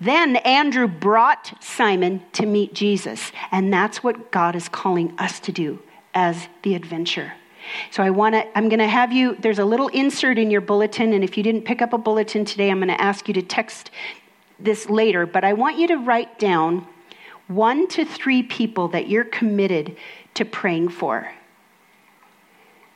Then 0.00 0.36
Andrew 0.36 0.88
brought 0.88 1.54
Simon 1.62 2.22
to 2.32 2.44
meet 2.44 2.74
Jesus, 2.74 3.30
and 3.52 3.72
that's 3.72 4.02
what 4.02 4.32
God 4.32 4.56
is 4.56 4.68
calling 4.68 5.14
us 5.18 5.38
to 5.40 5.52
do 5.52 5.80
as 6.14 6.48
the 6.62 6.74
adventure. 6.74 7.32
So 7.90 8.02
I 8.02 8.10
want 8.10 8.34
to 8.34 8.58
I'm 8.58 8.68
going 8.68 8.80
to 8.80 8.88
have 8.88 9.12
you 9.12 9.36
there's 9.36 9.58
a 9.58 9.64
little 9.64 9.88
insert 9.88 10.38
in 10.38 10.50
your 10.50 10.60
bulletin 10.60 11.12
and 11.12 11.22
if 11.22 11.36
you 11.36 11.42
didn't 11.42 11.62
pick 11.62 11.80
up 11.80 11.92
a 11.92 11.98
bulletin 11.98 12.44
today 12.44 12.70
I'm 12.70 12.78
going 12.78 12.88
to 12.88 13.00
ask 13.00 13.28
you 13.28 13.34
to 13.34 13.42
text 13.42 13.90
this 14.58 14.88
later, 14.88 15.26
but 15.26 15.44
I 15.44 15.52
want 15.52 15.78
you 15.78 15.88
to 15.88 15.96
write 15.96 16.38
down 16.38 16.86
1 17.48 17.88
to 17.88 18.04
3 18.04 18.42
people 18.44 18.88
that 18.88 19.08
you're 19.08 19.24
committed 19.24 19.96
to 20.34 20.44
praying 20.44 20.88
for. 20.88 21.32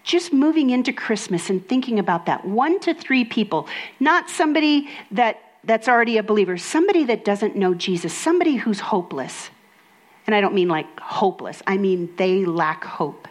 Just 0.03 0.33
moving 0.33 0.71
into 0.71 0.93
Christmas 0.93 1.51
and 1.51 1.67
thinking 1.67 1.99
about 1.99 2.27
that. 2.27 2.45
1 2.45 2.81
to 2.81 2.95
3 2.95 3.25
people, 3.25 3.69
not 3.99 4.31
somebody 4.31 4.89
that 5.11 5.41
that's 5.64 5.89
already 5.89 6.17
a 6.17 6.23
believer, 6.23 6.57
somebody 6.57 7.03
that 7.05 7.25
doesn't 7.25 7.57
know 7.57 7.75
Jesus, 7.75 8.14
somebody 8.14 8.55
who's 8.55 8.79
hopeless. 8.79 9.51
And 10.27 10.35
I 10.35 10.41
don't 10.41 10.55
mean 10.55 10.68
like 10.68 11.01
hopeless, 11.01 11.62
I 11.66 11.77
mean 11.77 12.14
they 12.16 12.45
lack 12.45 12.85
hope. 12.85 13.29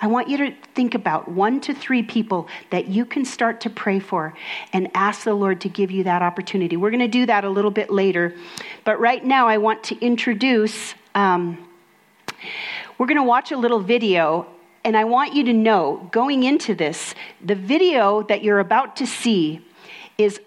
I 0.00 0.06
want 0.06 0.28
you 0.28 0.36
to 0.38 0.54
think 0.74 0.94
about 0.94 1.28
one 1.28 1.60
to 1.62 1.74
three 1.74 2.04
people 2.04 2.46
that 2.70 2.86
you 2.86 3.04
can 3.04 3.24
start 3.24 3.62
to 3.62 3.70
pray 3.70 3.98
for 3.98 4.32
and 4.72 4.88
ask 4.94 5.24
the 5.24 5.34
Lord 5.34 5.60
to 5.62 5.68
give 5.68 5.90
you 5.90 6.04
that 6.04 6.22
opportunity. 6.22 6.76
We're 6.76 6.90
going 6.90 7.00
to 7.00 7.08
do 7.08 7.26
that 7.26 7.42
a 7.42 7.50
little 7.50 7.72
bit 7.72 7.90
later. 7.90 8.32
But 8.84 9.00
right 9.00 9.24
now, 9.24 9.48
I 9.48 9.58
want 9.58 9.82
to 9.84 9.98
introduce, 9.98 10.94
um, 11.16 11.68
we're 12.96 13.06
going 13.06 13.16
to 13.16 13.24
watch 13.24 13.50
a 13.50 13.56
little 13.56 13.80
video. 13.80 14.46
And 14.84 14.96
I 14.96 15.02
want 15.02 15.34
you 15.34 15.42
to 15.44 15.52
know, 15.52 16.08
going 16.12 16.44
into 16.44 16.76
this, 16.76 17.16
the 17.44 17.56
video 17.56 18.22
that 18.22 18.44
you're 18.44 18.60
about 18.60 18.94
to 18.96 19.06
see 19.06 19.66
is 20.16 20.40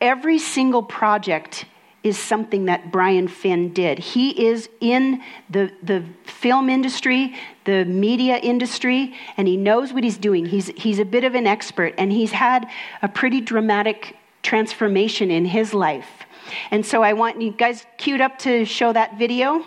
every 0.00 0.38
single 0.38 0.82
project 0.82 1.66
is 2.04 2.18
something 2.18 2.66
that 2.66 2.92
Brian 2.92 3.26
Finn 3.26 3.72
did. 3.72 3.98
He 3.98 4.46
is 4.46 4.68
in 4.80 5.22
the, 5.48 5.72
the 5.82 6.04
film 6.24 6.68
industry, 6.68 7.34
the 7.64 7.86
media 7.86 8.36
industry, 8.36 9.14
and 9.38 9.48
he 9.48 9.56
knows 9.56 9.92
what 9.92 10.04
he's 10.04 10.18
doing. 10.18 10.44
He's, 10.44 10.66
he's 10.76 10.98
a 10.98 11.04
bit 11.04 11.24
of 11.24 11.34
an 11.34 11.46
expert, 11.46 11.94
and 11.96 12.12
he's 12.12 12.30
had 12.30 12.68
a 13.00 13.08
pretty 13.08 13.40
dramatic 13.40 14.16
transformation 14.42 15.30
in 15.30 15.46
his 15.46 15.72
life. 15.72 16.24
And 16.70 16.84
so 16.84 17.02
I 17.02 17.14
want 17.14 17.40
you 17.40 17.50
guys 17.50 17.86
queued 17.96 18.20
up 18.20 18.38
to 18.40 18.66
show 18.66 18.92
that 18.92 19.18
video. 19.18 19.64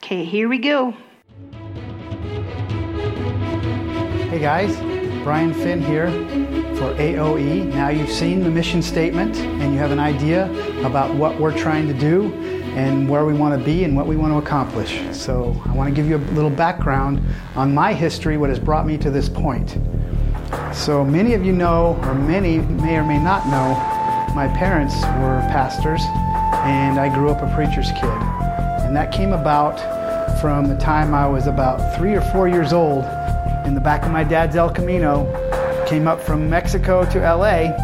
Okay, 0.00 0.24
here 0.24 0.48
we 0.48 0.58
go. 0.58 0.94
Hey 4.30 4.38
guys, 4.38 4.76
Brian 5.24 5.52
Finn 5.52 5.80
here 5.80 6.10
for 6.76 6.94
AOE. 6.94 7.66
Now 7.74 7.88
you've 7.88 8.10
seen 8.10 8.42
the 8.42 8.50
mission 8.50 8.82
statement 8.82 9.36
and 9.36 9.72
you 9.72 9.78
have 9.78 9.90
an 9.90 9.98
idea 9.98 10.50
about 10.84 11.14
what 11.14 11.38
we're 11.38 11.56
trying 11.56 11.86
to 11.88 11.94
do 11.94 12.32
and 12.76 13.08
where 13.08 13.24
we 13.24 13.32
want 13.32 13.58
to 13.58 13.64
be 13.64 13.84
and 13.84 13.96
what 13.96 14.06
we 14.06 14.16
want 14.16 14.32
to 14.32 14.38
accomplish. 14.38 15.00
So 15.12 15.60
I 15.66 15.72
want 15.74 15.88
to 15.88 15.94
give 15.94 16.08
you 16.08 16.16
a 16.16 16.24
little 16.34 16.50
background 16.50 17.20
on 17.56 17.74
my 17.74 17.92
history, 17.92 18.36
what 18.36 18.50
has 18.50 18.58
brought 18.58 18.86
me 18.86 18.96
to 18.98 19.10
this 19.10 19.28
point. 19.28 19.78
So 20.72 21.04
many 21.04 21.34
of 21.34 21.44
you 21.44 21.52
know, 21.52 21.98
or 22.04 22.14
many 22.14 22.58
may 22.58 22.96
or 22.96 23.04
may 23.04 23.18
not 23.18 23.46
know, 23.46 23.74
my 24.34 24.48
parents 24.56 24.94
were 25.02 25.40
pastors 25.50 26.02
and 26.64 26.98
I 26.98 27.12
grew 27.12 27.30
up 27.30 27.42
a 27.42 27.54
preacher's 27.54 27.90
kid. 27.92 28.04
And 28.84 28.94
that 28.94 29.12
came 29.12 29.32
about 29.32 29.78
from 30.40 30.68
the 30.68 30.76
time 30.76 31.14
I 31.14 31.26
was 31.26 31.46
about 31.46 31.96
three 31.96 32.14
or 32.14 32.20
four 32.20 32.46
years 32.48 32.72
old 32.72 33.04
in 33.68 33.74
the 33.74 33.80
back 33.80 34.02
of 34.04 34.10
my 34.10 34.24
dad's 34.24 34.56
El 34.56 34.70
Camino 34.70 35.24
Came 35.88 36.06
up 36.06 36.20
from 36.20 36.50
Mexico 36.50 37.10
to 37.12 37.18
LA, 37.20 37.74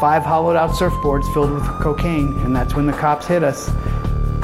five 0.00 0.22
hollowed 0.22 0.56
out 0.56 0.70
surfboards 0.70 1.30
filled 1.34 1.50
with 1.50 1.62
cocaine, 1.82 2.32
and 2.38 2.56
that's 2.56 2.74
when 2.74 2.86
the 2.86 2.92
cops 2.94 3.26
hit 3.26 3.42
us 3.44 3.68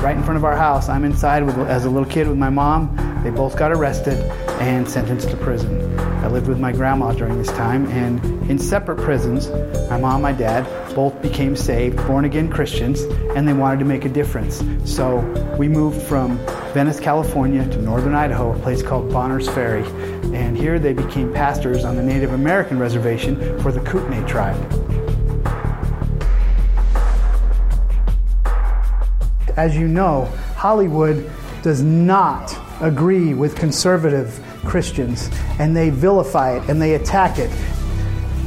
right 0.02 0.14
in 0.14 0.22
front 0.22 0.36
of 0.36 0.44
our 0.44 0.54
house. 0.54 0.90
I'm 0.90 1.02
inside 1.02 1.46
with, 1.46 1.56
as 1.60 1.86
a 1.86 1.88
little 1.88 2.06
kid 2.06 2.28
with 2.28 2.36
my 2.36 2.50
mom. 2.50 2.94
They 3.24 3.30
both 3.30 3.56
got 3.56 3.72
arrested 3.72 4.20
and 4.60 4.86
sentenced 4.86 5.30
to 5.30 5.36
prison. 5.38 6.03
Lived 6.34 6.48
with 6.48 6.58
my 6.58 6.72
grandma 6.72 7.12
during 7.12 7.38
this 7.38 7.52
time, 7.52 7.86
and 7.92 8.50
in 8.50 8.58
separate 8.58 8.98
prisons, 8.98 9.48
my 9.88 9.96
mom 9.96 10.14
and 10.14 10.22
my 10.24 10.32
dad 10.32 10.66
both 10.92 11.22
became 11.22 11.54
saved, 11.54 11.96
born 12.08 12.24
again 12.24 12.50
Christians, 12.50 13.02
and 13.36 13.46
they 13.46 13.52
wanted 13.52 13.78
to 13.78 13.84
make 13.84 14.04
a 14.04 14.08
difference. 14.08 14.64
So 14.84 15.18
we 15.56 15.68
moved 15.68 16.02
from 16.02 16.38
Venice, 16.72 16.98
California 16.98 17.64
to 17.68 17.80
northern 17.80 18.16
Idaho, 18.16 18.52
a 18.52 18.58
place 18.58 18.82
called 18.82 19.12
Bonners 19.12 19.48
Ferry. 19.48 19.84
And 20.36 20.56
here 20.56 20.80
they 20.80 20.92
became 20.92 21.32
pastors 21.32 21.84
on 21.84 21.94
the 21.94 22.02
Native 22.02 22.32
American 22.32 22.80
reservation 22.80 23.36
for 23.60 23.70
the 23.70 23.78
Kootenai 23.82 24.26
tribe. 24.26 24.60
As 29.56 29.76
you 29.76 29.86
know, 29.86 30.24
Hollywood 30.56 31.30
does 31.62 31.80
not 31.80 32.58
agree 32.80 33.34
with 33.34 33.54
conservative 33.54 34.43
Christians 34.64 35.30
and 35.58 35.76
they 35.76 35.90
vilify 35.90 36.56
it 36.56 36.68
and 36.68 36.80
they 36.80 36.94
attack 36.94 37.38
it. 37.38 37.50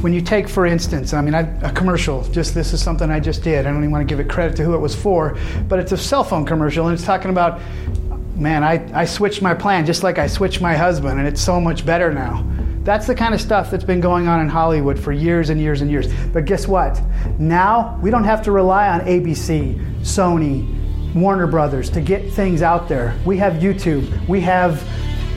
When 0.00 0.12
you 0.12 0.20
take, 0.20 0.48
for 0.48 0.64
instance, 0.64 1.12
I 1.12 1.20
mean, 1.20 1.34
I, 1.34 1.40
a 1.60 1.72
commercial, 1.72 2.22
just 2.30 2.54
this 2.54 2.72
is 2.72 2.82
something 2.82 3.10
I 3.10 3.18
just 3.18 3.42
did. 3.42 3.66
I 3.66 3.70
don't 3.70 3.78
even 3.78 3.90
want 3.90 4.08
to 4.08 4.12
give 4.12 4.20
it 4.20 4.30
credit 4.30 4.56
to 4.56 4.64
who 4.64 4.74
it 4.74 4.78
was 4.78 4.94
for, 4.94 5.36
but 5.68 5.80
it's 5.80 5.92
a 5.92 5.96
cell 5.96 6.22
phone 6.22 6.44
commercial 6.46 6.86
and 6.86 6.94
it's 6.94 7.04
talking 7.04 7.30
about, 7.30 7.60
man, 8.36 8.62
I, 8.62 9.00
I 9.00 9.04
switched 9.04 9.42
my 9.42 9.54
plan 9.54 9.86
just 9.86 10.02
like 10.02 10.18
I 10.18 10.28
switched 10.28 10.60
my 10.60 10.76
husband 10.76 11.18
and 11.18 11.26
it's 11.26 11.40
so 11.40 11.60
much 11.60 11.84
better 11.84 12.12
now. 12.12 12.46
That's 12.84 13.06
the 13.06 13.14
kind 13.14 13.34
of 13.34 13.40
stuff 13.40 13.70
that's 13.70 13.84
been 13.84 14.00
going 14.00 14.28
on 14.28 14.40
in 14.40 14.48
Hollywood 14.48 14.98
for 14.98 15.12
years 15.12 15.50
and 15.50 15.60
years 15.60 15.82
and 15.82 15.90
years. 15.90 16.06
But 16.32 16.44
guess 16.46 16.66
what? 16.66 17.02
Now 17.38 17.98
we 18.00 18.10
don't 18.10 18.24
have 18.24 18.40
to 18.42 18.52
rely 18.52 18.88
on 18.88 19.00
ABC, 19.00 20.00
Sony, 20.00 21.14
Warner 21.14 21.46
Brothers 21.46 21.90
to 21.90 22.00
get 22.00 22.32
things 22.32 22.62
out 22.62 22.88
there. 22.88 23.18
We 23.24 23.36
have 23.38 23.54
YouTube, 23.54 24.26
we 24.28 24.40
have 24.42 24.82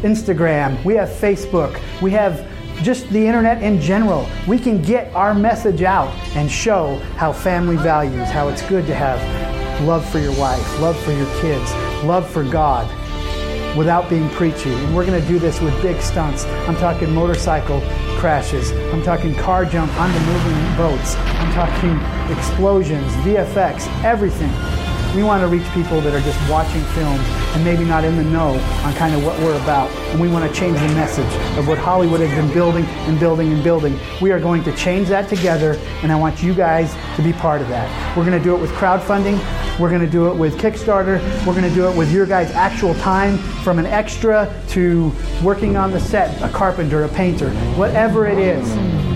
Instagram, 0.01 0.83
we 0.83 0.95
have 0.95 1.09
Facebook, 1.09 1.79
we 2.01 2.11
have 2.11 2.47
just 2.83 3.09
the 3.09 3.25
internet 3.25 3.61
in 3.61 3.79
general. 3.79 4.27
We 4.47 4.57
can 4.57 4.81
get 4.81 5.13
our 5.13 5.33
message 5.33 5.83
out 5.83 6.09
and 6.35 6.49
show 6.49 6.97
how 7.17 7.31
family 7.31 7.77
values, 7.77 8.29
how 8.29 8.47
it's 8.47 8.61
good 8.67 8.87
to 8.87 8.95
have 8.95 9.19
love 9.83 10.07
for 10.09 10.19
your 10.19 10.37
wife, 10.39 10.79
love 10.79 10.99
for 11.03 11.11
your 11.11 11.41
kids, 11.41 11.71
love 12.03 12.29
for 12.29 12.43
God 12.43 12.89
without 13.77 14.09
being 14.09 14.29
preachy. 14.29 14.71
And 14.73 14.95
we're 14.95 15.05
going 15.05 15.21
to 15.21 15.27
do 15.27 15.39
this 15.39 15.61
with 15.61 15.79
big 15.81 16.01
stunts. 16.01 16.45
I'm 16.67 16.75
talking 16.75 17.13
motorcycle 17.13 17.81
crashes. 18.17 18.71
I'm 18.93 19.01
talking 19.01 19.33
car 19.35 19.65
jump 19.65 19.91
onto 19.99 20.19
moving 20.25 20.77
boats. 20.77 21.15
I'm 21.15 21.53
talking 21.53 22.35
explosions, 22.35 23.11
VFX, 23.23 23.87
everything. 24.03 24.51
We 25.15 25.23
want 25.23 25.41
to 25.41 25.47
reach 25.47 25.67
people 25.73 25.99
that 26.01 26.13
are 26.13 26.21
just 26.21 26.39
watching 26.49 26.81
films 26.95 27.19
and 27.53 27.65
maybe 27.65 27.83
not 27.83 28.05
in 28.05 28.15
the 28.15 28.23
know 28.23 28.53
on 28.83 28.93
kind 28.93 29.13
of 29.13 29.25
what 29.25 29.37
we're 29.39 29.61
about. 29.61 29.91
And 30.11 30.21
we 30.21 30.29
want 30.29 30.49
to 30.49 30.57
change 30.57 30.79
the 30.79 30.87
message 30.95 31.57
of 31.57 31.67
what 31.67 31.77
Hollywood 31.77 32.21
has 32.21 32.29
been 32.29 32.53
building 32.53 32.85
and 32.85 33.19
building 33.19 33.51
and 33.51 33.61
building. 33.61 33.99
We 34.21 34.31
are 34.31 34.39
going 34.39 34.63
to 34.63 34.75
change 34.77 35.09
that 35.09 35.27
together, 35.27 35.73
and 36.01 36.13
I 36.13 36.15
want 36.15 36.41
you 36.41 36.53
guys 36.53 36.95
to 37.17 37.21
be 37.21 37.33
part 37.33 37.61
of 37.61 37.67
that. 37.67 38.15
We're 38.15 38.25
going 38.25 38.37
to 38.37 38.43
do 38.43 38.55
it 38.55 38.61
with 38.61 38.71
crowdfunding. 38.71 39.37
We're 39.77 39.89
going 39.89 40.01
to 40.01 40.09
do 40.09 40.29
it 40.29 40.35
with 40.35 40.57
Kickstarter. 40.57 41.19
We're 41.45 41.55
going 41.55 41.67
to 41.67 41.75
do 41.75 41.89
it 41.89 41.97
with 41.97 42.09
your 42.11 42.25
guys' 42.25 42.51
actual 42.51 42.93
time 42.95 43.37
from 43.63 43.79
an 43.79 43.87
extra 43.87 44.53
to 44.69 45.11
working 45.43 45.75
on 45.75 45.91
the 45.91 45.99
set, 45.99 46.41
a 46.41 46.47
carpenter, 46.47 47.03
a 47.03 47.09
painter, 47.09 47.49
whatever 47.75 48.27
it 48.27 48.37
is. 48.37 48.65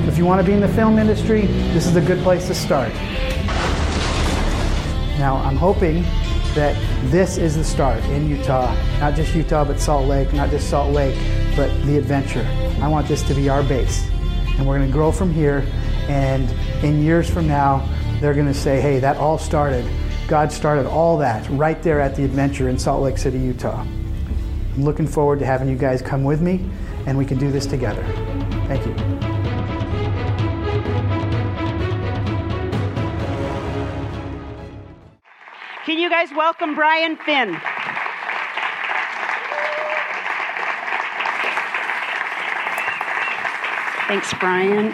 If 0.10 0.18
you 0.18 0.26
want 0.26 0.42
to 0.42 0.46
be 0.46 0.54
in 0.54 0.60
the 0.60 0.68
film 0.68 1.00
industry, 1.00 1.46
this 1.74 1.86
is 1.88 1.96
a 1.96 2.02
good 2.02 2.22
place 2.22 2.48
to 2.48 2.56
start. 2.56 2.92
Now, 5.26 5.38
I'm 5.38 5.56
hoping 5.56 6.04
that 6.54 6.76
this 7.06 7.40
is 7.40 7.56
the 7.56 7.64
start 7.64 8.04
in 8.04 8.30
Utah, 8.30 8.72
not 9.00 9.16
just 9.16 9.34
Utah, 9.34 9.66
but 9.66 9.80
Salt 9.80 10.06
Lake, 10.06 10.32
not 10.34 10.52
just 10.52 10.70
Salt 10.70 10.94
Lake, 10.94 11.16
but 11.56 11.68
the 11.88 11.98
adventure. 11.98 12.46
I 12.80 12.88
want 12.88 13.08
this 13.08 13.24
to 13.24 13.34
be 13.34 13.50
our 13.50 13.64
base. 13.64 14.08
And 14.60 14.68
we're 14.68 14.78
going 14.78 14.88
to 14.88 14.94
grow 14.94 15.12
from 15.12 15.34
here. 15.34 15.68
And 16.08 16.48
in 16.84 17.02
years 17.02 17.28
from 17.28 17.48
now, 17.48 17.90
they're 18.22 18.36
going 18.36 18.46
to 18.46 18.54
say, 18.54 18.80
hey, 18.80 19.00
that 19.00 19.18
all 19.18 19.40
started. 19.40 19.84
God 20.28 20.52
started 20.52 20.86
all 20.86 21.18
that 21.18 21.50
right 21.50 21.82
there 21.82 22.00
at 22.00 22.16
the 22.16 22.24
adventure 22.24 22.70
in 22.70 22.78
Salt 22.78 23.02
Lake 23.02 23.18
City, 23.18 23.40
Utah. 23.40 23.82
I'm 23.82 24.84
looking 24.84 25.08
forward 25.08 25.40
to 25.40 25.46
having 25.48 25.68
you 25.68 25.76
guys 25.76 26.04
come 26.04 26.24
with 26.24 26.40
me, 26.40 26.70
and 27.08 27.18
we 27.18 27.26
can 27.26 27.40
do 27.40 27.50
this 27.52 27.66
together. 27.66 28.04
Thank 28.68 28.86
you. 28.86 29.25
You 36.06 36.12
guys 36.12 36.30
welcome 36.36 36.76
Brian 36.76 37.16
Finn? 37.16 37.60
Thanks, 44.08 44.32
Brian. 44.36 44.94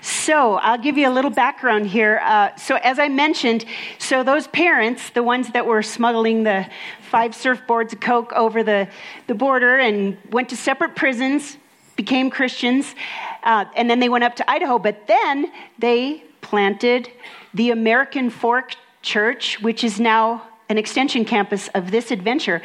So, 0.00 0.54
I'll 0.58 0.78
give 0.78 0.96
you 0.96 1.08
a 1.08 1.10
little 1.10 1.32
background 1.32 1.88
here. 1.88 2.20
Uh, 2.22 2.54
so, 2.54 2.76
as 2.76 3.00
I 3.00 3.08
mentioned, 3.08 3.64
so 3.98 4.22
those 4.22 4.46
parents, 4.46 5.10
the 5.10 5.24
ones 5.24 5.50
that 5.50 5.66
were 5.66 5.82
smuggling 5.82 6.44
the 6.44 6.64
five 7.10 7.32
surfboards 7.32 7.92
of 7.92 7.98
Coke 7.98 8.32
over 8.34 8.62
the, 8.62 8.88
the 9.26 9.34
border 9.34 9.76
and 9.76 10.16
went 10.30 10.50
to 10.50 10.56
separate 10.56 10.94
prisons, 10.94 11.56
became 11.96 12.30
Christians, 12.30 12.94
uh, 13.42 13.64
and 13.74 13.90
then 13.90 13.98
they 13.98 14.08
went 14.08 14.22
up 14.22 14.36
to 14.36 14.48
Idaho. 14.48 14.78
But 14.78 15.08
then 15.08 15.50
they 15.80 16.22
planted 16.42 17.10
the 17.54 17.72
American 17.72 18.30
Fork 18.30 18.76
Church, 19.02 19.60
which 19.62 19.84
is 19.84 20.00
now 20.00 20.42
an 20.68 20.78
extension 20.78 21.24
campus 21.24 21.68
of 21.68 21.90
this 21.90 22.10
adventure. 22.10 22.62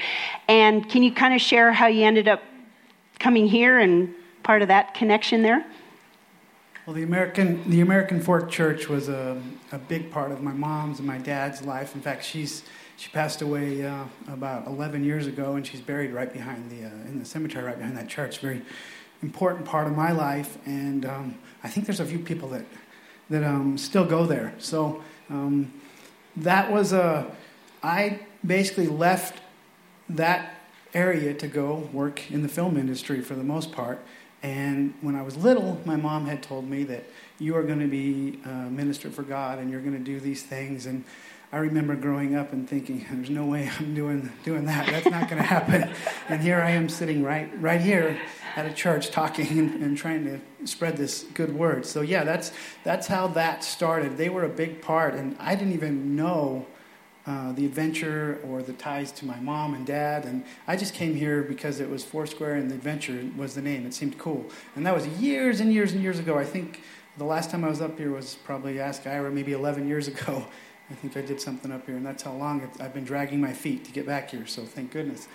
And 0.48 0.90
can 0.90 1.04
you 1.04 1.14
kind 1.14 1.34
of 1.34 1.42
share 1.42 1.72
how 1.72 1.88
you 1.88 2.04
ended 2.04 2.28
up 2.28 2.42
coming 3.20 3.48
here 3.48 3.80
and 3.80 4.14
part 4.44 4.62
of 4.62 4.68
that 4.68 4.94
connection 4.94 5.42
there? 5.42 5.66
Well, 6.86 6.94
the 6.94 7.04
American 7.04 7.70
the 7.70 7.80
American 7.80 8.20
Fork 8.20 8.52
Church 8.52 8.90
was 8.90 9.08
a, 9.08 9.42
a 9.72 9.78
big 9.78 10.12
part 10.12 10.34
of 10.34 10.42
my 10.42 10.52
mom's 10.52 11.00
and 11.00 11.08
my 11.08 11.18
dad's 11.18 11.62
life. 11.62 11.96
In 11.96 12.02
fact, 12.02 12.26
she's 12.26 12.64
she 12.98 13.10
passed 13.10 13.42
away 13.42 13.86
uh, 13.86 14.04
about 14.28 14.68
11 14.68 15.04
years 15.04 15.26
ago, 15.26 15.56
and 15.56 15.66
she's 15.66 15.80
buried 15.80 16.12
right 16.12 16.32
behind 16.32 16.70
the 16.70 16.86
uh, 16.86 17.08
in 17.08 17.20
the 17.20 17.26
cemetery 17.26 17.64
right 17.64 17.78
behind 17.78 17.96
that 17.96 18.10
church. 18.10 18.40
Very 18.40 18.62
important 19.22 19.66
part 19.66 19.88
of 19.88 19.96
my 19.96 20.12
life, 20.12 20.58
and 20.66 21.06
um, 21.06 21.38
I 21.64 21.70
think 21.70 21.86
there's 21.86 22.02
a 22.02 22.06
few 22.06 22.20
people 22.20 22.50
that 22.50 22.66
that 23.30 23.46
um, 23.46 23.78
still 23.78 24.06
go 24.06 24.26
there. 24.26 24.54
So 24.58 25.02
um, 25.30 25.72
that 26.38 26.72
was 26.72 26.94
a 26.94 27.34
I 27.82 28.22
basically 28.46 28.88
left 28.88 29.42
that 30.10 30.56
area 30.94 31.34
to 31.34 31.48
go 31.48 31.90
work 31.92 32.32
in 32.32 32.44
the 32.44 32.50
film 32.50 32.78
industry 32.78 33.22
for 33.22 33.36
the 33.36 33.44
most 33.44 33.72
part 33.72 34.04
and 34.44 34.94
when 35.00 35.16
I 35.16 35.22
was 35.22 35.38
little, 35.38 35.80
my 35.86 35.96
mom 35.96 36.26
had 36.26 36.44
told 36.44 36.70
me 36.70 36.84
that 36.84 37.06
you 37.40 37.56
are 37.56 37.64
going 37.64 37.80
to 37.80 37.88
be 37.88 38.40
a 38.44 38.70
minister 38.70 39.10
for 39.10 39.24
God 39.24 39.58
and 39.58 39.72
you're 39.72 39.80
going 39.80 39.98
to 39.98 40.04
do 40.04 40.20
these 40.20 40.44
things. 40.44 40.86
And 40.86 41.06
I 41.54 41.58
remember 41.58 41.96
growing 41.96 42.36
up 42.36 42.52
and 42.52 42.70
thinking, 42.70 43.06
"There's 43.12 43.30
no 43.30 43.46
way 43.46 43.72
I'm 43.80 43.96
doing 43.96 44.30
doing 44.44 44.66
that. 44.66 44.88
That's 44.88 45.10
not 45.10 45.30
going 45.30 45.42
to 45.42 45.48
happen." 45.48 45.90
and 46.28 46.42
here 46.42 46.60
I 46.60 46.72
am 46.72 46.90
sitting 46.90 47.24
right 47.24 47.50
right 47.62 47.80
here 47.80 48.20
at 48.56 48.66
a 48.66 48.74
church 48.74 49.12
talking 49.12 49.60
and, 49.60 49.84
and, 49.84 49.98
trying 49.98 50.24
to 50.26 50.68
spread 50.68 50.98
this 50.98 51.24
good 51.34 51.56
word. 51.56 51.86
So 51.86 52.02
yeah, 52.02 52.24
that's 52.24 52.52
that's 52.84 53.08
how 53.08 53.28
that 53.30 53.64
started. 53.64 54.18
They 54.18 54.30
were 54.30 54.44
a 54.44 54.50
big 54.50 54.82
part, 54.82 55.16
and 55.16 55.36
I 55.40 55.56
didn't 55.56 55.74
even 55.74 56.16
know 56.16 56.68
uh, 57.26 57.54
the 57.54 57.66
adventure 57.66 58.40
or 58.44 58.62
the 58.62 58.74
ties 58.74 59.12
to 59.14 59.26
my 59.26 59.40
mom 59.40 59.74
and 59.74 59.86
dad. 59.86 60.26
And 60.26 60.44
I 60.68 60.76
just 60.76 60.94
came 60.94 61.16
here 61.16 61.42
because 61.42 61.80
it 61.80 61.90
was 61.90 62.04
Foursquare 62.04 62.56
and 62.56 62.70
the 62.70 62.76
adventure 62.76 63.26
was 63.38 63.56
the 63.56 63.62
name. 63.62 63.86
It 63.86 63.94
seemed 63.94 64.18
cool. 64.18 64.46
And 64.76 64.86
that 64.86 64.94
was 64.94 65.08
years 65.08 65.62
and 65.62 65.74
years 65.74 65.94
and 65.94 66.04
years 66.04 66.20
ago. 66.20 66.38
I 66.38 66.44
think 66.44 66.82
the 67.18 67.24
last 67.24 67.50
time 67.50 67.64
I 67.64 67.70
was 67.70 67.80
up 67.80 67.98
here 67.98 68.12
was 68.12 68.36
probably 68.44 68.80
Ask 68.80 69.08
Ira, 69.08 69.32
maybe 69.32 69.54
11 69.54 69.88
years 69.88 70.08
ago. 70.10 70.46
I 70.90 70.96
think 70.96 71.16
I 71.16 71.22
did 71.22 71.40
something 71.40 71.72
up 71.72 71.86
here, 71.86 71.96
and 71.96 72.06
that's 72.06 72.24
how 72.24 72.34
long 72.34 72.70
I've 72.82 72.94
been 72.94 73.06
dragging 73.06 73.40
my 73.40 73.54
feet 73.54 73.86
to 73.86 73.92
get 73.92 74.06
back 74.06 74.30
here. 74.30 74.46
So 74.46 74.64
thank 74.64 74.92
goodness. 74.92 75.30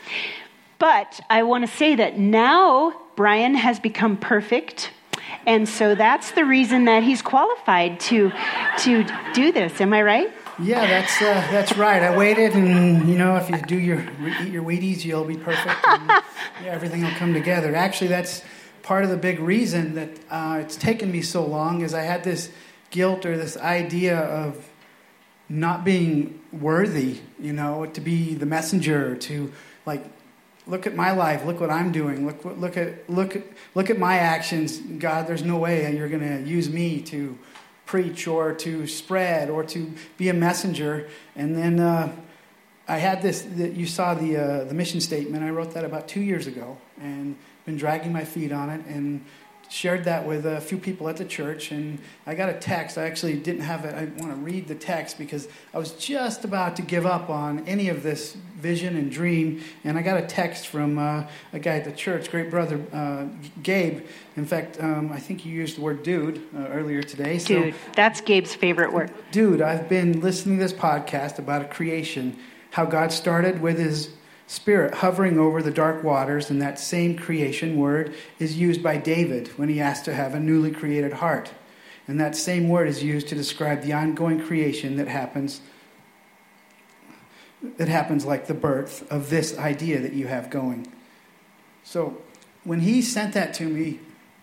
But 0.78 1.20
I 1.30 1.42
want 1.42 1.66
to 1.66 1.74
say 1.74 1.96
that 1.96 2.18
now 2.18 3.00
Brian 3.18 3.56
has 3.56 3.80
become 3.80 4.16
perfect. 4.16 4.92
And 5.44 5.68
so 5.68 5.96
that's 5.96 6.30
the 6.30 6.44
reason 6.44 6.84
that 6.84 7.02
he's 7.02 7.20
qualified 7.20 7.98
to, 8.08 8.30
to 8.84 9.04
do 9.34 9.50
this. 9.50 9.80
Am 9.80 9.92
I 9.92 10.02
right? 10.02 10.30
Yeah, 10.60 10.86
that's 10.86 11.20
uh, 11.20 11.46
that's 11.50 11.76
right. 11.76 12.00
I 12.00 12.16
waited, 12.16 12.52
and 12.54 13.08
you 13.08 13.18
know, 13.18 13.34
if 13.34 13.50
you 13.50 13.60
do 13.62 13.76
your 13.76 14.00
eat 14.40 14.52
your 14.52 14.62
Wheaties, 14.62 15.04
you'll 15.04 15.24
be 15.24 15.36
perfect. 15.36 15.74
And, 15.84 16.08
yeah, 16.62 16.70
everything 16.70 17.02
will 17.02 17.18
come 17.22 17.32
together. 17.32 17.74
Actually, 17.74 18.08
that's 18.08 18.42
part 18.82 19.02
of 19.02 19.10
the 19.10 19.16
big 19.16 19.40
reason 19.40 19.94
that 19.94 20.10
uh, 20.30 20.58
it's 20.60 20.76
taken 20.76 21.10
me 21.10 21.22
so 21.22 21.44
long. 21.44 21.80
Is 21.82 21.94
I 21.94 22.02
had 22.02 22.22
this 22.22 22.50
guilt 22.90 23.26
or 23.26 23.36
this 23.36 23.56
idea 23.56 24.18
of 24.18 24.68
not 25.48 25.84
being 25.84 26.40
worthy. 26.52 27.18
You 27.40 27.52
know, 27.52 27.86
to 27.86 28.00
be 28.00 28.34
the 28.34 28.46
messenger. 28.46 29.14
To 29.14 29.52
like, 29.86 30.04
look 30.68 30.86
at 30.86 30.94
my 30.94 31.10
life. 31.10 31.44
Look 31.44 31.60
what 31.60 31.70
I'm 31.70 31.90
doing. 31.90 32.26
Look 32.26 32.44
look 32.44 32.76
at 32.76 33.10
look 33.10 33.36
look 33.74 33.90
at 33.90 33.98
my 33.98 34.18
actions. 34.18 34.78
God, 34.78 35.26
there's 35.26 35.42
no 35.42 35.58
way 35.58 35.92
you're 35.96 36.08
going 36.08 36.44
to 36.44 36.48
use 36.48 36.68
me 36.68 37.00
to 37.02 37.36
preach 37.88 38.28
or 38.28 38.52
to 38.52 38.86
spread 38.86 39.48
or 39.48 39.64
to 39.64 39.90
be 40.18 40.28
a 40.28 40.34
messenger. 40.34 41.08
And 41.34 41.56
then 41.56 41.80
uh, 41.80 42.14
I 42.86 42.98
had 42.98 43.22
this, 43.22 43.42
that 43.42 43.72
you 43.72 43.86
saw 43.86 44.12
the, 44.12 44.36
uh, 44.36 44.64
the 44.64 44.74
mission 44.74 45.00
statement. 45.00 45.42
I 45.42 45.48
wrote 45.48 45.72
that 45.72 45.86
about 45.86 46.06
two 46.06 46.20
years 46.20 46.46
ago 46.46 46.76
and 47.00 47.34
been 47.64 47.78
dragging 47.78 48.12
my 48.12 48.24
feet 48.24 48.52
on 48.52 48.68
it. 48.68 48.84
And 48.86 49.24
shared 49.68 50.04
that 50.04 50.26
with 50.26 50.46
a 50.46 50.60
few 50.60 50.78
people 50.78 51.08
at 51.08 51.16
the 51.16 51.24
church, 51.24 51.70
and 51.70 51.98
I 52.26 52.34
got 52.34 52.48
a 52.48 52.54
text. 52.54 52.96
I 52.96 53.04
actually 53.04 53.34
didn't 53.34 53.62
have 53.62 53.84
it. 53.84 53.94
I 53.94 54.04
want 54.20 54.34
to 54.34 54.40
read 54.40 54.66
the 54.66 54.74
text 54.74 55.18
because 55.18 55.48
I 55.74 55.78
was 55.78 55.92
just 55.92 56.44
about 56.44 56.76
to 56.76 56.82
give 56.82 57.04
up 57.04 57.28
on 57.28 57.66
any 57.66 57.88
of 57.88 58.02
this 58.02 58.34
vision 58.56 58.96
and 58.96 59.10
dream, 59.10 59.62
and 59.84 59.98
I 59.98 60.02
got 60.02 60.16
a 60.16 60.26
text 60.26 60.68
from 60.68 60.98
uh, 60.98 61.24
a 61.52 61.58
guy 61.58 61.76
at 61.76 61.84
the 61.84 61.92
church, 61.92 62.30
great 62.30 62.50
brother 62.50 62.80
uh, 62.92 63.26
Gabe. 63.62 64.06
In 64.36 64.46
fact, 64.46 64.82
um, 64.82 65.12
I 65.12 65.18
think 65.18 65.44
you 65.44 65.52
used 65.52 65.76
the 65.76 65.82
word 65.82 66.02
"dude" 66.02 66.42
uh, 66.56 66.68
earlier 66.68 67.02
today. 67.02 67.38
So, 67.38 67.62
dude, 67.62 67.74
that's 67.94 68.20
Gabe's 68.20 68.54
favorite 68.54 68.92
word. 68.92 69.12
Dude, 69.32 69.60
I've 69.60 69.88
been 69.88 70.20
listening 70.20 70.58
to 70.58 70.64
this 70.64 70.72
podcast 70.72 71.38
about 71.38 71.62
a 71.62 71.66
creation, 71.66 72.36
how 72.70 72.86
God 72.86 73.12
started 73.12 73.60
with 73.60 73.78
His 73.78 74.10
Spirit 74.48 74.94
hovering 74.94 75.38
over 75.38 75.62
the 75.62 75.70
dark 75.70 76.02
waters, 76.02 76.48
and 76.48 76.60
that 76.62 76.78
same 76.78 77.18
creation 77.18 77.76
word 77.76 78.14
is 78.38 78.56
used 78.56 78.82
by 78.82 78.96
David 78.96 79.48
when 79.58 79.68
he 79.68 79.78
asked 79.78 80.06
to 80.06 80.14
have 80.14 80.34
a 80.34 80.40
newly 80.40 80.70
created 80.70 81.12
heart. 81.12 81.52
And 82.08 82.18
that 82.18 82.34
same 82.34 82.66
word 82.66 82.88
is 82.88 83.04
used 83.04 83.28
to 83.28 83.34
describe 83.34 83.82
the 83.82 83.92
ongoing 83.92 84.40
creation 84.40 84.96
that 84.96 85.06
happens 85.06 85.60
that 87.76 87.88
happens 87.88 88.24
like 88.24 88.46
the 88.46 88.54
birth 88.54 89.10
of 89.10 89.30
this 89.30 89.58
idea 89.58 90.00
that 90.00 90.12
you 90.12 90.28
have 90.28 90.48
going. 90.48 90.86
So 91.82 92.22
when 92.64 92.80
he 92.80 93.02
sent 93.02 93.34
that 93.34 93.52
to 93.54 93.64
me, 93.68 93.98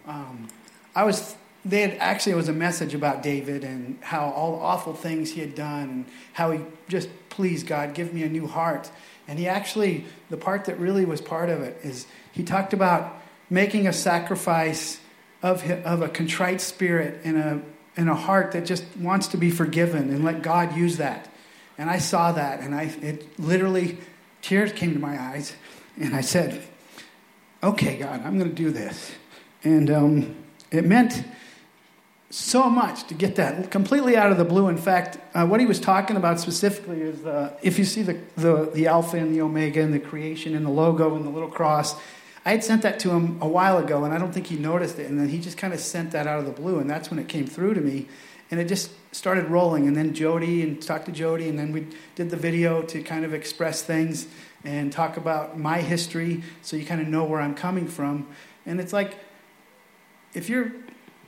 um, 0.06 0.50
I 0.94 1.04
was 1.04 1.36
they 1.64 1.82
had 1.82 1.98
actually 1.98 2.34
it 2.34 2.36
was 2.36 2.50
a 2.50 2.54
message 2.54 2.94
about 2.94 3.24
David 3.24 3.64
and 3.64 3.98
how 4.02 4.30
all 4.30 4.58
the 4.58 4.64
awful 4.64 4.94
things 4.94 5.32
he 5.32 5.42
had 5.42 5.56
done 5.56 5.90
and 5.90 6.06
how 6.34 6.52
he 6.52 6.60
just 6.88 7.10
please 7.30 7.64
God 7.64 7.96
give 7.96 8.14
me 8.14 8.22
a 8.22 8.30
new 8.30 8.46
heart 8.46 8.92
and 9.28 9.40
he 9.40 9.48
actually, 9.48 10.06
the 10.30 10.38
part 10.38 10.66
that 10.66 10.80
really 10.80 11.06
was 11.06 11.22
part 11.22 11.50
of 11.50 11.62
it 11.62 11.78
is 11.84 12.08
he 12.32 12.44
talked 12.44 12.74
about 12.74 13.22
making 13.50 13.88
a 13.88 13.94
sacrifice 13.94 15.00
of, 15.42 15.70
of 15.70 16.02
a 16.02 16.10
contrite 16.10 16.62
spirit 16.62 17.22
and 17.24 17.38
a, 17.38 17.62
and 17.98 18.10
a 18.10 18.16
heart 18.16 18.52
that 18.52 18.66
just 18.66 18.84
wants 18.98 19.28
to 19.30 19.38
be 19.38 19.50
forgiven 19.50 20.10
and 20.10 20.24
let 20.24 20.42
God 20.42 20.76
use 20.76 20.98
that. 20.98 21.30
And 21.78 21.90
I 21.90 21.98
saw 21.98 22.32
that, 22.32 22.62
and 22.62 22.74
I, 22.74 22.84
it 23.02 23.40
literally, 23.40 23.98
tears 24.42 24.72
came 24.72 24.94
to 24.94 25.00
my 25.00 25.20
eyes. 25.20 25.56
And 26.00 26.16
I 26.16 26.22
said, 26.22 26.62
okay, 27.64 27.98
God, 27.98 28.22
I'm 28.24 28.38
going 28.38 28.50
to 28.50 28.56
do 28.56 28.72
this. 28.72 29.12
And 29.64 29.90
um, 29.90 30.36
it 30.72 30.86
meant 30.86 31.24
so 32.36 32.70
much 32.70 33.08
to 33.08 33.14
get 33.14 33.38
that 33.38 33.72
completely 33.72 34.18
out 34.18 34.30
of 34.30 34.38
the 34.38 34.44
blue. 34.44 34.68
In 34.68 34.78
fact, 34.78 35.18
uh, 35.34 35.48
what 35.48 35.62
he 35.62 35.66
was 35.66 35.80
talking 35.80 36.18
about 36.18 36.38
specifically 36.38 37.02
is 37.02 37.26
uh, 37.26 37.58
if 37.62 37.80
you 37.80 37.86
see 37.86 38.02
the, 38.02 38.20
the, 38.36 38.70
the 38.74 38.88
Alpha 38.88 39.16
and 39.16 39.34
the 39.34 39.40
Omega 39.40 39.82
and 39.82 39.94
the 39.94 40.00
creation 40.00 40.54
and 40.54 40.66
the 40.66 40.70
logo 40.70 41.16
and 41.16 41.24
the 41.24 41.30
little 41.30 41.50
cross, 41.50 41.96
I 42.44 42.52
had 42.52 42.62
sent 42.62 42.82
that 42.82 43.00
to 43.00 43.12
him 43.12 43.42
a 43.42 43.48
while 43.48 43.78
ago, 43.78 44.04
and 44.04 44.14
I 44.14 44.18
don't 44.18 44.34
think 44.34 44.48
he 44.48 44.58
noticed 44.58 45.00
it. 45.00 45.10
And 45.10 45.18
then 45.18 45.30
he 45.30 45.40
just 45.40 45.58
kind 45.58 45.74
of 45.74 45.80
sent 45.80 46.12
that 46.12 46.28
out 46.28 46.40
of 46.40 46.46
the 46.46 46.52
blue, 46.52 46.80
and 46.80 46.90
that's 46.90 47.10
when 47.10 47.20
it 47.20 47.30
came 47.30 47.48
through 47.48 47.74
to 47.74 47.82
me. 47.82 48.08
And 48.52 48.60
it 48.60 48.68
just 48.68 48.92
started 49.14 49.46
rolling. 49.46 49.88
And 49.88 49.96
then 49.96 50.14
Jody, 50.14 50.62
and 50.62 50.82
talked 50.82 51.06
to 51.06 51.14
Jody, 51.14 51.48
and 51.48 51.58
then 51.58 51.72
we 51.72 51.88
did 52.16 52.32
the 52.32 52.38
video 52.38 52.82
to 52.82 53.02
kind 53.02 53.24
of 53.24 53.34
express 53.34 53.82
things 53.82 54.28
and 54.66 54.92
talk 54.92 55.16
about 55.16 55.58
my 55.58 55.80
history 55.80 56.44
so 56.62 56.76
you 56.76 56.86
kind 56.86 57.00
of 57.00 57.08
know 57.08 57.24
where 57.24 57.40
I'm 57.40 57.56
coming 57.56 57.88
from. 57.88 58.28
And 58.66 58.82
it's 58.82 58.92
like, 58.92 59.16
if 60.34 60.50
you're 60.50 60.74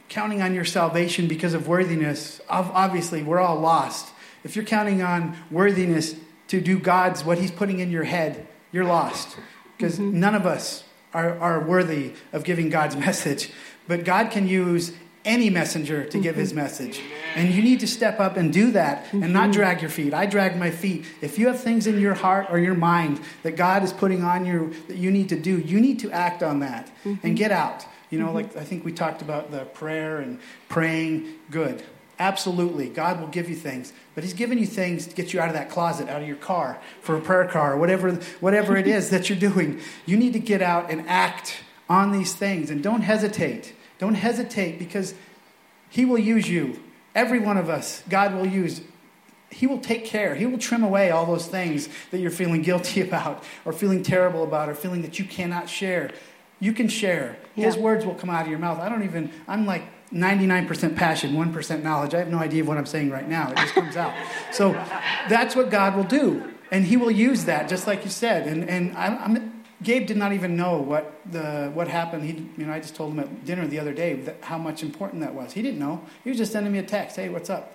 counting 0.10 0.42
on 0.42 0.54
your 0.54 0.66
salvation 0.66 1.28
because 1.28 1.54
of 1.54 1.68
worthiness, 1.68 2.42
obviously 2.50 3.24
we're 3.24 3.40
all 3.40 3.60
lost. 3.60 4.14
If 4.44 4.56
you're 4.56 4.66
counting 4.66 5.02
on 5.02 5.36
worthiness 5.52 6.16
to 6.48 6.62
do 6.62 6.80
God's, 6.80 7.24
what 7.24 7.38
He's 7.38 7.52
putting 7.52 7.80
in 7.80 7.92
your 7.92 8.06
head, 8.06 8.48
you're 8.72 8.86
lost. 8.86 9.38
Because 9.76 9.96
mm-hmm. 10.00 10.20
none 10.20 10.36
of 10.36 10.46
us 10.46 10.84
are, 11.14 11.38
are 11.40 11.60
worthy 11.60 12.14
of 12.32 12.44
giving 12.44 12.70
God's 12.70 12.96
message. 13.08 13.52
But 13.88 14.04
God 14.04 14.32
can 14.32 14.48
use 14.48 14.94
any 15.26 15.50
messenger 15.50 16.04
to 16.04 16.10
mm-hmm. 16.10 16.22
give 16.22 16.36
his 16.36 16.54
message. 16.54 17.02
And 17.36 17.54
you 17.54 17.62
need 17.62 17.82
to 17.82 17.88
step 17.88 18.20
up 18.20 18.38
and 18.38 18.52
do 18.52 18.72
that 18.72 19.06
mm-hmm. 19.06 19.24
and 19.24 19.34
not 19.34 19.44
mm-hmm. 19.44 19.52
drag 19.52 19.82
your 19.82 19.90
feet. 19.90 20.14
I 20.14 20.26
drag 20.26 20.58
my 20.58 20.72
feet. 20.72 21.06
If 21.22 21.38
you 21.38 21.48
have 21.48 21.60
things 21.60 21.86
in 21.86 22.00
your 22.00 22.14
heart 22.14 22.48
or 22.50 22.58
your 22.58 22.74
mind 22.74 23.20
that 23.44 23.58
God 23.58 23.84
is 23.84 23.92
putting 23.92 24.24
on 24.24 24.46
you 24.46 24.74
that 24.88 24.98
you 24.98 25.12
need 25.12 25.30
to 25.30 25.40
do, 25.40 25.60
you 25.60 25.82
need 25.82 26.00
to 26.00 26.12
act 26.12 26.42
on 26.42 26.62
that 26.62 26.88
mm-hmm. 27.04 27.16
and 27.28 27.38
get 27.38 27.52
out. 27.52 27.86
You 28.10 28.20
know, 28.20 28.28
mm-hmm. 28.28 28.36
like 28.36 28.58
I 28.58 28.64
think 28.64 28.86
we 28.86 28.92
talked 28.92 29.22
about 29.22 29.52
the 29.52 29.66
prayer 29.66 30.18
and 30.20 30.40
praying. 30.70 31.34
Good. 31.52 31.84
Absolutely. 32.20 32.90
God 32.90 33.20
will 33.20 33.28
give 33.28 33.48
you 33.48 33.56
things. 33.56 33.94
But 34.16 34.24
He's 34.24 34.34
giving 34.34 34.58
you 34.58 34.66
things 34.66 35.06
to 35.08 35.16
get 35.16 35.34
you 35.34 35.40
out 35.40 35.50
of 35.50 35.54
that 35.54 35.70
closet, 35.70 36.10
out 36.10 36.22
of 36.22 36.28
your 36.28 36.38
car, 36.38 36.80
for 37.02 37.16
a 37.16 37.22
prayer 37.22 37.46
car, 37.46 37.74
or 37.74 37.78
whatever, 37.78 38.14
whatever 38.40 38.76
it 38.76 38.88
is 38.88 39.12
that 39.12 39.30
you're 39.30 39.38
doing. 39.38 39.80
You 40.06 40.18
need 40.18 40.34
to 40.34 40.40
get 40.40 40.62
out 40.62 40.90
and 40.90 41.08
act 41.08 41.58
on 41.90 42.12
these 42.12 42.34
things 42.34 42.70
and 42.70 42.82
don't 42.82 43.02
hesitate. 43.02 43.74
Don't 44.00 44.16
hesitate 44.16 44.80
because 44.80 45.14
He 45.90 46.06
will 46.06 46.18
use 46.18 46.50
you. 46.50 46.80
Every 47.14 47.40
one 47.40 47.58
of 47.58 47.70
us, 47.70 48.04
God 48.10 48.34
will 48.34 48.48
use. 48.48 48.82
He 49.50 49.68
will 49.68 49.80
take 49.80 50.06
care. 50.06 50.36
He 50.36 50.46
will 50.46 50.58
trim 50.58 50.84
away 50.84 51.12
all 51.12 51.26
those 51.26 51.48
things 51.48 51.88
that 52.12 52.20
you're 52.20 52.32
feeling 52.32 52.64
guilty 52.64 53.02
about, 53.08 53.44
or 53.64 53.74
feeling 53.74 54.02
terrible 54.02 54.44
about, 54.44 54.70
or 54.70 54.76
feeling 54.76 55.04
that 55.04 55.20
you 55.20 55.26
cannot 55.26 55.70
share. 55.70 56.12
You 56.60 56.74
can 56.74 56.88
share. 56.88 57.38
Yeah. 57.56 57.66
His 57.66 57.78
words 57.78 58.06
will 58.06 58.16
come 58.16 58.30
out 58.30 58.44
of 58.44 58.50
your 58.50 58.60
mouth. 58.60 58.80
I 58.80 58.90
don't 58.90 59.04
even, 59.04 59.32
I'm 59.48 59.66
like 59.66 59.84
99% 60.12 60.96
passion, 60.96 61.34
1% 61.34 61.84
knowledge. 61.84 62.14
I 62.14 62.20
have 62.20 62.30
no 62.30 62.40
idea 62.40 62.62
of 62.62 62.68
what 62.68 62.78
I'm 62.78 62.86
saying 62.86 63.12
right 63.12 63.28
now. 63.28 63.52
It 63.52 63.58
just 63.58 63.74
comes 63.74 63.98
out. 63.98 64.14
So 64.52 64.72
that's 65.30 65.56
what 65.56 65.70
God 65.70 65.96
will 65.96 66.04
do. 66.04 66.54
And 66.72 66.86
He 66.86 66.98
will 66.98 67.12
use 67.12 67.46
that, 67.46 67.70
just 67.70 67.88
like 67.88 68.04
you 68.04 68.10
said. 68.10 68.48
And, 68.48 68.70
and 68.70 68.98
I'm, 68.98 69.18
I'm, 69.18 69.64
Gabe 69.84 70.08
did 70.08 70.18
not 70.18 70.34
even 70.34 70.56
know 70.56 70.78
what, 70.78 71.20
the, 71.32 71.70
what 71.74 71.88
happened. 71.88 72.24
He, 72.24 72.50
you 72.58 72.66
know, 72.66 72.74
I 72.74 72.80
just 72.80 72.96
told 72.96 73.14
him 73.14 73.20
at 73.20 73.46
dinner 73.46 73.68
the 73.68 73.80
other 73.80 73.94
day 73.94 74.14
that, 74.14 74.38
how 74.42 74.58
much 74.58 74.82
important 74.82 75.22
that 75.22 75.34
was. 75.34 75.54
He 75.54 75.62
didn't 75.62 75.80
know. 75.80 76.04
He 76.24 76.30
was 76.30 76.38
just 76.38 76.52
sending 76.52 76.74
me 76.74 76.80
a 76.80 76.84
text 76.84 77.16
hey, 77.16 77.30
what's 77.30 77.50
up? 77.50 77.74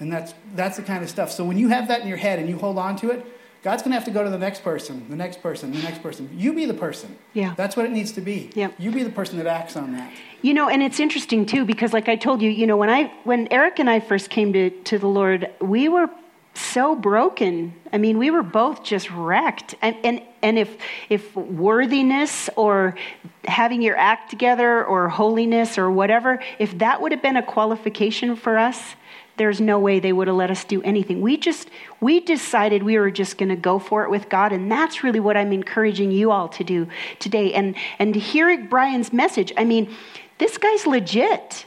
And 0.00 0.12
that's, 0.12 0.34
that's 0.54 0.76
the 0.76 0.82
kind 0.82 1.04
of 1.04 1.10
stuff. 1.10 1.30
So 1.30 1.44
when 1.44 1.58
you 1.58 1.68
have 1.68 1.88
that 1.88 2.00
in 2.00 2.08
your 2.08 2.16
head 2.16 2.38
and 2.38 2.48
you 2.48 2.58
hold 2.58 2.78
on 2.78 2.96
to 2.96 3.10
it, 3.10 3.24
God's 3.64 3.82
going 3.82 3.92
to 3.92 3.94
have 3.94 4.04
to 4.04 4.10
go 4.10 4.22
to 4.22 4.28
the 4.28 4.36
next 4.36 4.62
person, 4.62 5.08
the 5.08 5.16
next 5.16 5.42
person, 5.42 5.72
the 5.72 5.78
next 5.78 6.02
person. 6.02 6.28
You 6.34 6.52
be 6.52 6.66
the 6.66 6.74
person. 6.74 7.16
Yeah. 7.32 7.54
That's 7.56 7.76
what 7.76 7.86
it 7.86 7.92
needs 7.92 8.12
to 8.12 8.20
be. 8.20 8.50
Yeah. 8.54 8.68
You 8.76 8.90
be 8.90 9.02
the 9.02 9.08
person 9.10 9.38
that 9.38 9.46
acts 9.46 9.74
on 9.74 9.92
that. 9.92 10.12
You 10.42 10.52
know, 10.52 10.68
and 10.68 10.82
it's 10.82 11.00
interesting 11.00 11.46
too 11.46 11.64
because 11.64 11.94
like 11.94 12.06
I 12.06 12.16
told 12.16 12.42
you, 12.42 12.50
you 12.50 12.66
know, 12.66 12.76
when 12.76 12.90
I 12.90 13.10
when 13.24 13.48
Eric 13.50 13.78
and 13.78 13.88
I 13.88 14.00
first 14.00 14.28
came 14.28 14.52
to 14.52 14.68
to 14.68 14.98
the 14.98 15.06
Lord, 15.06 15.50
we 15.62 15.88
were 15.88 16.10
so 16.52 16.94
broken. 16.94 17.72
I 17.90 17.96
mean, 17.96 18.18
we 18.18 18.30
were 18.30 18.42
both 18.42 18.84
just 18.84 19.10
wrecked. 19.10 19.74
And 19.80 19.96
and 20.04 20.22
and 20.42 20.58
if 20.58 20.76
if 21.08 21.34
worthiness 21.34 22.50
or 22.56 22.94
having 23.46 23.80
your 23.80 23.96
act 23.96 24.28
together 24.28 24.84
or 24.84 25.08
holiness 25.08 25.78
or 25.78 25.90
whatever, 25.90 26.38
if 26.58 26.76
that 26.80 27.00
would 27.00 27.12
have 27.12 27.22
been 27.22 27.38
a 27.38 27.42
qualification 27.42 28.36
for 28.36 28.58
us, 28.58 28.94
there's 29.36 29.60
no 29.60 29.78
way 29.78 29.98
they 29.98 30.12
would 30.12 30.28
have 30.28 30.36
let 30.36 30.50
us 30.50 30.64
do 30.64 30.82
anything. 30.82 31.20
We 31.20 31.36
just 31.36 31.68
we 32.00 32.20
decided 32.20 32.82
we 32.82 32.98
were 32.98 33.10
just 33.10 33.38
going 33.38 33.48
to 33.48 33.56
go 33.56 33.78
for 33.78 34.04
it 34.04 34.10
with 34.10 34.28
God, 34.28 34.52
and 34.52 34.70
that's 34.70 35.02
really 35.02 35.20
what 35.20 35.36
I'm 35.36 35.52
encouraging 35.52 36.12
you 36.12 36.30
all 36.30 36.48
to 36.50 36.64
do 36.64 36.86
today. 37.18 37.52
And 37.52 37.74
and 37.98 38.14
to 38.14 38.20
hear 38.20 38.56
Brian's 38.64 39.12
message, 39.12 39.52
I 39.56 39.64
mean, 39.64 39.94
this 40.38 40.58
guy's 40.58 40.86
legit. 40.86 41.66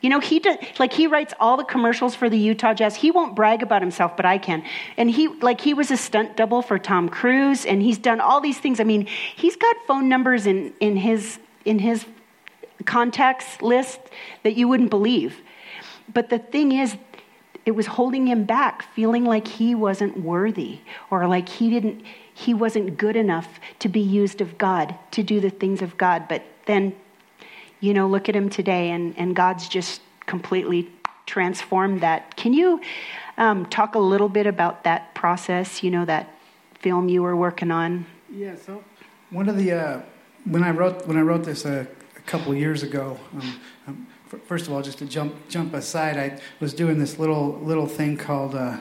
You 0.00 0.08
know, 0.08 0.20
he 0.20 0.38
does, 0.38 0.56
like 0.78 0.94
he 0.94 1.06
writes 1.06 1.34
all 1.38 1.58
the 1.58 1.64
commercials 1.64 2.14
for 2.14 2.30
the 2.30 2.38
Utah 2.38 2.72
Jazz. 2.72 2.96
He 2.96 3.10
won't 3.10 3.36
brag 3.36 3.62
about 3.62 3.82
himself, 3.82 4.16
but 4.16 4.24
I 4.24 4.38
can. 4.38 4.62
And 4.96 5.10
he 5.10 5.28
like 5.28 5.60
he 5.60 5.74
was 5.74 5.90
a 5.90 5.96
stunt 5.96 6.36
double 6.36 6.62
for 6.62 6.78
Tom 6.78 7.08
Cruise, 7.08 7.66
and 7.66 7.82
he's 7.82 7.98
done 7.98 8.20
all 8.20 8.40
these 8.40 8.58
things. 8.58 8.80
I 8.80 8.84
mean, 8.84 9.06
he's 9.06 9.56
got 9.56 9.76
phone 9.86 10.08
numbers 10.08 10.46
in 10.46 10.72
in 10.80 10.96
his 10.96 11.38
in 11.64 11.80
his 11.80 12.06
contacts 12.86 13.60
list 13.60 14.00
that 14.42 14.56
you 14.56 14.68
wouldn't 14.68 14.90
believe. 14.90 15.40
But 16.12 16.30
the 16.30 16.38
thing 16.38 16.72
is, 16.72 16.96
it 17.66 17.72
was 17.72 17.86
holding 17.86 18.26
him 18.26 18.44
back, 18.44 18.82
feeling 18.94 19.24
like 19.24 19.46
he 19.46 19.74
wasn't 19.74 20.20
worthy 20.20 20.80
or 21.10 21.26
like 21.26 21.48
he 21.48 21.70
didn't 21.70 22.04
he 22.40 22.54
wasn't 22.54 22.96
good 22.96 23.16
enough 23.16 23.60
to 23.80 23.88
be 23.88 24.00
used 24.00 24.40
of 24.40 24.56
God, 24.56 24.94
to 25.10 25.22
do 25.22 25.40
the 25.40 25.50
things 25.50 25.82
of 25.82 25.98
God. 25.98 26.26
But 26.26 26.42
then, 26.64 26.94
you 27.80 27.92
know, 27.92 28.08
look 28.08 28.30
at 28.30 28.36
him 28.36 28.48
today 28.48 28.90
and, 28.90 29.14
and 29.18 29.36
God's 29.36 29.68
just 29.68 30.00
completely 30.24 30.90
transformed 31.26 32.00
that. 32.00 32.36
Can 32.36 32.54
you 32.54 32.80
um, 33.36 33.66
talk 33.66 33.94
a 33.94 33.98
little 33.98 34.30
bit 34.30 34.46
about 34.46 34.84
that 34.84 35.14
process, 35.14 35.82
you 35.82 35.90
know, 35.90 36.06
that 36.06 36.34
film 36.78 37.10
you 37.10 37.22
were 37.22 37.36
working 37.36 37.70
on? 37.70 38.06
Yeah, 38.32 38.56
so 38.56 38.82
one 39.28 39.48
of 39.48 39.58
the, 39.58 39.72
uh, 39.72 40.00
when 40.44 40.62
I 40.62 40.70
wrote, 40.70 41.06
when 41.06 41.18
I 41.18 41.20
wrote 41.20 41.44
this 41.44 41.66
a, 41.66 41.86
a 42.16 42.20
couple 42.22 42.54
years 42.54 42.82
ago, 42.82 43.18
um, 43.34 43.60
first 44.38 44.66
of 44.66 44.72
all, 44.72 44.82
just 44.82 44.98
to 44.98 45.06
jump 45.06 45.48
jump 45.48 45.74
aside, 45.74 46.16
I 46.16 46.40
was 46.60 46.72
doing 46.72 46.98
this 46.98 47.18
little 47.18 47.58
little 47.62 47.86
thing 47.86 48.16
called. 48.16 48.54
Uh, 48.54 48.78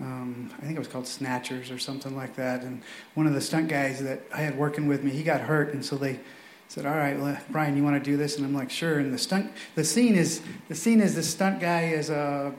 um, 0.00 0.50
I 0.58 0.60
think 0.60 0.76
it 0.76 0.78
was 0.78 0.86
called 0.86 1.08
Snatchers 1.08 1.72
or 1.72 1.78
something 1.78 2.16
like 2.16 2.36
that. 2.36 2.62
And 2.62 2.82
one 3.14 3.26
of 3.26 3.34
the 3.34 3.40
stunt 3.40 3.68
guys 3.68 4.00
that 4.00 4.22
I 4.32 4.42
had 4.42 4.56
working 4.56 4.86
with 4.86 5.02
me, 5.02 5.10
he 5.10 5.24
got 5.24 5.40
hurt, 5.40 5.74
and 5.74 5.84
so 5.84 5.96
they 5.96 6.20
said, 6.68 6.86
"All 6.86 6.96
right, 6.96 7.18
well, 7.18 7.36
Brian, 7.50 7.76
you 7.76 7.82
want 7.82 8.02
to 8.02 8.10
do 8.10 8.16
this?" 8.16 8.36
And 8.36 8.46
I'm 8.46 8.54
like, 8.54 8.70
"Sure." 8.70 8.98
And 8.98 9.12
the 9.12 9.18
stunt, 9.18 9.52
the 9.74 9.84
scene 9.84 10.14
is 10.14 10.40
the 10.68 10.74
scene 10.74 11.00
is 11.00 11.14
the 11.14 11.22
stunt 11.22 11.60
guy 11.60 11.86
is 11.86 12.10
uh, 12.10 12.52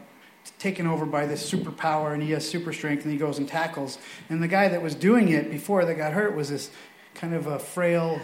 taken 0.58 0.88
over 0.88 1.06
by 1.06 1.26
this 1.26 1.50
superpower, 1.50 2.14
and 2.14 2.22
he 2.22 2.32
has 2.32 2.48
super 2.48 2.74
strength, 2.74 3.04
and 3.04 3.14
he 3.14 3.18
goes 3.18 3.38
and 3.38 3.48
tackles. 3.48 3.98
And 4.30 4.44
the 4.44 4.48
guy 4.48 4.68
that 4.68 4.82
was 4.82 4.96
doing 4.96 5.30
it 5.30 5.50
before 5.50 5.86
that 5.86 5.96
got 5.96 6.14
hurt 6.14 6.36
was 6.36 6.50
this 6.50 6.72
kind 7.14 7.34
of 7.34 7.48
a 7.48 7.60
frail 7.60 8.20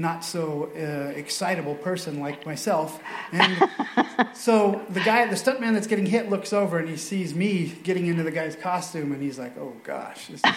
not 0.00 0.24
so 0.24 0.70
uh, 0.76 1.12
excitable 1.16 1.74
person 1.74 2.20
like 2.20 2.46
myself. 2.46 3.00
And 3.32 3.70
so 4.34 4.84
the 4.90 5.00
guy, 5.00 5.26
the 5.26 5.36
stuntman 5.36 5.74
that's 5.74 5.86
getting 5.86 6.06
hit, 6.06 6.28
looks 6.28 6.52
over 6.52 6.78
and 6.78 6.88
he 6.88 6.96
sees 6.96 7.34
me 7.34 7.66
getting 7.84 8.06
into 8.06 8.22
the 8.22 8.30
guy's 8.30 8.56
costume, 8.56 9.12
and 9.12 9.22
he's 9.22 9.38
like, 9.38 9.56
"Oh 9.56 9.74
gosh, 9.84 10.26
this 10.26 10.40
is, 10.44 10.54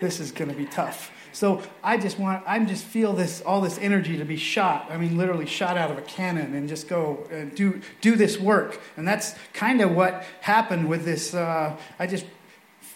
this 0.00 0.20
is 0.20 0.32
going 0.32 0.50
to 0.50 0.56
be 0.56 0.64
tough." 0.64 1.10
So 1.32 1.62
I 1.84 1.98
just 1.98 2.18
want, 2.18 2.42
I 2.46 2.58
just 2.64 2.84
feel 2.84 3.12
this, 3.12 3.42
all 3.42 3.60
this 3.60 3.76
energy 3.76 4.16
to 4.16 4.24
be 4.24 4.38
shot. 4.38 4.88
I 4.90 4.96
mean, 4.96 5.18
literally 5.18 5.44
shot 5.44 5.76
out 5.76 5.90
of 5.90 5.98
a 5.98 6.02
cannon 6.02 6.54
and 6.54 6.66
just 6.66 6.88
go 6.88 7.26
and 7.30 7.54
do 7.54 7.82
do 8.00 8.16
this 8.16 8.40
work. 8.40 8.80
And 8.96 9.06
that's 9.06 9.34
kind 9.52 9.82
of 9.82 9.92
what 9.92 10.24
happened 10.40 10.88
with 10.88 11.04
this. 11.04 11.34
Uh, 11.34 11.76
I 11.98 12.06
just 12.06 12.24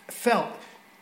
felt 0.09 0.49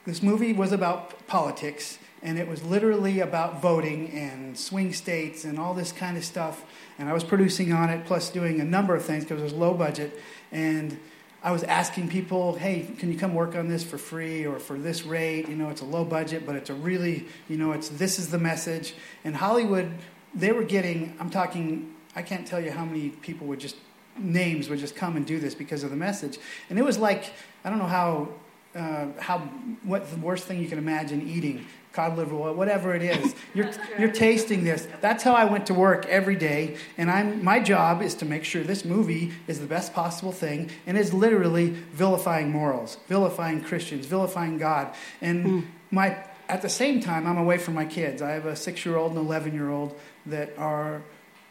this 0.04 0.22
movie 0.22 0.52
was 0.52 0.72
about 0.72 1.26
politics 1.28 1.98
and 2.22 2.38
it 2.38 2.48
was 2.48 2.62
literally 2.64 3.20
about 3.20 3.62
voting 3.62 4.10
and 4.10 4.58
swing 4.58 4.92
states 4.92 5.44
and 5.44 5.58
all 5.58 5.74
this 5.74 5.92
kind 5.92 6.16
of 6.16 6.24
stuff. 6.24 6.64
And 6.98 7.08
I 7.08 7.12
was 7.12 7.24
producing 7.24 7.72
on 7.72 7.90
it, 7.90 8.06
plus 8.06 8.30
doing 8.30 8.60
a 8.60 8.64
number 8.64 8.94
of 8.94 9.04
things 9.04 9.24
because 9.24 9.40
it 9.40 9.44
was 9.44 9.52
low 9.52 9.74
budget. 9.74 10.18
And 10.50 10.98
I 11.42 11.52
was 11.52 11.62
asking 11.62 12.08
people, 12.08 12.56
hey, 12.56 12.88
can 12.98 13.12
you 13.12 13.18
come 13.18 13.34
work 13.34 13.54
on 13.54 13.68
this 13.68 13.84
for 13.84 13.96
free 13.96 14.44
or 14.44 14.58
for 14.58 14.76
this 14.76 15.04
rate? 15.04 15.48
You 15.48 15.54
know, 15.54 15.68
it's 15.68 15.82
a 15.82 15.86
low 15.86 16.04
budget, 16.04 16.44
but 16.44 16.56
it's 16.56 16.70
a 16.70 16.74
really, 16.74 17.26
you 17.48 17.56
know, 17.56 17.72
it's 17.72 17.88
this 17.88 18.18
is 18.18 18.30
the 18.30 18.38
message. 18.38 18.94
And 19.24 19.36
Hollywood, 19.36 19.92
they 20.34 20.50
were 20.50 20.64
getting, 20.64 21.16
I'm 21.20 21.30
talking, 21.30 21.94
I 22.16 22.22
can't 22.22 22.46
tell 22.46 22.60
you 22.60 22.72
how 22.72 22.84
many 22.84 23.10
people 23.10 23.46
would 23.46 23.60
just, 23.60 23.76
names 24.16 24.68
would 24.68 24.80
just 24.80 24.96
come 24.96 25.16
and 25.16 25.24
do 25.24 25.38
this 25.38 25.54
because 25.54 25.84
of 25.84 25.90
the 25.90 25.96
message. 25.96 26.38
And 26.68 26.78
it 26.78 26.84
was 26.84 26.98
like, 26.98 27.32
I 27.64 27.70
don't 27.70 27.78
know 27.78 27.86
how 27.86 28.30
uh, 28.74 29.06
how 29.18 29.38
what 29.82 30.10
the 30.10 30.16
worst 30.16 30.44
thing 30.44 30.60
you 30.60 30.68
can 30.68 30.78
imagine 30.78 31.28
eating 31.28 31.66
cod 31.98 32.16
liver 32.16 32.36
oil, 32.36 32.54
whatever 32.54 32.94
it 32.94 33.02
is. 33.02 33.34
You're, 33.54 33.70
you're 33.98 34.12
tasting 34.12 34.62
this. 34.62 34.86
That's 35.00 35.24
how 35.24 35.32
I 35.32 35.46
went 35.46 35.66
to 35.66 35.74
work 35.74 36.06
every 36.06 36.36
day. 36.36 36.76
And 36.96 37.10
I'm, 37.10 37.42
my 37.42 37.58
job 37.58 38.02
is 38.02 38.14
to 38.16 38.24
make 38.24 38.44
sure 38.44 38.62
this 38.62 38.84
movie 38.84 39.32
is 39.48 39.58
the 39.58 39.66
best 39.66 39.92
possible 39.92 40.30
thing 40.30 40.70
and 40.86 40.96
is 40.96 41.12
literally 41.12 41.70
vilifying 41.70 42.50
morals, 42.50 42.98
vilifying 43.08 43.62
Christians, 43.62 44.06
vilifying 44.06 44.58
God. 44.58 44.94
And 45.20 45.44
mm. 45.44 45.66
my, 45.90 46.18
at 46.48 46.62
the 46.62 46.68
same 46.68 47.00
time, 47.00 47.26
I'm 47.26 47.38
away 47.38 47.58
from 47.58 47.74
my 47.74 47.84
kids. 47.84 48.22
I 48.22 48.30
have 48.30 48.46
a 48.46 48.54
six 48.54 48.86
year 48.86 48.96
old 48.96 49.12
and 49.12 49.20
11 49.20 49.52
year 49.52 49.70
old 49.70 49.98
that 50.26 50.56
are 50.56 51.02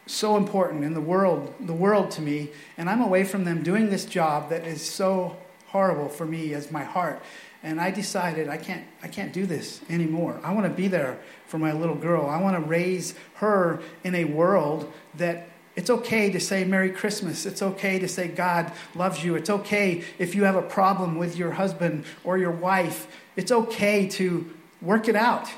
so 0.06 0.38
important 0.38 0.86
in 0.86 0.94
the 0.94 1.02
world, 1.02 1.54
the 1.60 1.74
world 1.74 2.12
to 2.12 2.22
me. 2.22 2.52
And 2.78 2.90
I'm 2.90 3.02
away 3.02 3.26
from 3.26 3.44
them 3.44 3.64
doing 3.64 3.90
this 3.90 4.06
job 4.06 4.50
that 4.52 4.66
is 4.66 4.82
so 4.82 5.36
horrible 5.68 6.10
for 6.10 6.26
me 6.26 6.54
as 6.54 6.72
my 6.72 6.84
heart. 6.84 7.22
And 7.64 7.82
I 7.82 7.92
decided 7.92 8.50
I 8.50 8.58
can't, 8.58 8.86
I 9.04 9.08
can't 9.08 9.34
do 9.34 9.46
this 9.46 9.82
anymore. 9.90 10.40
I 10.44 10.54
want 10.54 10.66
to 10.68 10.74
be 10.74 10.88
there 10.88 11.20
for 11.48 11.58
my 11.58 11.74
little 11.74 11.96
girl. 11.96 12.28
I 12.30 12.42
want 12.42 12.56
to 12.56 12.62
raise 12.62 13.16
her 13.36 13.82
in 14.04 14.16
a 14.16 14.26
world 14.26 14.92
that 15.16 15.50
it's 15.76 15.90
okay 15.90 16.32
to 16.32 16.40
say 16.40 16.64
Merry 16.64 16.90
Christmas. 16.90 17.46
It's 17.46 17.62
okay 17.62 18.00
to 18.00 18.08
say 18.08 18.28
God 18.28 18.72
loves 18.96 19.24
you. 19.24 19.36
It's 19.36 19.50
okay 19.50 20.04
if 20.18 20.34
you 20.34 20.44
have 20.44 20.56
a 20.56 20.62
problem 20.62 21.18
with 21.18 21.38
your 21.38 21.52
husband 21.52 22.06
or 22.24 22.38
your 22.38 22.52
wife. 22.52 23.08
It's 23.36 23.52
okay 23.52 24.08
to 24.10 24.52
work 24.82 25.08
it 25.08 25.16
out. 25.16 25.50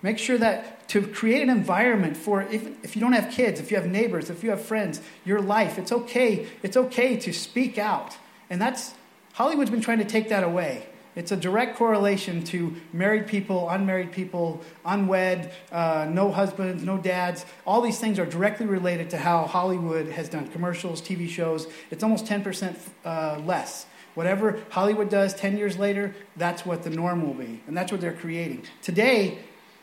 Make 0.00 0.18
sure 0.18 0.38
that 0.38 0.88
to 0.88 1.06
create 1.06 1.42
an 1.42 1.50
environment 1.50 2.16
for 2.16 2.42
if, 2.42 2.66
if 2.84 2.96
you 2.96 3.00
don't 3.00 3.12
have 3.12 3.30
kids, 3.30 3.60
if 3.60 3.70
you 3.70 3.76
have 3.76 3.86
neighbors, 3.86 4.30
if 4.30 4.42
you 4.42 4.50
have 4.50 4.62
friends, 4.62 5.02
your 5.24 5.40
life, 5.40 5.78
it's 5.78 5.92
okay. 5.92 6.46
It's 6.62 6.76
okay 6.76 7.16
to 7.16 7.32
speak 7.32 7.78
out. 7.78 8.16
And 8.48 8.60
that's 8.60 8.94
Hollywood's 9.38 9.70
been 9.70 9.80
trying 9.80 9.98
to 9.98 10.04
take 10.04 10.30
that 10.30 10.42
away. 10.42 10.84
It's 11.14 11.30
a 11.30 11.36
direct 11.36 11.76
correlation 11.76 12.42
to 12.46 12.74
married 12.92 13.28
people, 13.28 13.70
unmarried 13.70 14.10
people, 14.10 14.60
unwed, 14.84 15.52
uh, 15.70 16.08
no 16.10 16.32
husbands, 16.32 16.82
no 16.82 16.98
dads. 16.98 17.46
All 17.64 17.80
these 17.80 18.00
things 18.00 18.18
are 18.18 18.26
directly 18.26 18.66
related 18.66 19.10
to 19.10 19.16
how 19.16 19.46
Hollywood 19.46 20.08
has 20.08 20.28
done 20.28 20.48
commercials, 20.48 21.00
TV 21.00 21.28
shows. 21.28 21.68
It's 21.92 22.02
almost 22.02 22.24
10% 22.26 22.76
uh, 23.04 23.40
less. 23.44 23.86
Whatever 24.16 24.58
Hollywood 24.70 25.08
does 25.08 25.34
10 25.34 25.56
years 25.56 25.78
later, 25.78 26.16
that's 26.36 26.66
what 26.66 26.82
the 26.82 26.90
norm 26.90 27.24
will 27.24 27.34
be. 27.34 27.62
And 27.68 27.76
that's 27.76 27.92
what 27.92 28.00
they're 28.00 28.12
creating. 28.12 28.64
Today, 28.82 29.38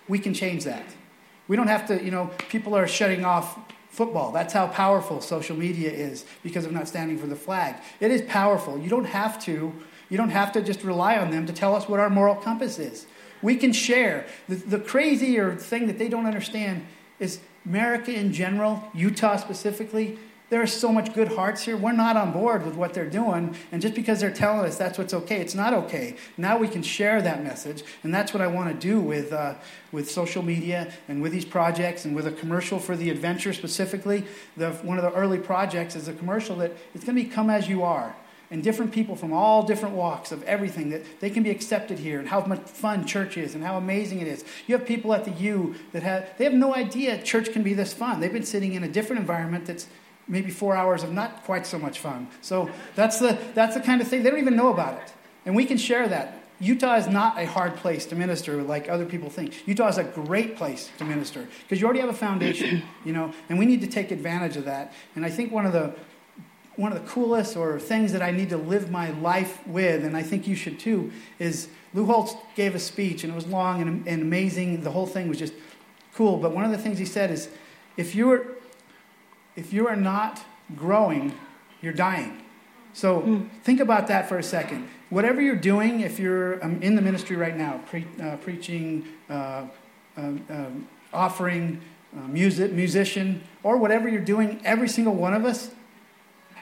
we 0.09 0.19
can 0.19 0.33
change 0.33 0.65
that. 0.65 0.83
We 1.47 1.55
don't 1.55 1.67
have 1.67 1.87
to, 1.87 2.03
you 2.03 2.11
know, 2.11 2.29
people 2.49 2.75
are 2.75 2.89
shutting 2.89 3.23
off 3.23 3.57
football. 3.95 4.31
That's 4.31 4.53
how 4.53 4.67
powerful 4.67 5.21
social 5.21 5.55
media 5.55 5.89
is 5.89 6.25
because 6.43 6.65
of 6.65 6.71
not 6.71 6.87
standing 6.87 7.17
for 7.17 7.27
the 7.27 7.35
flag. 7.35 7.75
It 7.99 8.11
is 8.11 8.21
powerful. 8.23 8.77
You 8.77 8.89
don't 8.89 9.05
have 9.05 9.41
to 9.45 9.73
you 10.09 10.17
don't 10.17 10.29
have 10.29 10.51
to 10.51 10.61
just 10.61 10.83
rely 10.83 11.17
on 11.17 11.31
them 11.31 11.47
to 11.47 11.53
tell 11.53 11.73
us 11.73 11.89
what 11.89 11.99
our 11.99 12.11
moral 12.11 12.35
compass 12.35 12.77
is. 12.77 13.07
We 13.41 13.55
can 13.55 13.73
share. 13.73 14.27
The, 14.47 14.55
the 14.55 14.79
crazier 14.79 15.55
thing 15.55 15.87
that 15.87 15.97
they 15.97 16.09
don't 16.09 16.27
understand 16.27 16.85
is 17.19 17.39
America 17.65 18.13
in 18.13 18.31
general, 18.31 18.83
Utah 18.93 19.37
specifically, 19.37 20.19
there 20.49 20.61
are 20.61 20.67
so 20.67 20.91
much 20.91 21.13
good 21.13 21.29
hearts 21.29 21.63
here. 21.63 21.75
We're 21.75 21.91
not 21.91 22.17
on 22.17 22.31
board 22.31 22.65
with 22.65 22.75
what 22.75 22.93
they're 22.93 23.09
doing. 23.09 23.55
And 23.71 23.81
just 23.81 23.95
because 23.95 24.19
they're 24.19 24.31
telling 24.31 24.65
us 24.65 24.77
that's 24.77 24.97
what's 24.97 25.13
okay, 25.13 25.41
it's 25.41 25.55
not 25.55 25.73
okay. 25.73 26.15
Now 26.37 26.57
we 26.57 26.67
can 26.67 26.83
share 26.83 27.21
that 27.21 27.43
message. 27.43 27.83
And 28.03 28.13
that's 28.13 28.33
what 28.33 28.41
I 28.41 28.47
want 28.47 28.71
to 28.71 28.87
do 28.87 28.99
with, 28.99 29.33
uh, 29.33 29.55
with 29.91 30.09
social 30.09 30.43
media 30.43 30.93
and 31.07 31.21
with 31.21 31.31
these 31.31 31.45
projects 31.45 32.05
and 32.05 32.15
with 32.15 32.27
a 32.27 32.31
commercial 32.31 32.79
for 32.79 32.95
the 32.95 33.09
adventure 33.09 33.53
specifically. 33.53 34.25
The, 34.55 34.71
one 34.71 34.97
of 34.97 35.03
the 35.03 35.13
early 35.13 35.39
projects 35.39 35.95
is 35.95 36.07
a 36.07 36.13
commercial 36.13 36.55
that 36.57 36.73
it's 36.93 37.03
going 37.03 37.17
to 37.17 37.23
be 37.23 37.29
come 37.29 37.49
as 37.49 37.67
you 37.67 37.83
are 37.83 38.15
and 38.51 38.63
different 38.63 38.91
people 38.91 39.15
from 39.15 39.33
all 39.33 39.63
different 39.63 39.95
walks 39.95 40.31
of 40.31 40.43
everything 40.43 40.91
that 40.91 41.19
they 41.19 41.31
can 41.31 41.41
be 41.41 41.49
accepted 41.49 41.97
here 41.97 42.19
and 42.19 42.29
how 42.29 42.45
much 42.45 42.59
fun 42.61 43.05
church 43.05 43.37
is 43.37 43.55
and 43.55 43.63
how 43.63 43.75
amazing 43.75 44.19
it 44.19 44.27
is 44.27 44.45
you 44.67 44.77
have 44.77 44.85
people 44.85 45.13
at 45.13 45.25
the 45.25 45.31
u 45.31 45.73
that 45.93 46.03
have 46.03 46.29
they 46.37 46.43
have 46.43 46.53
no 46.53 46.75
idea 46.75 47.19
church 47.23 47.51
can 47.51 47.63
be 47.63 47.73
this 47.73 47.91
fun 47.91 48.19
they've 48.19 48.31
been 48.31 48.45
sitting 48.45 48.73
in 48.73 48.83
a 48.83 48.87
different 48.87 49.19
environment 49.19 49.65
that's 49.65 49.87
maybe 50.27 50.51
four 50.51 50.75
hours 50.75 51.03
of 51.03 51.11
not 51.11 51.43
quite 51.43 51.65
so 51.65 51.77
much 51.77 51.99
fun. 51.99 52.27
So 52.41 52.69
that's 52.95 53.19
the, 53.19 53.37
that's 53.53 53.75
the 53.75 53.81
kind 53.81 54.01
of 54.01 54.07
thing, 54.07 54.23
they 54.23 54.29
don't 54.29 54.39
even 54.39 54.55
know 54.55 54.71
about 54.73 55.01
it. 55.01 55.13
And 55.45 55.55
we 55.55 55.65
can 55.65 55.77
share 55.77 56.07
that. 56.07 56.41
Utah 56.59 56.95
is 56.95 57.07
not 57.07 57.37
a 57.37 57.45
hard 57.45 57.75
place 57.75 58.05
to 58.07 58.15
minister 58.15 58.63
like 58.63 58.87
other 58.89 59.05
people 59.05 59.29
think. 59.29 59.67
Utah 59.67 59.89
is 59.89 59.97
a 59.97 60.03
great 60.03 60.55
place 60.55 60.89
to 60.97 61.03
minister 61.03 61.47
because 61.63 61.81
you 61.81 61.85
already 61.85 61.99
have 61.99 62.09
a 62.09 62.13
foundation, 62.13 62.81
you 63.03 63.11
know, 63.11 63.33
and 63.49 63.59
we 63.59 63.65
need 63.65 63.81
to 63.81 63.87
take 63.87 64.11
advantage 64.11 64.55
of 64.55 64.65
that. 64.65 64.93
And 65.15 65.25
I 65.25 65.29
think 65.29 65.51
one 65.51 65.65
of 65.65 65.73
the 65.73 65.93
one 66.77 66.91
of 66.91 67.01
the 67.01 67.09
coolest 67.09 67.55
or 67.55 67.79
things 67.79 68.11
that 68.11 68.21
I 68.21 68.31
need 68.31 68.49
to 68.49 68.57
live 68.57 68.91
my 68.91 69.09
life 69.11 69.65
with, 69.65 70.03
and 70.03 70.15
I 70.15 70.23
think 70.23 70.45
you 70.45 70.55
should 70.55 70.77
too, 70.77 71.11
is 71.39 71.69
Lou 71.93 72.05
Holtz 72.05 72.35
gave 72.55 72.75
a 72.75 72.79
speech 72.79 73.23
and 73.23 73.31
it 73.31 73.35
was 73.35 73.47
long 73.47 73.81
and, 73.81 74.05
and 74.07 74.21
amazing. 74.21 74.81
The 74.81 74.91
whole 74.91 75.07
thing 75.07 75.29
was 75.29 75.39
just 75.39 75.53
cool. 76.13 76.37
But 76.37 76.53
one 76.53 76.65
of 76.65 76.71
the 76.71 76.77
things 76.77 76.97
he 76.97 77.05
said 77.05 77.31
is, 77.31 77.49
if 77.95 78.13
you're 78.13 78.54
if 79.55 79.73
you 79.73 79.87
are 79.87 79.95
not 79.95 80.43
growing, 80.75 81.33
you're 81.81 81.93
dying. 81.93 82.41
So 82.93 83.21
mm. 83.21 83.49
think 83.63 83.79
about 83.79 84.07
that 84.07 84.29
for 84.29 84.37
a 84.37 84.43
second. 84.43 84.87
Whatever 85.09 85.41
you're 85.41 85.55
doing, 85.55 85.99
if 85.99 86.17
you're 86.17 86.63
um, 86.63 86.81
in 86.81 86.95
the 86.95 87.01
ministry 87.01 87.35
right 87.35 87.55
now, 87.55 87.81
pre- 87.87 88.07
uh, 88.21 88.37
preaching, 88.37 89.05
uh, 89.29 89.65
uh, 90.17 90.21
um, 90.21 90.87
offering, 91.13 91.81
uh, 92.15 92.27
music, 92.27 92.71
musician, 92.71 93.43
or 93.63 93.77
whatever 93.77 94.07
you're 94.07 94.21
doing, 94.21 94.61
every 94.63 94.87
single 94.87 95.13
one 95.13 95.33
of 95.33 95.45
us 95.45 95.71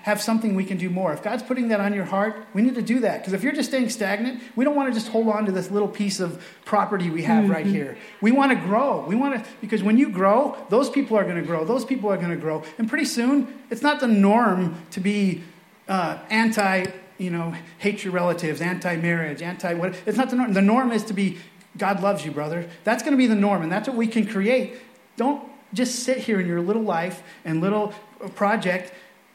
have 0.04 0.22
something 0.22 0.54
we 0.54 0.66
can 0.66 0.78
do 0.78 0.90
more. 0.90 1.14
If 1.14 1.24
God's 1.24 1.44
putting 1.44 1.70
that 1.70 1.80
on 1.80 1.94
your 1.94 2.04
heart, 2.04 2.36
we 2.54 2.62
need 2.62 2.76
to 2.76 2.82
do 2.82 3.00
that. 3.00 3.22
Because 3.22 3.32
if 3.32 3.42
you're 3.42 3.54
just 3.54 3.70
staying 3.70 3.90
stagnant, 3.90 4.44
we 4.54 4.66
don't 4.66 4.76
want 4.76 4.94
to 4.94 5.00
just 5.00 5.10
hold 5.10 5.30
on 5.30 5.46
to 5.46 5.52
this 5.52 5.72
little 5.72 5.88
piece 5.88 6.20
of 6.20 6.44
property 6.66 7.10
we 7.10 7.24
have 7.24 7.46
mm-hmm. 7.46 7.54
right 7.54 7.66
here. 7.66 7.98
We 8.20 8.34
want 8.34 8.52
to 8.52 8.58
grow. 8.58 9.06
We 9.08 9.16
want 9.16 9.42
to, 9.42 9.50
because 9.62 9.82
when 9.82 9.98
you 9.98 10.10
grow, 10.10 10.58
those 10.68 10.90
people 10.90 11.18
are 11.18 11.24
going 11.24 11.38
to 11.38 11.42
grow. 11.42 11.64
Those 11.64 11.86
people 11.86 12.12
are 12.12 12.18
going 12.18 12.32
to 12.32 12.36
grow. 12.36 12.64
And 12.78 12.90
pretty 12.90 13.06
soon, 13.06 13.62
it's 13.70 13.82
not 13.82 14.02
the 14.02 14.08
norm 14.08 14.76
to 14.92 15.00
be 15.00 15.42
uh, 15.88 16.18
anti, 16.30 16.86
you 17.18 17.30
know, 17.30 17.56
hate 17.78 18.04
your 18.04 18.12
relatives, 18.12 18.60
anti 18.60 18.98
marriage, 18.98 19.42
anti 19.42 19.74
what. 19.74 19.96
It's 20.06 20.18
not 20.18 20.30
the 20.30 20.36
norm. 20.36 20.52
The 20.52 20.62
norm 20.62 20.92
is 20.92 21.06
to 21.06 21.14
be, 21.14 21.38
God 21.78 22.04
loves 22.04 22.26
you, 22.26 22.32
brother. 22.32 22.70
That's 22.84 23.04
going 23.04 23.14
to 23.14 23.18
be 23.18 23.28
the 23.28 23.36
norm. 23.36 23.62
And 23.62 23.72
that's 23.72 23.88
what 23.88 23.96
we 23.96 24.08
can 24.08 24.28
create. 24.28 24.82
Don't 25.16 25.48
just 25.74 26.00
sit 26.00 26.18
here 26.18 26.42
in 26.42 26.46
your 26.48 26.60
little 26.60 26.84
life 26.84 27.24
and 27.46 27.62
little 27.62 27.94
project 28.36 28.94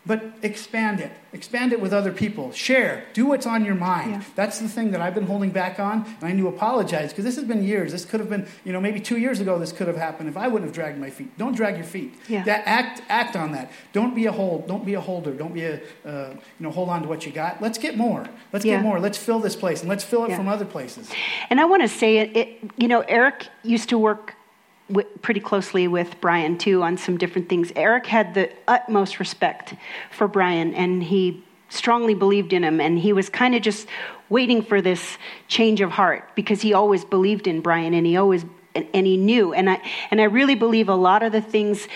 but 0.08 0.32
expand 0.40 1.00
it. 1.00 1.12
Expand 1.34 1.74
it 1.74 1.80
with 1.82 1.92
other 1.92 2.10
people. 2.10 2.50
Share. 2.50 3.04
Do 3.12 3.26
what's 3.26 3.46
on 3.46 3.62
your 3.62 3.74
mind. 3.74 4.10
Yeah. 4.10 4.22
That's 4.36 4.58
the 4.58 4.66
thing 4.66 4.90
that 4.92 5.02
I've 5.02 5.14
been 5.14 5.26
holding 5.26 5.50
back 5.50 5.78
on. 5.78 6.06
And 6.06 6.22
I 6.22 6.32
need 6.32 6.40
to 6.40 6.48
apologize 6.48 7.10
because 7.10 7.26
this 7.26 7.36
has 7.36 7.44
been 7.44 7.62
years. 7.62 7.92
This 7.92 8.06
could 8.06 8.18
have 8.18 8.30
been, 8.30 8.48
you 8.64 8.72
know, 8.72 8.80
maybe 8.80 9.00
two 9.00 9.18
years 9.18 9.38
ago 9.38 9.58
this 9.58 9.70
could 9.70 9.86
have 9.86 9.98
happened 9.98 10.30
if 10.30 10.38
I 10.38 10.48
wouldn't 10.48 10.70
have 10.70 10.74
dragged 10.74 10.98
my 10.98 11.10
feet. 11.10 11.36
Don't 11.36 11.54
drag 11.54 11.76
your 11.76 11.84
feet. 11.84 12.14
Yeah. 12.26 12.42
That, 12.44 12.62
act, 12.64 13.02
act 13.10 13.36
on 13.36 13.52
that. 13.52 13.70
Don't 13.92 14.14
be 14.14 14.24
a 14.24 14.32
hold. 14.32 14.66
Don't 14.66 14.86
be 14.86 14.94
a 14.94 15.00
holder. 15.00 15.34
Don't 15.34 15.52
be 15.52 15.64
a, 15.64 15.74
uh, 16.06 16.30
you 16.30 16.40
know, 16.60 16.70
hold 16.70 16.88
on 16.88 17.02
to 17.02 17.08
what 17.08 17.26
you 17.26 17.32
got. 17.32 17.60
Let's 17.60 17.76
get 17.76 17.94
more. 17.94 18.26
Let's 18.50 18.64
yeah. 18.64 18.76
get 18.76 18.82
more. 18.82 18.98
Let's 18.98 19.18
fill 19.18 19.40
this 19.40 19.56
place 19.56 19.80
and 19.80 19.90
let's 19.90 20.04
fill 20.04 20.24
it 20.24 20.34
from 20.34 20.48
other 20.48 20.64
places. 20.64 21.10
And 21.50 21.60
I 21.60 21.66
want 21.66 21.82
to 21.82 21.88
say 21.88 22.16
it, 22.16 22.34
it, 22.34 22.70
you 22.78 22.88
know, 22.88 23.00
Eric 23.00 23.46
used 23.62 23.90
to 23.90 23.98
work 23.98 24.34
pretty 25.22 25.40
closely 25.40 25.86
with 25.88 26.20
Brian 26.20 26.56
too 26.56 26.82
on 26.82 26.96
some 26.96 27.18
different 27.18 27.48
things. 27.48 27.72
Eric 27.76 28.06
had 28.06 28.34
the 28.34 28.50
utmost 28.66 29.18
respect 29.18 29.74
for 30.10 30.28
Brian 30.28 30.74
and 30.74 31.02
he 31.02 31.44
strongly 31.68 32.14
believed 32.14 32.52
in 32.52 32.64
him 32.64 32.80
and 32.80 32.98
he 32.98 33.12
was 33.12 33.28
kind 33.28 33.54
of 33.54 33.62
just 33.62 33.86
waiting 34.28 34.62
for 34.62 34.80
this 34.80 35.18
change 35.46 35.80
of 35.80 35.90
heart 35.90 36.30
because 36.34 36.62
he 36.62 36.72
always 36.72 37.04
believed 37.04 37.46
in 37.46 37.60
Brian 37.60 37.92
and 37.94 38.06
he 38.06 38.16
always 38.16 38.44
and, 38.74 38.86
and 38.94 39.06
he 39.06 39.16
knew 39.16 39.52
and 39.52 39.68
I 39.68 39.82
and 40.10 40.20
I 40.20 40.24
really 40.24 40.54
believe 40.54 40.88
a 40.88 40.94
lot 40.94 41.22
of 41.22 41.32
the 41.32 41.42
things 41.42 41.86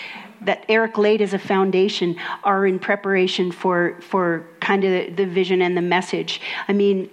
that 0.41 0.65
Eric 0.67 0.97
laid 0.97 1.21
as 1.21 1.33
a 1.33 1.39
foundation 1.39 2.17
are 2.43 2.67
in 2.67 2.77
preparation 2.77 3.51
for 3.51 3.97
for 4.01 4.45
kind 4.59 4.83
of 4.83 5.15
the 5.15 5.25
vision 5.25 5.61
and 5.61 5.75
the 5.75 5.81
message. 5.81 6.41
I 6.67 6.73
mean, 6.73 7.09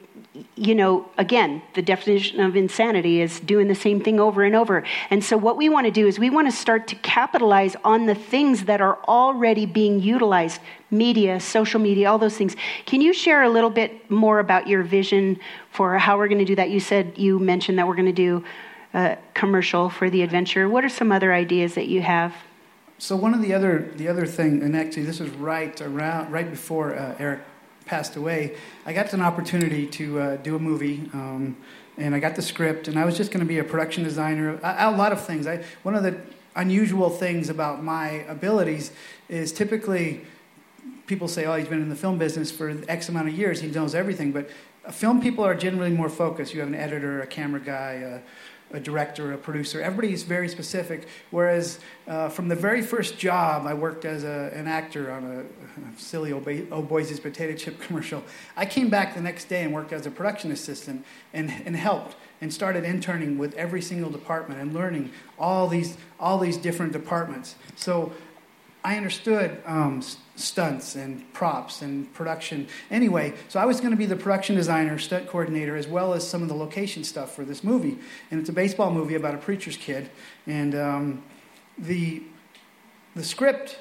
you 0.56 0.74
know, 0.74 1.08
again, 1.18 1.62
the 1.74 1.82
definition 1.82 2.40
of 2.40 2.56
insanity 2.56 3.20
is 3.20 3.40
doing 3.40 3.68
the 3.68 3.74
same 3.74 4.00
thing 4.00 4.20
over 4.20 4.42
and 4.42 4.54
over. 4.54 4.84
And 5.10 5.22
so, 5.24 5.36
what 5.36 5.56
we 5.56 5.68
want 5.68 5.86
to 5.86 5.90
do 5.90 6.06
is 6.06 6.18
we 6.18 6.30
want 6.30 6.50
to 6.50 6.56
start 6.56 6.86
to 6.88 6.94
capitalize 6.96 7.76
on 7.84 8.06
the 8.06 8.14
things 8.14 8.64
that 8.64 8.80
are 8.80 8.98
already 9.06 9.66
being 9.66 10.00
utilized 10.00 10.60
media, 10.90 11.40
social 11.40 11.80
media, 11.80 12.10
all 12.10 12.18
those 12.18 12.36
things. 12.36 12.56
Can 12.86 13.00
you 13.00 13.12
share 13.12 13.42
a 13.42 13.48
little 13.48 13.70
bit 13.70 14.10
more 14.10 14.38
about 14.38 14.66
your 14.66 14.82
vision 14.82 15.38
for 15.70 15.98
how 15.98 16.18
we're 16.18 16.28
going 16.28 16.38
to 16.38 16.44
do 16.44 16.56
that? 16.56 16.70
You 16.70 16.80
said 16.80 17.16
you 17.16 17.38
mentioned 17.38 17.78
that 17.78 17.86
we're 17.86 17.96
going 17.96 18.06
to 18.06 18.12
do 18.12 18.44
a 18.94 19.16
commercial 19.34 19.88
for 19.88 20.10
the 20.10 20.22
adventure. 20.22 20.68
What 20.68 20.84
are 20.84 20.88
some 20.88 21.12
other 21.12 21.32
ideas 21.32 21.74
that 21.74 21.88
you 21.88 22.02
have? 22.02 22.34
So 22.98 23.16
one 23.16 23.32
of 23.32 23.40
the 23.40 23.54
other 23.54 23.90
the 23.96 24.08
other 24.08 24.26
thing, 24.26 24.62
and 24.62 24.76
actually 24.76 25.04
this 25.04 25.20
is 25.20 25.30
right 25.30 25.80
around 25.80 26.30
right 26.30 26.50
before 26.50 26.94
uh, 26.94 27.16
Eric 27.18 27.40
passed 27.90 28.14
away, 28.14 28.56
I 28.86 28.92
got 28.92 29.12
an 29.12 29.20
opportunity 29.20 29.84
to 29.88 30.20
uh, 30.20 30.36
do 30.36 30.54
a 30.54 30.60
movie. 30.60 31.10
Um, 31.12 31.56
and 31.98 32.14
I 32.14 32.20
got 32.20 32.36
the 32.36 32.42
script, 32.42 32.86
and 32.86 32.96
I 32.96 33.04
was 33.04 33.16
just 33.16 33.32
going 33.32 33.44
to 33.44 33.48
be 33.48 33.58
a 33.58 33.64
production 33.64 34.04
designer. 34.04 34.58
A, 34.62 34.90
lot 34.92 35.12
of 35.12 35.20
things. 35.20 35.46
I, 35.46 35.64
one 35.82 35.96
of 35.96 36.04
the 36.04 36.18
unusual 36.54 37.10
things 37.10 37.50
about 37.50 37.82
my 37.82 38.24
abilities 38.28 38.92
is 39.28 39.52
typically 39.52 40.22
people 41.08 41.26
say, 41.26 41.44
"Oh, 41.44 41.56
he's 41.56 41.68
been 41.68 41.82
in 41.82 41.88
the 41.88 41.96
film 41.96 42.16
business 42.16 42.50
for 42.50 42.74
X 42.88 43.08
amount 43.08 43.28
of 43.28 43.34
years. 43.34 43.60
He 43.60 43.68
knows 43.68 43.94
everything." 43.94 44.30
But 44.30 44.48
film 44.92 45.20
people 45.20 45.44
are 45.44 45.54
generally 45.54 45.90
more 45.90 46.08
focused. 46.08 46.54
You 46.54 46.60
have 46.60 46.68
an 46.68 46.76
editor, 46.76 47.20
a 47.20 47.26
camera 47.26 47.60
guy, 47.60 47.92
a, 47.92 48.20
a 48.72 48.80
director, 48.80 49.32
a 49.32 49.38
producer. 49.38 49.80
Everybody 49.82 50.12
is 50.12 50.22
very 50.22 50.48
specific. 50.48 51.08
Whereas 51.30 51.80
uh, 52.06 52.28
from 52.28 52.48
the 52.48 52.54
very 52.54 52.82
first 52.82 53.18
job, 53.18 53.66
I 53.66 53.74
worked 53.74 54.04
as 54.04 54.24
a, 54.24 54.50
an 54.54 54.66
actor 54.66 55.10
on 55.10 55.24
a, 55.24 55.40
a 55.40 55.98
silly 55.98 56.32
Oh 56.32 56.82
Boise's 56.82 57.20
potato 57.20 57.56
chip 57.56 57.80
commercial. 57.86 58.22
I 58.56 58.66
came 58.66 58.90
back 58.90 59.14
the 59.14 59.20
next 59.20 59.46
day 59.46 59.62
and 59.62 59.72
worked 59.72 59.92
as 59.92 60.06
a 60.06 60.10
production 60.10 60.52
assistant 60.52 61.04
and, 61.32 61.50
and 61.64 61.76
helped 61.76 62.16
and 62.40 62.52
started 62.52 62.84
interning 62.84 63.38
with 63.38 63.54
every 63.54 63.82
single 63.82 64.10
department 64.10 64.60
and 64.60 64.72
learning 64.72 65.12
all 65.38 65.68
these 65.68 65.96
all 66.18 66.38
these 66.38 66.56
different 66.56 66.92
departments. 66.92 67.54
So 67.76 68.12
I 68.82 68.96
understood 68.96 69.62
um, 69.66 70.02
stunts 70.40 70.96
and 70.96 71.30
props 71.32 71.82
and 71.82 72.12
production. 72.14 72.66
Anyway, 72.90 73.34
so 73.48 73.60
I 73.60 73.66
was 73.66 73.80
going 73.80 73.92
to 73.92 73.96
be 73.96 74.06
the 74.06 74.16
production 74.16 74.56
designer, 74.56 74.98
stunt 74.98 75.26
coordinator, 75.28 75.76
as 75.76 75.86
well 75.86 76.12
as 76.12 76.26
some 76.28 76.42
of 76.42 76.48
the 76.48 76.54
location 76.54 77.04
stuff 77.04 77.34
for 77.34 77.44
this 77.44 77.62
movie. 77.62 77.98
And 78.30 78.40
it's 78.40 78.48
a 78.48 78.52
baseball 78.52 78.90
movie 78.90 79.14
about 79.14 79.34
a 79.34 79.38
preacher's 79.38 79.76
kid. 79.76 80.10
And 80.46 80.74
um, 80.74 81.22
the, 81.78 82.22
the 83.14 83.24
script, 83.24 83.78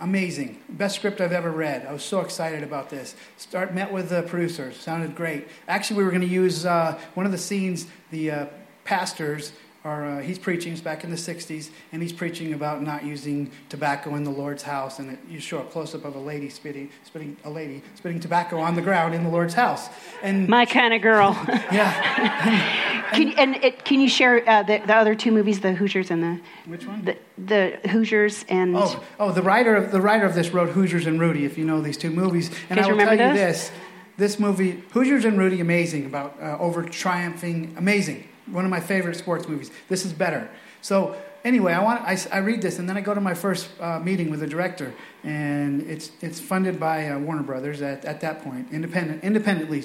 amazing. 0.00 0.62
Best 0.68 0.96
script 0.96 1.20
I've 1.20 1.32
ever 1.32 1.50
read. 1.50 1.86
I 1.86 1.92
was 1.92 2.02
so 2.02 2.20
excited 2.20 2.62
about 2.62 2.90
this. 2.90 3.14
Start 3.36 3.74
met 3.74 3.92
with 3.92 4.08
the 4.08 4.22
producer. 4.22 4.72
Sounded 4.72 5.14
great. 5.14 5.48
Actually, 5.68 5.98
we 5.98 6.04
were 6.04 6.10
going 6.10 6.22
to 6.22 6.26
use 6.26 6.66
uh, 6.66 6.98
one 7.14 7.26
of 7.26 7.32
the 7.32 7.38
scenes, 7.38 7.86
the 8.10 8.30
uh, 8.30 8.46
pastors 8.84 9.52
or 9.82 10.04
uh, 10.04 10.20
he's 10.20 10.38
preaching, 10.38 10.72
it's 10.72 10.82
back 10.82 11.04
in 11.04 11.10
the 11.10 11.16
60s, 11.16 11.70
and 11.92 12.02
he's 12.02 12.12
preaching 12.12 12.52
about 12.52 12.82
not 12.82 13.02
using 13.02 13.50
tobacco 13.70 14.14
in 14.14 14.24
the 14.24 14.30
Lord's 14.30 14.62
house. 14.62 14.98
And 14.98 15.12
it, 15.12 15.18
you 15.26 15.40
show 15.40 15.60
a 15.60 15.64
close 15.64 15.94
up 15.94 16.04
of 16.04 16.16
a 16.16 16.18
lady 16.18 16.50
spitting, 16.50 16.90
spitting, 17.02 17.36
a 17.44 17.50
lady 17.50 17.82
spitting 17.94 18.20
tobacco 18.20 18.58
on 18.58 18.74
the 18.74 18.82
ground 18.82 19.14
in 19.14 19.24
the 19.24 19.30
Lord's 19.30 19.54
house. 19.54 19.88
And 20.22 20.48
my 20.48 20.66
kind 20.66 20.92
of 20.92 21.00
girl. 21.00 21.30
yeah. 21.72 23.06
and, 23.14 23.34
can, 23.36 23.38
and 23.38 23.64
it, 23.64 23.84
can 23.86 24.00
you 24.00 24.08
share 24.08 24.46
uh, 24.46 24.62
the, 24.64 24.82
the, 24.84 24.94
other 24.94 25.14
two 25.14 25.32
movies, 25.32 25.60
the 25.60 25.72
Hoosiers 25.72 26.10
and 26.10 26.22
the 26.22 26.40
which 26.66 26.86
one? 26.86 27.02
The, 27.06 27.16
the 27.38 27.88
Hoosiers 27.88 28.44
and 28.50 28.76
oh, 28.76 29.02
oh, 29.18 29.32
the 29.32 29.42
writer 29.42 29.74
of 29.74 29.92
the 29.92 30.00
writer 30.02 30.26
of 30.26 30.34
this 30.34 30.50
wrote 30.50 30.68
Hoosiers 30.70 31.06
and 31.06 31.18
Rudy. 31.18 31.46
If 31.46 31.56
you 31.56 31.64
know 31.64 31.80
these 31.80 31.96
two 31.96 32.10
movies, 32.10 32.50
and 32.68 32.78
I 32.78 32.86
will 32.86 32.98
tell 32.98 33.12
you 33.12 33.18
this. 33.18 33.70
This 34.18 34.38
movie, 34.38 34.82
Hoosiers 34.90 35.24
and 35.24 35.38
Rudy, 35.38 35.60
amazing 35.60 36.04
about 36.04 36.36
uh, 36.42 36.58
over 36.58 36.82
triumphing, 36.82 37.74
amazing 37.78 38.28
one 38.52 38.64
of 38.64 38.70
my 38.70 38.80
favorite 38.80 39.16
sports 39.16 39.48
movies. 39.48 39.70
This 39.88 40.04
is 40.04 40.12
better. 40.12 40.50
So 40.82 41.16
anyway, 41.44 41.72
I 41.72 41.82
want 41.82 42.02
I, 42.02 42.18
I 42.32 42.38
read 42.38 42.62
this 42.62 42.78
and 42.78 42.88
then 42.88 42.96
I 42.96 43.00
go 43.00 43.14
to 43.14 43.20
my 43.20 43.34
first 43.34 43.68
uh, 43.80 43.98
meeting 44.00 44.30
with 44.30 44.40
the 44.40 44.46
director, 44.46 44.94
and 45.24 45.82
it's 45.82 46.10
it's 46.20 46.40
funded 46.40 46.78
by 46.78 47.08
uh, 47.08 47.18
Warner 47.18 47.42
Brothers 47.42 47.82
at, 47.82 48.04
at 48.04 48.20
that 48.20 48.42
point, 48.42 48.68
independent 48.72 49.24
independently, 49.24 49.84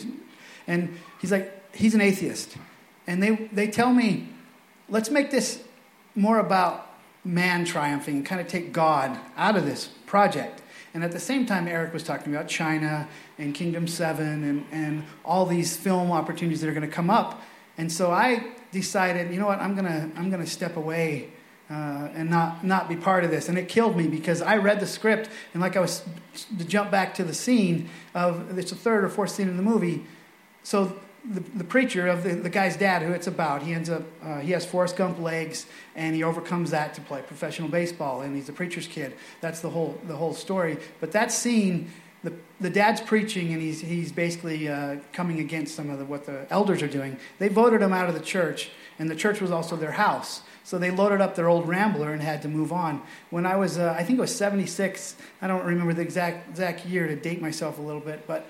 and 0.67 0.97
he's 1.19 1.31
like 1.31 1.75
he's 1.75 1.95
an 1.95 2.01
atheist, 2.01 2.57
and 3.07 3.21
they 3.21 3.49
they 3.51 3.67
tell 3.67 3.93
me, 3.93 4.29
let's 4.89 5.09
make 5.09 5.31
this 5.31 5.63
more 6.15 6.39
about 6.39 6.85
man 7.23 7.65
triumphing 7.65 8.17
and 8.17 8.25
kind 8.25 8.39
of 8.39 8.47
take 8.47 8.71
God 8.71 9.19
out 9.35 9.57
of 9.57 9.65
this 9.65 9.87
project. 10.05 10.61
And 10.93 11.03
at 11.03 11.11
the 11.11 11.19
same 11.19 11.45
time, 11.45 11.67
Eric 11.67 11.91
was 11.91 12.03
talking 12.03 12.33
about 12.33 12.47
China 12.47 13.09
and 13.37 13.53
Kingdom 13.53 13.85
7 13.85 14.25
and, 14.45 14.65
and 14.71 15.03
all 15.25 15.45
these 15.45 15.75
film 15.75 16.09
opportunities 16.09 16.61
that 16.61 16.69
are 16.69 16.73
going 16.73 16.87
to 16.87 16.95
come 16.95 17.09
up. 17.09 17.41
And 17.77 17.91
so 17.91 18.11
I 18.11 18.51
decided, 18.71 19.33
you 19.33 19.39
know 19.39 19.47
what, 19.47 19.59
I'm 19.59 19.75
going 19.75 19.85
to 19.85 20.09
I'm 20.17 20.31
to 20.31 20.45
step 20.45 20.77
away 20.77 21.29
uh, 21.69 22.09
and 22.13 22.29
not, 22.29 22.63
not 22.63 22.87
be 22.87 22.95
part 22.95 23.23
of 23.23 23.31
this. 23.31 23.49
And 23.49 23.57
it 23.57 23.67
killed 23.67 23.97
me 23.97 24.07
because 24.07 24.41
I 24.41 24.57
read 24.57 24.79
the 24.79 24.87
script, 24.87 25.29
and 25.53 25.61
like 25.61 25.75
I 25.75 25.79
was 25.79 26.03
to 26.57 26.65
jump 26.65 26.91
back 26.91 27.15
to 27.15 27.23
the 27.23 27.33
scene 27.33 27.89
of 28.13 28.57
it's 28.57 28.71
the 28.71 28.77
third 28.77 29.03
or 29.03 29.09
fourth 29.09 29.31
scene 29.31 29.49
in 29.49 29.57
the 29.57 29.63
movie. 29.63 30.05
So 30.63 30.99
the, 31.27 31.39
the 31.39 31.63
preacher 31.63 32.07
of 32.07 32.23
the, 32.23 32.35
the 32.35 32.49
guy's 32.49 32.77
dad, 32.77 33.01
who 33.01 33.11
it's 33.11 33.27
about, 33.27 33.63
he 33.63 33.73
ends 33.73 33.89
up, 33.89 34.03
uh, 34.23 34.39
he 34.39 34.51
has 34.51 34.65
Forrest 34.65 34.95
Gump 34.95 35.19
legs, 35.19 35.65
and 35.95 36.15
he 36.15 36.23
overcomes 36.23 36.71
that 36.71 36.93
to 36.95 37.01
play 37.01 37.21
professional 37.21 37.67
baseball, 37.67 38.21
and 38.21 38.35
he's 38.35 38.49
a 38.49 38.53
preacher's 38.53 38.87
kid. 38.87 39.13
That's 39.41 39.59
the 39.61 39.69
whole, 39.69 39.99
the 40.07 40.15
whole 40.15 40.33
story. 40.33 40.77
But 40.99 41.11
that 41.13 41.31
scene, 41.31 41.91
the, 42.25 42.33
the 42.59 42.69
dad's 42.69 43.01
preaching, 43.01 43.53
and 43.53 43.61
he's, 43.61 43.81
he's 43.81 44.11
basically 44.11 44.67
uh, 44.67 44.97
coming 45.13 45.39
against 45.39 45.75
some 45.75 45.89
of 45.89 45.99
the, 45.99 46.05
what 46.05 46.25
the 46.25 46.47
elders 46.49 46.81
are 46.81 46.87
doing. 46.87 47.17
They 47.37 47.47
voted 47.47 47.81
him 47.81 47.93
out 47.93 48.09
of 48.09 48.15
the 48.15 48.21
church, 48.21 48.71
and 48.97 49.09
the 49.09 49.15
church 49.15 49.39
was 49.39 49.51
also 49.51 49.75
their 49.75 49.91
house. 49.91 50.41
So 50.63 50.79
they 50.79 50.89
loaded 50.89 51.21
up 51.21 51.35
their 51.35 51.47
old 51.47 51.67
Rambler 51.67 52.11
and 52.11 52.23
had 52.23 52.41
to 52.41 52.47
move 52.47 52.73
on. 52.73 53.03
When 53.29 53.45
I 53.45 53.55
was, 53.55 53.77
uh, 53.77 53.95
I 53.97 54.03
think 54.03 54.17
it 54.17 54.21
was 54.21 54.35
76, 54.35 55.15
I 55.41 55.47
don't 55.47 55.63
remember 55.63 55.93
the 55.93 56.01
exact, 56.01 56.49
exact 56.49 56.85
year 56.87 57.07
to 57.07 57.15
date 57.15 57.39
myself 57.39 57.77
a 57.77 57.81
little 57.81 58.01
bit, 58.01 58.25
but 58.25 58.47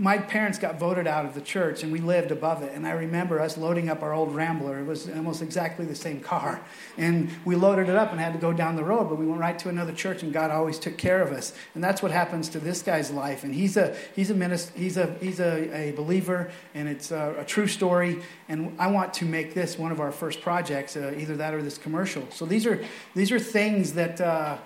my 0.00 0.16
parents 0.16 0.58
got 0.58 0.78
voted 0.78 1.08
out 1.08 1.26
of 1.26 1.34
the 1.34 1.40
church 1.40 1.82
and 1.82 1.90
we 1.90 1.98
lived 1.98 2.30
above 2.30 2.62
it. 2.62 2.72
And 2.72 2.86
I 2.86 2.92
remember 2.92 3.40
us 3.40 3.58
loading 3.58 3.88
up 3.88 4.00
our 4.00 4.12
old 4.12 4.32
Rambler. 4.32 4.78
It 4.78 4.86
was 4.86 5.08
almost 5.10 5.42
exactly 5.42 5.84
the 5.84 5.94
same 5.96 6.20
car. 6.20 6.60
And 6.96 7.30
we 7.44 7.56
loaded 7.56 7.88
it 7.88 7.96
up 7.96 8.12
and 8.12 8.20
had 8.20 8.32
to 8.32 8.38
go 8.38 8.52
down 8.52 8.76
the 8.76 8.84
road, 8.84 9.08
but 9.08 9.18
we 9.18 9.26
went 9.26 9.40
right 9.40 9.58
to 9.58 9.68
another 9.68 9.92
church 9.92 10.22
and 10.22 10.32
God 10.32 10.52
always 10.52 10.78
took 10.78 10.96
care 10.96 11.20
of 11.20 11.32
us. 11.32 11.52
And 11.74 11.82
that's 11.82 12.00
what 12.00 12.12
happens 12.12 12.48
to 12.50 12.60
this 12.60 12.80
guy's 12.80 13.10
life. 13.10 13.42
And 13.42 13.52
he's 13.52 13.76
a, 13.76 13.96
he's 14.14 14.30
a, 14.30 14.34
minister, 14.34 14.78
he's 14.78 14.96
a, 14.96 15.16
he's 15.20 15.40
a, 15.40 15.76
a 15.76 15.92
believer 15.92 16.52
and 16.74 16.88
it's 16.88 17.10
a, 17.10 17.34
a, 17.38 17.44
true 17.44 17.66
story. 17.66 18.22
And 18.48 18.76
I 18.78 18.86
want 18.88 19.12
to 19.14 19.24
make 19.24 19.52
this 19.52 19.76
one 19.76 19.90
of 19.90 20.00
our 20.00 20.12
first 20.12 20.42
projects, 20.42 20.96
uh, 20.96 21.12
either 21.18 21.36
that 21.38 21.54
or 21.54 21.62
this 21.62 21.76
commercial. 21.76 22.24
So 22.30 22.46
these 22.46 22.66
are, 22.66 22.84
these 23.16 23.32
are 23.32 23.40
things 23.40 23.94
that, 23.94 24.20
uh, 24.20 24.58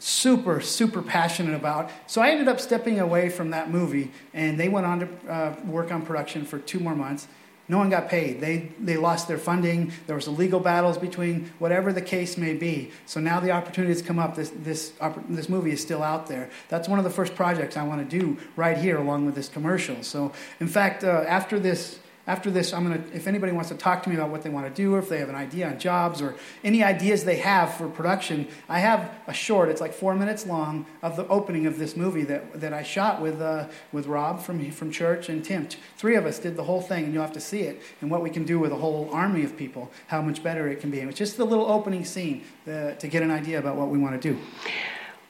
super, 0.00 0.60
super 0.60 1.02
passionate 1.02 1.54
about. 1.54 1.90
So 2.06 2.20
I 2.20 2.30
ended 2.30 2.48
up 2.48 2.58
stepping 2.58 2.98
away 2.98 3.28
from 3.28 3.50
that 3.50 3.70
movie, 3.70 4.10
and 4.34 4.58
they 4.58 4.68
went 4.68 4.86
on 4.86 5.00
to 5.00 5.32
uh, 5.32 5.56
work 5.66 5.92
on 5.92 6.04
production 6.04 6.44
for 6.44 6.58
two 6.58 6.80
more 6.80 6.96
months. 6.96 7.28
No 7.68 7.78
one 7.78 7.88
got 7.88 8.08
paid. 8.08 8.40
They, 8.40 8.72
they 8.80 8.96
lost 8.96 9.28
their 9.28 9.38
funding. 9.38 9.92
There 10.08 10.16
was 10.16 10.26
legal 10.26 10.58
battles 10.58 10.98
between 10.98 11.52
whatever 11.60 11.92
the 11.92 12.02
case 12.02 12.36
may 12.36 12.52
be. 12.52 12.90
So 13.06 13.20
now 13.20 13.38
the 13.38 13.52
opportunity 13.52 13.92
has 13.92 14.02
come 14.02 14.18
up. 14.18 14.34
This, 14.34 14.50
this, 14.56 14.92
this 15.28 15.48
movie 15.48 15.70
is 15.70 15.80
still 15.80 16.02
out 16.02 16.26
there. 16.26 16.50
That's 16.68 16.88
one 16.88 16.98
of 16.98 17.04
the 17.04 17.12
first 17.12 17.36
projects 17.36 17.76
I 17.76 17.84
want 17.84 18.10
to 18.10 18.18
do 18.18 18.36
right 18.56 18.76
here 18.76 18.96
along 18.96 19.24
with 19.24 19.36
this 19.36 19.48
commercial. 19.48 20.02
So, 20.02 20.32
in 20.58 20.66
fact, 20.66 21.04
uh, 21.04 21.24
after 21.28 21.60
this 21.60 21.99
after 22.26 22.50
this, 22.50 22.72
I'm 22.72 22.86
going 22.86 23.02
to, 23.02 23.16
if 23.16 23.26
anybody 23.26 23.52
wants 23.52 23.70
to 23.70 23.76
talk 23.76 24.02
to 24.04 24.08
me 24.08 24.14
about 24.14 24.30
what 24.30 24.42
they 24.42 24.50
want 24.50 24.66
to 24.66 24.82
do, 24.82 24.94
or 24.94 24.98
if 24.98 25.08
they 25.08 25.18
have 25.18 25.28
an 25.28 25.34
idea 25.34 25.68
on 25.68 25.78
jobs, 25.78 26.20
or 26.20 26.36
any 26.62 26.84
ideas 26.84 27.24
they 27.24 27.36
have 27.36 27.74
for 27.74 27.88
production, 27.88 28.46
I 28.68 28.78
have 28.78 29.10
a 29.26 29.32
short, 29.32 29.68
it's 29.68 29.80
like 29.80 29.92
four 29.92 30.14
minutes 30.14 30.46
long, 30.46 30.86
of 31.02 31.16
the 31.16 31.26
opening 31.28 31.66
of 31.66 31.78
this 31.78 31.96
movie 31.96 32.24
that, 32.24 32.60
that 32.60 32.72
I 32.72 32.82
shot 32.82 33.20
with, 33.20 33.40
uh, 33.40 33.68
with 33.90 34.06
Rob 34.06 34.40
from, 34.40 34.70
from 34.70 34.90
church 34.90 35.28
and 35.28 35.44
Tim. 35.44 35.68
Three 35.96 36.14
of 36.14 36.26
us 36.26 36.38
did 36.38 36.56
the 36.56 36.64
whole 36.64 36.80
thing, 36.80 37.04
and 37.04 37.12
you'll 37.12 37.22
have 37.22 37.32
to 37.32 37.40
see 37.40 37.62
it, 37.62 37.82
and 38.00 38.10
what 38.10 38.22
we 38.22 38.30
can 38.30 38.44
do 38.44 38.58
with 38.58 38.72
a 38.72 38.76
whole 38.76 39.08
army 39.12 39.42
of 39.42 39.56
people, 39.56 39.90
how 40.06 40.22
much 40.22 40.42
better 40.42 40.68
it 40.68 40.80
can 40.80 40.90
be. 40.90 41.00
It's 41.00 41.18
just 41.18 41.36
the 41.36 41.44
little 41.44 41.66
opening 41.66 42.04
scene 42.04 42.44
to 42.66 43.08
get 43.08 43.22
an 43.22 43.30
idea 43.30 43.58
about 43.58 43.76
what 43.76 43.88
we 43.88 43.98
want 43.98 44.20
to 44.20 44.32
do. 44.32 44.38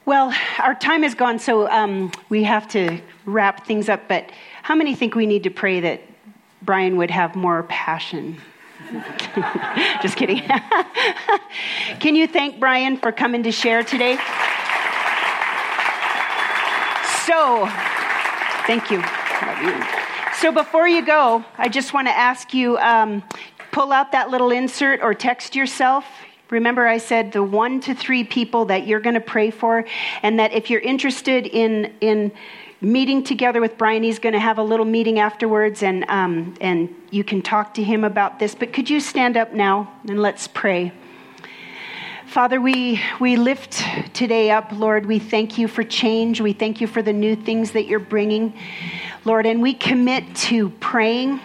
Well, 0.06 0.34
our 0.58 0.74
time 0.74 1.04
is 1.04 1.14
gone, 1.14 1.38
so 1.38 1.70
um, 1.70 2.10
we 2.30 2.42
have 2.42 2.66
to 2.68 3.00
wrap 3.26 3.66
things 3.66 3.88
up. 3.88 4.08
But 4.08 4.32
how 4.62 4.74
many 4.74 4.94
think 4.94 5.14
we 5.14 5.26
need 5.26 5.44
to 5.44 5.50
pray 5.50 5.78
that 5.80 6.00
Brian 6.62 6.96
would 6.96 7.10
have 7.10 7.34
more 7.34 7.62
passion. 7.64 8.38
Just 10.02 10.16
kidding. 10.16 10.42
Can 12.00 12.14
you 12.14 12.26
thank 12.26 12.58
Brian 12.58 12.96
for 12.96 13.12
coming 13.12 13.42
to 13.44 13.52
share 13.52 13.82
today? 13.82 14.16
So, 17.26 17.68
thank 18.66 18.90
you. 18.90 19.02
So, 20.40 20.52
before 20.52 20.88
you 20.88 21.04
go, 21.04 21.44
I 21.58 21.68
just 21.68 21.92
want 21.94 22.08
to 22.08 22.16
ask 22.16 22.52
you 22.54 22.78
um, 22.78 23.22
pull 23.72 23.92
out 23.92 24.12
that 24.12 24.30
little 24.30 24.50
insert 24.50 25.00
or 25.02 25.14
text 25.14 25.54
yourself. 25.54 26.04
Remember, 26.50 26.86
I 26.86 26.98
said 26.98 27.32
the 27.32 27.44
one 27.44 27.80
to 27.82 27.94
three 27.94 28.24
people 28.24 28.64
that 28.66 28.86
you're 28.86 29.00
going 29.00 29.14
to 29.14 29.20
pray 29.20 29.50
for, 29.50 29.84
and 30.22 30.40
that 30.40 30.52
if 30.52 30.68
you're 30.68 30.80
interested 30.80 31.46
in, 31.46 31.92
in 32.00 32.32
meeting 32.80 33.22
together 33.22 33.60
with 33.60 33.76
Brian. 33.76 34.02
He's 34.02 34.18
going 34.18 34.32
to 34.32 34.40
have 34.40 34.58
a 34.58 34.62
little 34.62 34.86
meeting 34.86 35.18
afterwards, 35.18 35.82
and, 35.82 36.04
um, 36.08 36.54
and 36.60 36.94
you 37.10 37.24
can 37.24 37.42
talk 37.42 37.74
to 37.74 37.82
him 37.82 38.04
about 38.04 38.38
this. 38.38 38.54
But 38.54 38.72
could 38.72 38.88
you 38.88 39.00
stand 39.00 39.36
up 39.36 39.52
now 39.52 39.92
and 40.08 40.20
let's 40.20 40.48
pray? 40.48 40.92
Father, 42.26 42.60
we, 42.60 43.00
we 43.18 43.36
lift 43.36 43.82
today 44.14 44.50
up, 44.50 44.70
Lord. 44.72 45.04
We 45.04 45.18
thank 45.18 45.58
you 45.58 45.66
for 45.66 45.82
change. 45.82 46.40
We 46.40 46.52
thank 46.52 46.80
you 46.80 46.86
for 46.86 47.02
the 47.02 47.12
new 47.12 47.34
things 47.34 47.72
that 47.72 47.86
you're 47.86 47.98
bringing, 47.98 48.54
Lord. 49.24 49.46
And 49.46 49.60
we 49.60 49.74
commit 49.74 50.36
to 50.36 50.70
praying 50.70 51.40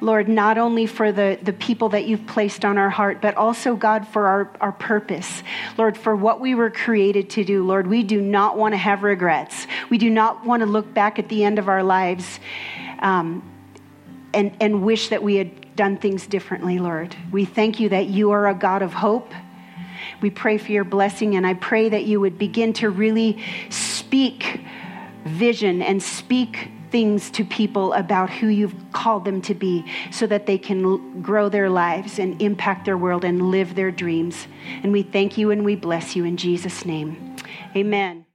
Lord, 0.00 0.28
not 0.28 0.58
only 0.58 0.86
for 0.86 1.10
the, 1.10 1.38
the 1.42 1.52
people 1.52 1.88
that 1.90 2.06
you've 2.06 2.26
placed 2.26 2.64
on 2.64 2.78
our 2.78 2.90
heart, 2.90 3.20
but 3.20 3.36
also, 3.36 3.74
God, 3.74 4.06
for 4.06 4.26
our, 4.26 4.52
our 4.60 4.72
purpose. 4.72 5.42
Lord, 5.76 5.96
for 5.96 6.14
what 6.14 6.40
we 6.40 6.54
were 6.54 6.70
created 6.70 7.30
to 7.30 7.44
do. 7.44 7.66
Lord, 7.66 7.86
we 7.86 8.04
do 8.04 8.20
not 8.20 8.56
want 8.56 8.74
to 8.74 8.78
have 8.78 9.02
regrets. 9.02 9.66
We 9.90 9.98
do 9.98 10.08
not 10.08 10.44
want 10.44 10.60
to 10.60 10.66
look 10.66 10.92
back 10.94 11.18
at 11.18 11.28
the 11.28 11.42
end 11.42 11.58
of 11.58 11.68
our 11.68 11.82
lives 11.82 12.38
um, 13.00 13.42
and, 14.32 14.56
and 14.60 14.82
wish 14.84 15.08
that 15.08 15.22
we 15.22 15.36
had 15.36 15.74
done 15.74 15.96
things 15.96 16.26
differently, 16.26 16.78
Lord. 16.78 17.16
We 17.32 17.44
thank 17.44 17.80
you 17.80 17.88
that 17.88 18.06
you 18.06 18.30
are 18.30 18.48
a 18.48 18.54
God 18.54 18.82
of 18.82 18.92
hope. 18.92 19.32
We 20.20 20.30
pray 20.30 20.58
for 20.58 20.70
your 20.70 20.84
blessing, 20.84 21.34
and 21.34 21.46
I 21.46 21.54
pray 21.54 21.88
that 21.88 22.04
you 22.04 22.20
would 22.20 22.38
begin 22.38 22.72
to 22.74 22.90
really 22.90 23.42
speak 23.68 24.60
vision 25.24 25.82
and 25.82 26.02
speak 26.02 26.70
things 26.90 27.30
to 27.32 27.44
people 27.44 27.92
about 27.92 28.30
who 28.30 28.48
you've 28.48 28.74
called 28.92 29.24
them 29.24 29.40
to 29.42 29.54
be 29.54 29.84
so 30.10 30.26
that 30.26 30.46
they 30.46 30.58
can 30.58 30.84
l- 30.84 30.98
grow 31.20 31.48
their 31.48 31.70
lives 31.70 32.18
and 32.18 32.40
impact 32.40 32.84
their 32.84 32.96
world 32.96 33.24
and 33.24 33.50
live 33.50 33.74
their 33.74 33.90
dreams. 33.90 34.46
And 34.82 34.92
we 34.92 35.02
thank 35.02 35.36
you 35.38 35.50
and 35.50 35.64
we 35.64 35.76
bless 35.76 36.16
you 36.16 36.24
in 36.24 36.36
Jesus' 36.36 36.84
name. 36.84 37.36
Amen. 37.76 38.27